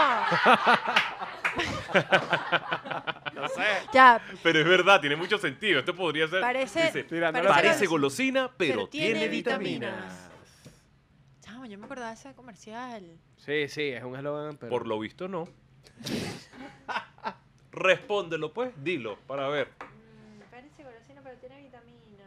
No 3.34 3.48
sé. 3.48 3.62
ya, 3.92 4.20
Pero 4.42 4.58
es 4.60 4.66
verdad, 4.66 5.00
tiene 5.00 5.16
mucho 5.16 5.38
sentido. 5.38 5.80
Esto 5.80 5.94
podría 5.94 6.28
ser. 6.28 6.40
Parece- 6.42 6.82
dice, 6.86 7.04
Tirando 7.04 7.38
parece 7.40 7.54
parece 7.54 7.86
golosina, 7.86 8.50
pero, 8.56 8.74
pero 8.74 8.88
tiene, 8.88 9.12
tiene 9.12 9.28
vitaminas. 9.28 9.92
vitaminas. 9.94 10.30
chamo, 11.40 11.64
yo 11.66 11.78
me 11.78 11.86
acordaba 11.86 12.08
de 12.08 12.14
ese 12.14 12.34
comercial. 12.34 13.02
Sí, 13.38 13.68
sí, 13.68 13.88
es 13.88 14.04
un 14.04 14.14
eslogan, 14.16 14.56
pero... 14.58 14.68
Por 14.70 14.86
lo 14.86 14.98
visto, 14.98 15.26
no. 15.26 15.48
Respóndelo, 17.72 18.52
pues. 18.52 18.72
Dilo, 18.76 19.16
para 19.26 19.48
ver. 19.48 19.68
Parece 20.50 20.84
golosina, 20.84 21.22
pero 21.22 21.36
tiene 21.38 21.62
vitamina. 21.62 22.24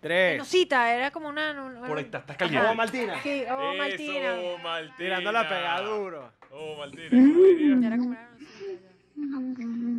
Tres. 0.00 0.54
Era 0.70 1.10
como 1.10 1.28
una... 1.28 1.52
una- 1.62 1.88
Por 1.88 1.96
ahí 1.98 2.04
está, 2.04 2.18
estás 2.18 2.36
Oh, 2.36 2.38
caliente. 2.38 2.74
Maltina. 2.74 3.22
Sí, 3.22 3.44
oh, 3.50 3.74
Maltina. 3.74 4.40
Eso, 4.40 4.58
Maltina. 4.58 4.96
Tirándola 4.96 5.48
pega 5.48 5.80
duro. 5.80 6.32
Oh, 6.52 6.76
Maltina. 6.78 7.10
¿cómo 7.10 7.44
diría? 7.44 7.86
Era 7.86 7.96
como 7.98 8.08
una 8.10 8.28
nusita. 8.38 8.90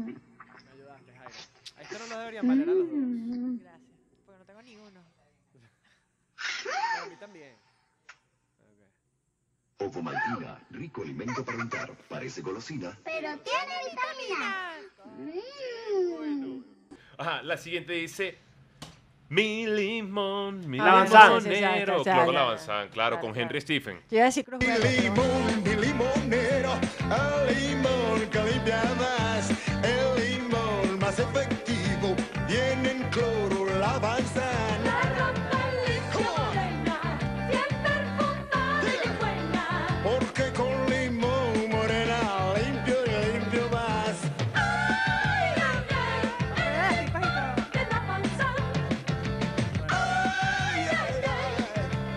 ya. 0.08 1.28
A 1.78 1.82
esto 1.82 1.96
no 2.00 2.08
nos 2.08 2.18
deberían 2.20 2.48
valer 2.48 2.70
a 2.70 2.74
los 2.74 2.90
dos. 2.90 3.00
Gracias. 3.62 3.82
Porque 4.26 4.40
no 7.14 7.18
también. 7.20 7.56
Ovomaltina, 9.78 10.60
rico 10.70 11.02
alimento 11.02 11.44
para 11.44 11.58
untar. 11.58 11.92
Parece 12.08 12.42
golosina. 12.42 12.98
Pero 13.04 13.30
tiene 13.40 13.74
vitaminas. 13.90 14.76
Mm. 15.18 16.62
Ajá, 17.18 17.42
la 17.44 17.58
siguiente 17.58 17.94
dice. 17.94 18.38
Mi 19.30 19.66
limón, 19.66 20.70
mi 20.70 20.78
Ah, 20.80 20.84
Lavanzán. 20.84 21.42
sí, 21.42 21.48
sí, 21.50 21.56
sí, 21.56 21.62
limonero. 21.62 21.94
sí, 21.94 22.00
sí, 22.00 22.04
Claro, 22.04 22.26
sí. 22.28 22.34
Lavanzán, 22.34 22.90
claro, 22.90 23.16
Claro, 23.16 23.20
con. 23.22 23.40
Henry 23.40 23.62
Stephen. 23.62 23.98
Yo 24.10 24.18
iba 24.18 24.24
a 24.24 24.26
decir 24.26 24.44
Cruz 24.44 24.60
Verde, 24.60 25.12
pero 25.16 25.24
bueno. 25.24 25.62
mi 25.62 25.76
limonero, 25.86 26.41
el 27.12 27.56
limón 27.56 28.30
que 28.30 28.44
limpia 28.44 28.82
más, 28.98 29.50
el 29.84 30.06
limón 30.22 31.00
más 31.00 31.20
efectivo, 31.20 32.16
viene 32.48 32.92
en 32.92 33.04
cloro 33.10 33.66
la 33.80 34.00
manzana. 34.00 34.98
Porque 40.04 40.52
con 40.54 40.90
limón 40.90 41.70
morena 41.70 42.54
limpio 42.56 42.96
y 43.06 43.10
limpio 43.34 43.70
más. 43.70 44.18
Ay, 44.54 45.54
ay, 45.58 45.80
ay, 45.96 47.00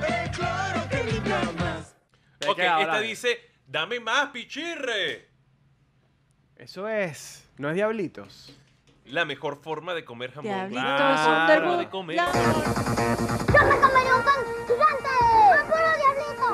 el 0.08 0.30
cloro 0.30 0.88
que 0.88 1.04
limpia 1.04 1.40
más. 1.58 1.94
Ok, 2.48 2.58
esta 2.58 3.00
dice. 3.00 3.43
Dame 3.74 3.98
más, 3.98 4.30
pichirre. 4.30 5.28
Eso 6.54 6.86
es. 6.86 7.44
No 7.58 7.70
es 7.70 7.74
diablitos. 7.74 8.56
La 9.06 9.24
mejor 9.24 9.60
forma 9.60 9.94
de 9.94 10.04
comer 10.04 10.30
jamón. 10.30 10.70
Diablitos, 10.70 10.84
Claro. 10.84 11.40
Underwood, 11.56 11.78
de 11.80 11.88
comer. 11.90 12.16
la- 12.18 12.30
¡Yo 12.32 13.66
me 13.66 13.80
comería 13.80 14.14
un 14.14 14.22
pan 14.22 14.44
gigante! 14.68 15.10
¡Apuro, 15.58 15.90
diablito! 15.98 16.46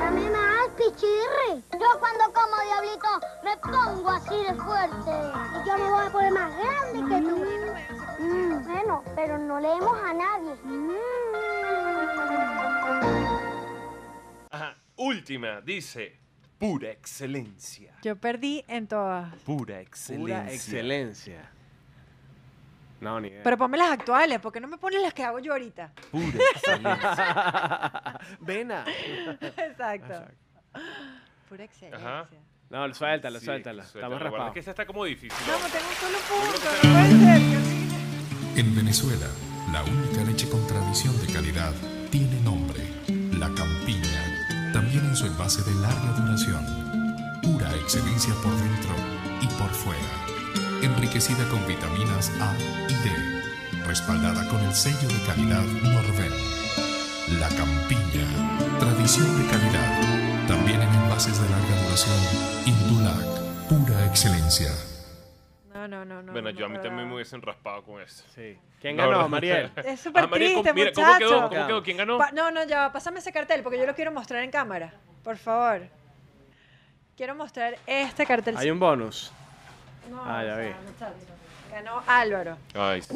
Dame 0.00 0.30
más, 0.30 0.68
pichirri. 0.78 1.64
Yo 1.72 2.00
cuando 2.00 2.24
como 2.32 2.56
diablito 2.64 3.20
me 3.44 3.54
pongo 3.58 4.08
así 4.08 4.36
de 4.42 4.54
fuerte. 4.54 5.10
Y 5.10 5.68
yo 5.68 5.76
me 5.76 5.90
voy 5.90 6.06
a 6.06 6.10
poner 6.10 6.32
más 6.32 6.50
grande 6.56 7.14
que 7.14 7.20
tú. 7.28 7.36
Mm, 8.24 8.64
bueno, 8.66 9.04
pero 9.14 9.36
no 9.36 9.60
leemos 9.60 9.98
a 10.02 10.14
nadie. 10.14 10.54
Mm. 10.64 10.90
Ajá, 14.52 14.76
última, 15.00 15.60
dice. 15.60 16.18
Pura 16.58 16.90
excelencia. 16.90 17.94
Yo 18.02 18.16
perdí 18.16 18.62
en 18.68 18.86
todas. 18.86 19.34
Pura 19.44 19.80
excelencia. 19.80 20.42
Pura 20.42 20.52
excelencia. 20.52 21.50
No, 23.00 23.18
ni 23.18 23.28
idea. 23.28 23.42
Pero 23.42 23.56
ponme 23.56 23.78
las 23.78 23.92
actuales, 23.92 24.38
porque 24.40 24.60
no 24.60 24.68
me 24.68 24.76
pones 24.76 25.00
las 25.00 25.14
que 25.14 25.24
hago 25.24 25.38
yo 25.38 25.52
ahorita. 25.52 25.90
Pura 26.10 26.26
excelencia. 26.54 28.20
Vena. 28.40 28.84
Exacto. 29.40 30.26
Pura 31.48 31.64
excelencia. 31.64 32.18
Ajá. 32.20 32.28
No, 32.68 32.94
suéltala, 32.94 33.38
Sí, 33.40 33.46
suéltala. 33.46 33.82
Estamos 33.82 34.10
verdad 34.10 34.18
es 34.18 34.32
raspados. 34.32 34.52
que 34.52 34.58
esta 34.60 34.70
está 34.72 34.86
como 34.86 35.04
difícil. 35.06 35.38
No, 35.46 35.58
¿no? 35.58 35.66
tengo 35.68 35.88
un 35.88 35.94
solo 35.94 36.18
punto. 36.28 36.68
No 36.84 36.92
puede 36.92 37.18
ser. 37.40 38.60
En 38.60 38.76
Venezuela, 38.76 39.26
la 39.72 39.82
única 39.82 40.22
leche 40.24 40.48
con 40.50 40.64
tradición 40.66 41.18
de 41.26 41.32
calidad 41.32 41.72
tiene 42.10 42.38
nombre, 42.42 42.80
la 43.38 43.46
campiña. 43.54 43.89
En 45.10 45.16
su 45.16 45.26
envase 45.26 45.60
de 45.64 45.74
larga 45.80 46.12
duración. 46.12 46.64
Pura 47.42 47.74
excelencia 47.74 48.32
por 48.44 48.56
dentro 48.56 48.94
y 49.40 49.46
por 49.58 49.68
fuera. 49.70 50.00
Enriquecida 50.82 51.48
con 51.48 51.66
vitaminas 51.66 52.30
A 52.40 52.56
y 52.88 52.94
D. 52.94 53.82
Respaldada 53.88 54.46
con 54.48 54.60
el 54.60 54.72
sello 54.72 55.08
de 55.08 55.20
calidad 55.26 55.64
Norven. 55.64 56.30
La 57.40 57.48
campiña. 57.48 58.78
Tradición 58.78 59.26
de 59.36 59.50
calidad. 59.50 60.46
También 60.46 60.80
en 60.80 60.94
envases 60.94 61.40
de 61.42 61.48
larga 61.48 61.82
duración. 61.82 62.16
Indulac. 62.66 63.68
Pura 63.68 64.06
excelencia. 64.06 64.70
No, 66.00 66.04
no, 66.06 66.14
no, 66.16 66.22
no. 66.22 66.32
Bueno, 66.32 66.50
no 66.50 66.58
yo 66.58 66.66
a 66.66 66.68
mí 66.68 66.78
también 66.78 67.08
me 67.08 67.14
hubiesen 67.14 67.42
raspado 67.42 67.82
con 67.82 68.00
eso. 68.00 68.24
Sí. 68.34 68.58
¿Quién 68.80 68.96
ganó, 68.96 69.10
verdad. 69.10 69.28
Mariel? 69.28 69.70
Es 69.84 70.00
súper 70.00 70.24
Ah, 70.24 70.26
María, 70.26 70.48
¿cómo- 70.54 70.62
triste, 70.62 70.72
mira, 70.80 70.92
¿cómo 70.94 71.18
quedó? 71.18 71.48
¿Cómo 71.48 71.66
quedó? 71.66 71.82
¿Quién 71.82 71.96
ganó? 71.98 72.18
Pa- 72.18 72.30
no, 72.32 72.50
no, 72.50 72.64
ya, 72.64 72.80
va, 72.80 72.92
pásame 72.92 73.18
ese 73.18 73.32
cartel 73.32 73.62
porque 73.62 73.78
yo 73.78 73.84
lo 73.86 73.94
quiero 73.94 74.10
mostrar 74.12 74.42
en 74.42 74.50
cámara. 74.50 74.94
Por 75.22 75.36
favor. 75.36 75.82
Quiero 77.16 77.34
mostrar 77.34 77.76
este 77.86 78.24
cartel. 78.24 78.56
Hay 78.56 78.70
un 78.70 78.80
bonus. 78.80 79.30
No, 80.10 80.22
Ah, 80.24 80.42
ya 80.44 80.52
o 80.52 80.56
sea, 80.56 80.64
vi. 80.64 80.74
muchacho. 80.86 81.26
Ganó 81.70 82.02
Álvaro, 82.06 82.56
Ay, 82.74 83.00
sí. 83.02 83.14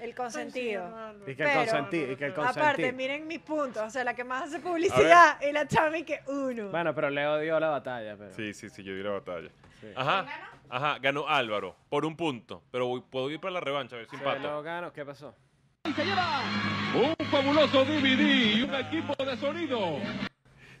el 0.00 0.14
consentido. 0.14 0.84
Y 1.22 1.34
que 1.36 1.42
el 1.44 1.48
Pero, 1.48 1.60
consentido. 1.60 2.12
Y 2.12 2.16
que 2.16 2.26
el 2.26 2.32
Aparte, 2.32 2.92
miren 2.92 3.26
mis 3.26 3.38
puntos. 3.38 3.82
O 3.84 3.88
sea, 3.90 4.04
la 4.04 4.12
que 4.14 4.24
más 4.24 4.42
hace 4.48 4.58
publicidad 4.60 5.40
y 5.40 5.52
la 5.52 5.66
chami 5.66 6.02
que 6.02 6.20
uno. 6.26 6.68
Bueno, 6.70 6.94
pero 6.94 7.08
Leo 7.08 7.38
dio 7.38 7.58
la 7.60 7.68
batalla. 7.70 8.16
Pero... 8.18 8.32
Sí, 8.34 8.52
sí, 8.52 8.68
sí, 8.68 8.82
yo 8.82 8.92
di 8.94 9.02
la 9.02 9.10
batalla. 9.12 9.48
Sí. 9.80 9.86
Ajá. 9.96 10.26
Ajá, 10.70 10.98
ganó 11.00 11.28
Álvaro 11.28 11.76
por 11.88 12.04
un 12.06 12.16
punto. 12.16 12.62
Pero 12.70 12.86
voy- 12.86 13.02
puedo 13.10 13.30
ir 13.30 13.40
para 13.40 13.52
la 13.54 13.60
revancha, 13.60 13.96
a 13.96 13.98
ver 14.00 14.08
si 14.08 14.16
Se 14.16 14.22
empato. 14.22 14.42
lo 14.42 14.62
gano. 14.62 14.92
¿Qué 14.92 15.04
pasó? 15.04 15.34
Un 16.94 17.26
fabuloso 17.26 17.84
DVD 17.84 18.56
y 18.56 18.62
un 18.62 18.74
equipo 18.74 19.14
de 19.24 19.36
sonido. 19.36 19.98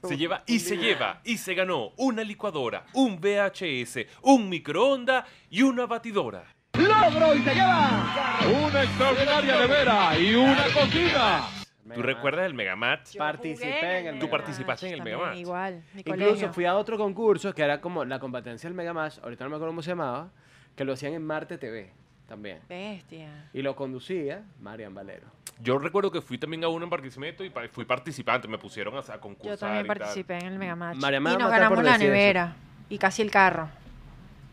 Se 0.04 0.16
lleva 0.16 0.42
y 0.46 0.58
se 0.58 0.76
lleva 0.76 1.20
y 1.24 1.36
se 1.38 1.54
ganó 1.54 1.92
una 1.96 2.24
licuadora, 2.24 2.86
un 2.94 3.20
VHS, 3.20 4.06
un 4.22 4.48
microondas 4.48 5.24
y 5.50 5.62
una 5.62 5.86
batidora. 5.86 6.44
Logro 6.74 7.34
y 7.36 7.42
se 7.42 7.54
lleva 7.54 8.48
una 8.66 8.82
extraordinaria 8.82 9.58
nevera 9.60 10.18
y 10.18 10.34
una 10.34 10.64
cocina. 10.74 11.61
¿Tú 11.94 12.02
recuerdas 12.02 12.46
el 12.46 12.54
Megamatch? 12.54 13.10
Yo 13.12 13.18
Participé 13.18 13.98
en 13.98 14.06
el 14.06 14.18
Tú 14.18 14.26
Megamatch. 14.26 14.30
participaste 14.30 14.86
en 14.86 14.92
el 14.92 14.98
También, 15.00 15.16
Megamatch. 15.18 15.38
Igual, 15.40 15.82
mi 15.94 16.00
Incluso 16.00 16.24
colegio. 16.28 16.52
fui 16.52 16.64
a 16.64 16.76
otro 16.76 16.96
concurso 16.96 17.52
que 17.54 17.62
era 17.62 17.80
como 17.80 18.04
la 18.04 18.18
competencia 18.18 18.68
del 18.68 18.74
Megamash, 18.76 19.18
ahorita 19.22 19.44
no 19.44 19.50
me 19.50 19.56
acuerdo 19.56 19.72
cómo 19.72 19.82
se 19.82 19.90
llamaba, 19.90 20.30
que 20.76 20.84
lo 20.84 20.92
hacían 20.92 21.12
en 21.14 21.24
Marte 21.26 21.58
TV 21.58 21.90
también. 22.28 22.60
Bestia. 22.68 23.48
Y 23.52 23.62
lo 23.62 23.74
conducía 23.76 24.42
Marian 24.60 24.94
Valero. 24.94 25.26
Yo 25.60 25.78
recuerdo 25.78 26.10
que 26.10 26.20
fui 26.22 26.38
también 26.38 26.64
a 26.64 26.68
uno 26.68 26.84
en 26.84 26.90
Barquisimeto 26.90 27.44
y 27.44 27.50
pa- 27.50 27.68
fui 27.68 27.84
participante. 27.84 28.48
Me 28.48 28.58
pusieron 28.58 28.94
a, 28.96 28.98
a 29.00 29.20
concursar 29.20 29.50
Yo 29.50 29.58
también 29.58 29.84
y 29.84 29.88
tal. 29.88 29.98
participé 29.98 30.38
en 30.38 30.46
el 30.52 30.58
Megamatch. 30.58 30.96
Y 30.96 31.00
me 31.00 31.10
va 31.10 31.16
a 31.16 31.20
nos 31.20 31.32
matar 31.42 31.50
ganamos 31.50 31.84
la 31.84 31.92
decir 31.92 32.06
eso. 32.06 32.12
nevera 32.14 32.56
y 32.88 32.98
casi 32.98 33.22
el 33.22 33.30
carro. 33.30 33.68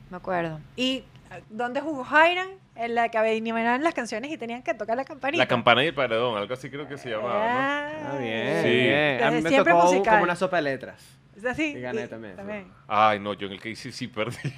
Me 0.09 0.17
acuerdo. 0.17 0.59
¿Y 0.75 1.03
eh, 1.31 1.43
dónde 1.49 1.79
jugó 1.81 2.03
Jairan? 2.03 2.49
En 2.79 2.95
la 2.95 3.09
que 3.09 3.17
adiviнаban 3.17 3.83
las 3.83 3.93
canciones 3.93 4.31
y 4.31 4.37
tenían 4.37 4.63
que 4.63 4.73
tocar 4.73 4.95
la 4.95 5.03
campanita. 5.05 5.43
La 5.43 5.47
campana 5.47 5.83
y 5.83 5.87
el 5.87 5.93
paredón, 5.93 6.37
algo 6.37 6.53
así 6.53 6.69
creo 6.69 6.87
que 6.87 6.97
se 6.97 7.09
llamaba, 7.09 7.33
¿no? 7.33 8.09
Ah, 8.13 8.17
bien. 8.19 8.63
Sí. 8.63 8.69
bien. 8.69 9.23
A 9.23 9.29
mí 9.31 9.35
Desde 9.35 9.41
me 9.41 9.49
siempre 9.49 9.73
tocó 9.73 9.85
musical. 9.85 10.13
como 10.13 10.23
una 10.23 10.35
sopa 10.35 10.55
de 10.57 10.61
letras. 10.63 11.03
¿Es 11.35 11.45
así? 11.45 11.73
Y 11.75 11.81
gané 11.81 12.03
Y- 12.05 12.07
también. 12.07 12.71
Ay, 12.87 13.19
no, 13.19 13.33
yo 13.33 13.47
en 13.47 13.53
el 13.53 13.61
que 13.61 13.69
hice 13.69 13.91
sí 13.91 14.07
perdí. 14.07 14.37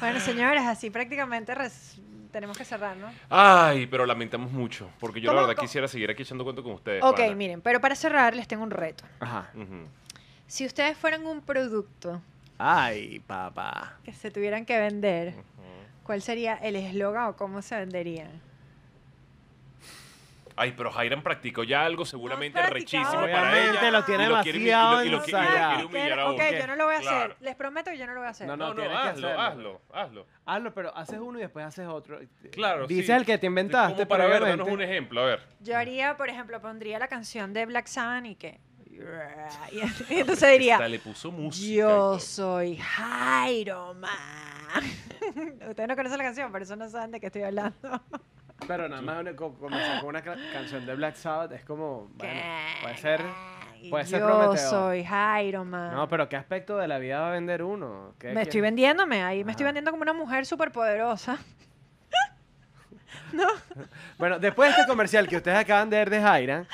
Bueno, 0.00 0.20
señores, 0.20 0.62
así 0.62 0.90
prácticamente 0.90 1.54
res- 1.54 1.98
tenemos 2.30 2.56
que 2.58 2.64
cerrar, 2.64 2.96
¿no? 2.96 3.08
Ay, 3.30 3.86
pero 3.86 4.04
lamentamos 4.04 4.52
mucho, 4.52 4.90
porque 5.00 5.20
yo 5.20 5.28
la 5.28 5.32
¿Cómo- 5.32 5.40
verdad 5.46 5.56
cómo? 5.56 5.66
quisiera 5.66 5.88
seguir 5.88 6.10
aquí 6.10 6.22
echando 6.22 6.44
cuento 6.44 6.62
con 6.62 6.72
ustedes. 6.72 7.02
Ok, 7.02 7.16
pana. 7.16 7.34
miren, 7.34 7.60
pero 7.62 7.80
para 7.80 7.94
cerrar 7.94 8.34
les 8.36 8.46
tengo 8.46 8.62
un 8.62 8.70
reto. 8.70 9.04
Ajá. 9.20 9.50
Si 10.46 10.66
ustedes 10.66 10.96
fueran 10.98 11.26
un 11.26 11.40
producto 11.40 12.20
Ay, 12.58 13.20
papá. 13.20 13.98
que 14.04 14.12
se 14.12 14.30
tuvieran 14.30 14.64
que 14.64 14.78
vender, 14.78 15.34
¿cuál 16.04 16.22
sería 16.22 16.54
el 16.54 16.76
eslogan 16.76 17.24
o 17.28 17.36
cómo 17.36 17.60
se 17.62 17.76
venderían? 17.76 18.40
Ay, 20.58 20.72
pero 20.74 20.90
Jairan 20.90 21.22
practicó 21.22 21.64
ya 21.64 21.84
algo 21.84 22.06
seguramente 22.06 22.58
practicado. 22.58 23.04
rechísimo 23.04 23.20
para 23.30 23.58
ella. 23.62 23.90
lo 23.90 24.04
tiene 24.06 24.24
y 24.24 24.26
quiere, 24.42 24.58
humi- 24.58 24.64
demasiado 24.64 25.04
y 25.04 25.08
lo, 25.10 25.10
y 25.10 25.10
lo 25.10 25.22
qui- 25.22 25.28
y 25.28 25.32
lo 25.32 25.38
ensayado. 25.42 25.68
quiere 25.68 25.84
humillar 25.84 26.18
a 26.20 26.30
ok, 26.30 26.40
yo 26.58 26.66
no 26.66 26.76
lo 26.76 26.84
voy 26.86 26.94
a 26.94 27.00
Claro. 27.00 27.16
hacer. 27.18 27.36
Les 27.40 27.54
prometo 27.56 27.90
que 27.90 27.98
yo 27.98 28.06
no 28.06 28.12
lo 28.14 28.20
voy 28.20 28.26
a 28.26 28.30
hacer. 28.30 28.46
No, 28.46 28.56
No, 28.56 28.72
no, 28.72 28.82
hazlo, 28.98 29.38
hazlo, 29.38 29.80
hazlo. 29.92 30.26
Hazlo, 30.46 30.72
pero 30.72 30.96
haces 30.96 31.18
uno 31.18 31.38
y 31.38 31.42
después 31.42 31.66
haces 31.66 31.86
otro. 31.86 32.20
Claro, 32.52 32.86
Dices 32.86 33.04
sí. 33.04 33.12
el 33.12 33.26
que 33.26 33.36
te 33.36 33.46
inventaste, 33.48 33.96
Como 33.96 34.08
para 34.08 34.26
ver, 34.28 34.44
danos 34.44 34.66
un 34.66 34.80
ejemplo, 34.80 35.20
a 35.20 35.24
ver. 35.26 35.42
Yo 35.60 35.76
haría, 35.76 36.16
por 36.16 36.30
ejemplo, 36.30 36.58
pondría 36.62 36.98
la 36.98 37.08
canción 37.08 37.52
de 37.52 37.66
Black 37.66 37.86
Sabbath 37.86 38.24
y 38.24 38.34
que... 38.36 38.58
Y 39.72 39.80
entonces 40.20 40.50
diría, 40.52 40.74
Esta 40.74 40.88
le 40.88 40.98
puso 40.98 41.30
música. 41.30 41.76
yo 41.76 42.18
soy 42.18 42.76
Jairo 42.76 43.94
Man. 43.94 44.10
Ustedes 45.68 45.88
no 45.88 45.96
conocen 45.96 46.18
la 46.18 46.24
canción, 46.24 46.52
por 46.52 46.62
eso 46.62 46.76
no 46.76 46.88
saben 46.88 47.10
de 47.10 47.20
qué 47.20 47.26
estoy 47.26 47.42
hablando. 47.42 47.76
Pero 48.66 48.88
nada 48.88 49.02
más 49.02 49.24
comenzar 49.36 50.00
con 50.00 50.08
una 50.08 50.22
ca- 50.22 50.36
canción 50.52 50.86
de 50.86 50.94
Black 50.94 51.14
Sabbath 51.16 51.52
es 51.52 51.64
como. 51.64 52.08
Bueno, 52.14 52.40
puede 52.82 52.96
ser. 52.96 53.20
Puede 53.90 54.06
ser 54.06 54.20
yo 54.20 54.26
prometedor. 54.26 54.58
soy 54.70 55.04
Jairo 55.04 55.64
Man. 55.64 55.94
No, 55.94 56.08
pero 56.08 56.28
¿qué 56.28 56.36
aspecto 56.36 56.78
de 56.78 56.88
la 56.88 56.98
vida 56.98 57.20
va 57.20 57.28
a 57.28 57.32
vender 57.32 57.62
uno? 57.62 58.14
¿Qué 58.18 58.32
me 58.32 58.42
estoy 58.42 58.62
vendiéndome 58.62 59.22
ahí, 59.22 59.44
me 59.44 59.52
estoy 59.52 59.64
Ajá. 59.64 59.68
vendiendo 59.68 59.90
como 59.90 60.02
una 60.02 60.14
mujer 60.14 60.46
súper 60.46 60.72
poderosa. 60.72 61.38
Bueno, 64.18 64.38
después 64.38 64.70
de 64.74 64.80
este 64.80 64.90
comercial 64.90 65.28
que 65.28 65.36
ustedes 65.36 65.58
acaban 65.58 65.90
de 65.90 65.98
ver 65.98 66.10
de 66.10 66.20
Jairan, 66.22 66.66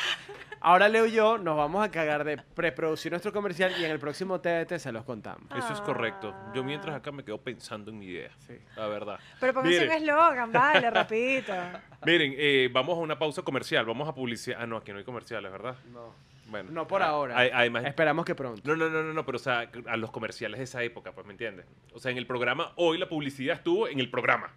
Ahora 0.64 0.88
Leo 0.88 1.06
y 1.06 1.12
yo 1.12 1.38
nos 1.38 1.56
vamos 1.56 1.84
a 1.84 1.90
cagar 1.90 2.22
de 2.22 2.36
preproducir 2.38 3.10
nuestro 3.10 3.32
comercial 3.32 3.72
y 3.80 3.84
en 3.84 3.90
el 3.90 3.98
próximo 3.98 4.40
TDT 4.40 4.78
se 4.78 4.92
los 4.92 5.04
contamos. 5.04 5.42
Eso 5.56 5.72
es 5.72 5.80
correcto. 5.80 6.32
Yo 6.54 6.62
mientras 6.62 6.94
acá 6.94 7.10
me 7.10 7.24
quedo 7.24 7.38
pensando 7.38 7.90
en 7.90 7.98
mi 7.98 8.06
idea. 8.06 8.30
La 8.76 8.86
verdad. 8.86 9.18
Pero 9.40 9.54
póngase 9.54 9.74
un 9.78 9.82
Miren, 9.82 10.02
eslogan, 10.02 10.52
vale, 10.52 10.88
rapidito. 10.88 11.52
miren 12.06 12.34
eh, 12.36 12.70
vamos 12.72 12.96
a 12.96 13.00
una 13.00 13.18
pausa 13.18 13.42
comercial. 13.42 13.84
Vamos 13.86 14.08
a 14.08 14.14
publicidad. 14.14 14.58
Ah, 14.60 14.66
no, 14.66 14.76
aquí 14.76 14.92
no 14.92 14.98
hay 14.98 15.04
comerciales, 15.04 15.50
¿verdad? 15.50 15.74
No. 15.92 16.14
Bueno. 16.48 16.70
No 16.70 16.86
por 16.86 17.02
ah, 17.02 17.08
ahora. 17.08 17.38
hay- 17.38 17.50
Además, 17.52 17.84
Esperamos 17.86 18.24
que 18.24 18.36
pronto. 18.36 18.62
No, 18.64 18.76
no, 18.76 18.88
no, 18.88 19.02
no, 19.02 19.12
no, 19.12 19.26
pero 19.26 19.36
o 19.36 19.40
sea, 19.40 19.68
a 19.88 19.96
los 19.96 20.10
comerciales 20.12 20.58
de 20.58 20.64
esa 20.64 20.82
época, 20.82 21.10
pues, 21.12 21.26
¿me 21.26 21.32
entiendes? 21.32 21.66
O 21.92 21.98
sea, 21.98 22.12
en 22.12 22.18
el 22.18 22.26
programa, 22.26 22.72
hoy 22.76 22.98
la 22.98 23.08
publicidad 23.08 23.56
estuvo 23.56 23.88
en 23.88 23.98
el 23.98 24.10
programa, 24.10 24.50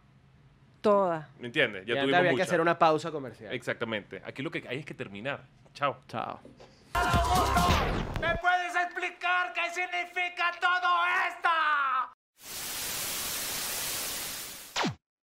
¿Me 1.39 1.47
entiendes? 1.47 1.85
Ya, 1.85 2.01
tuvimos 2.01 2.19
había 2.19 2.35
que 2.35 2.41
hacer 2.41 2.61
una 2.61 2.77
pausa 2.77 3.11
comercial. 3.11 3.53
Exactamente. 3.53 4.21
Aquí 4.25 4.41
lo 4.41 4.51
que 4.51 4.63
hay 4.67 4.79
es 4.79 4.85
que 4.85 4.93
terminar. 4.93 5.43
Chao. 5.73 5.97
Chao. 6.07 6.39
¿Me 8.21 8.35
puedes 8.37 8.75
explicar 8.75 9.53
qué 9.53 9.69
significa 9.73 10.51
todo 10.61 11.05
esto? 11.27 11.49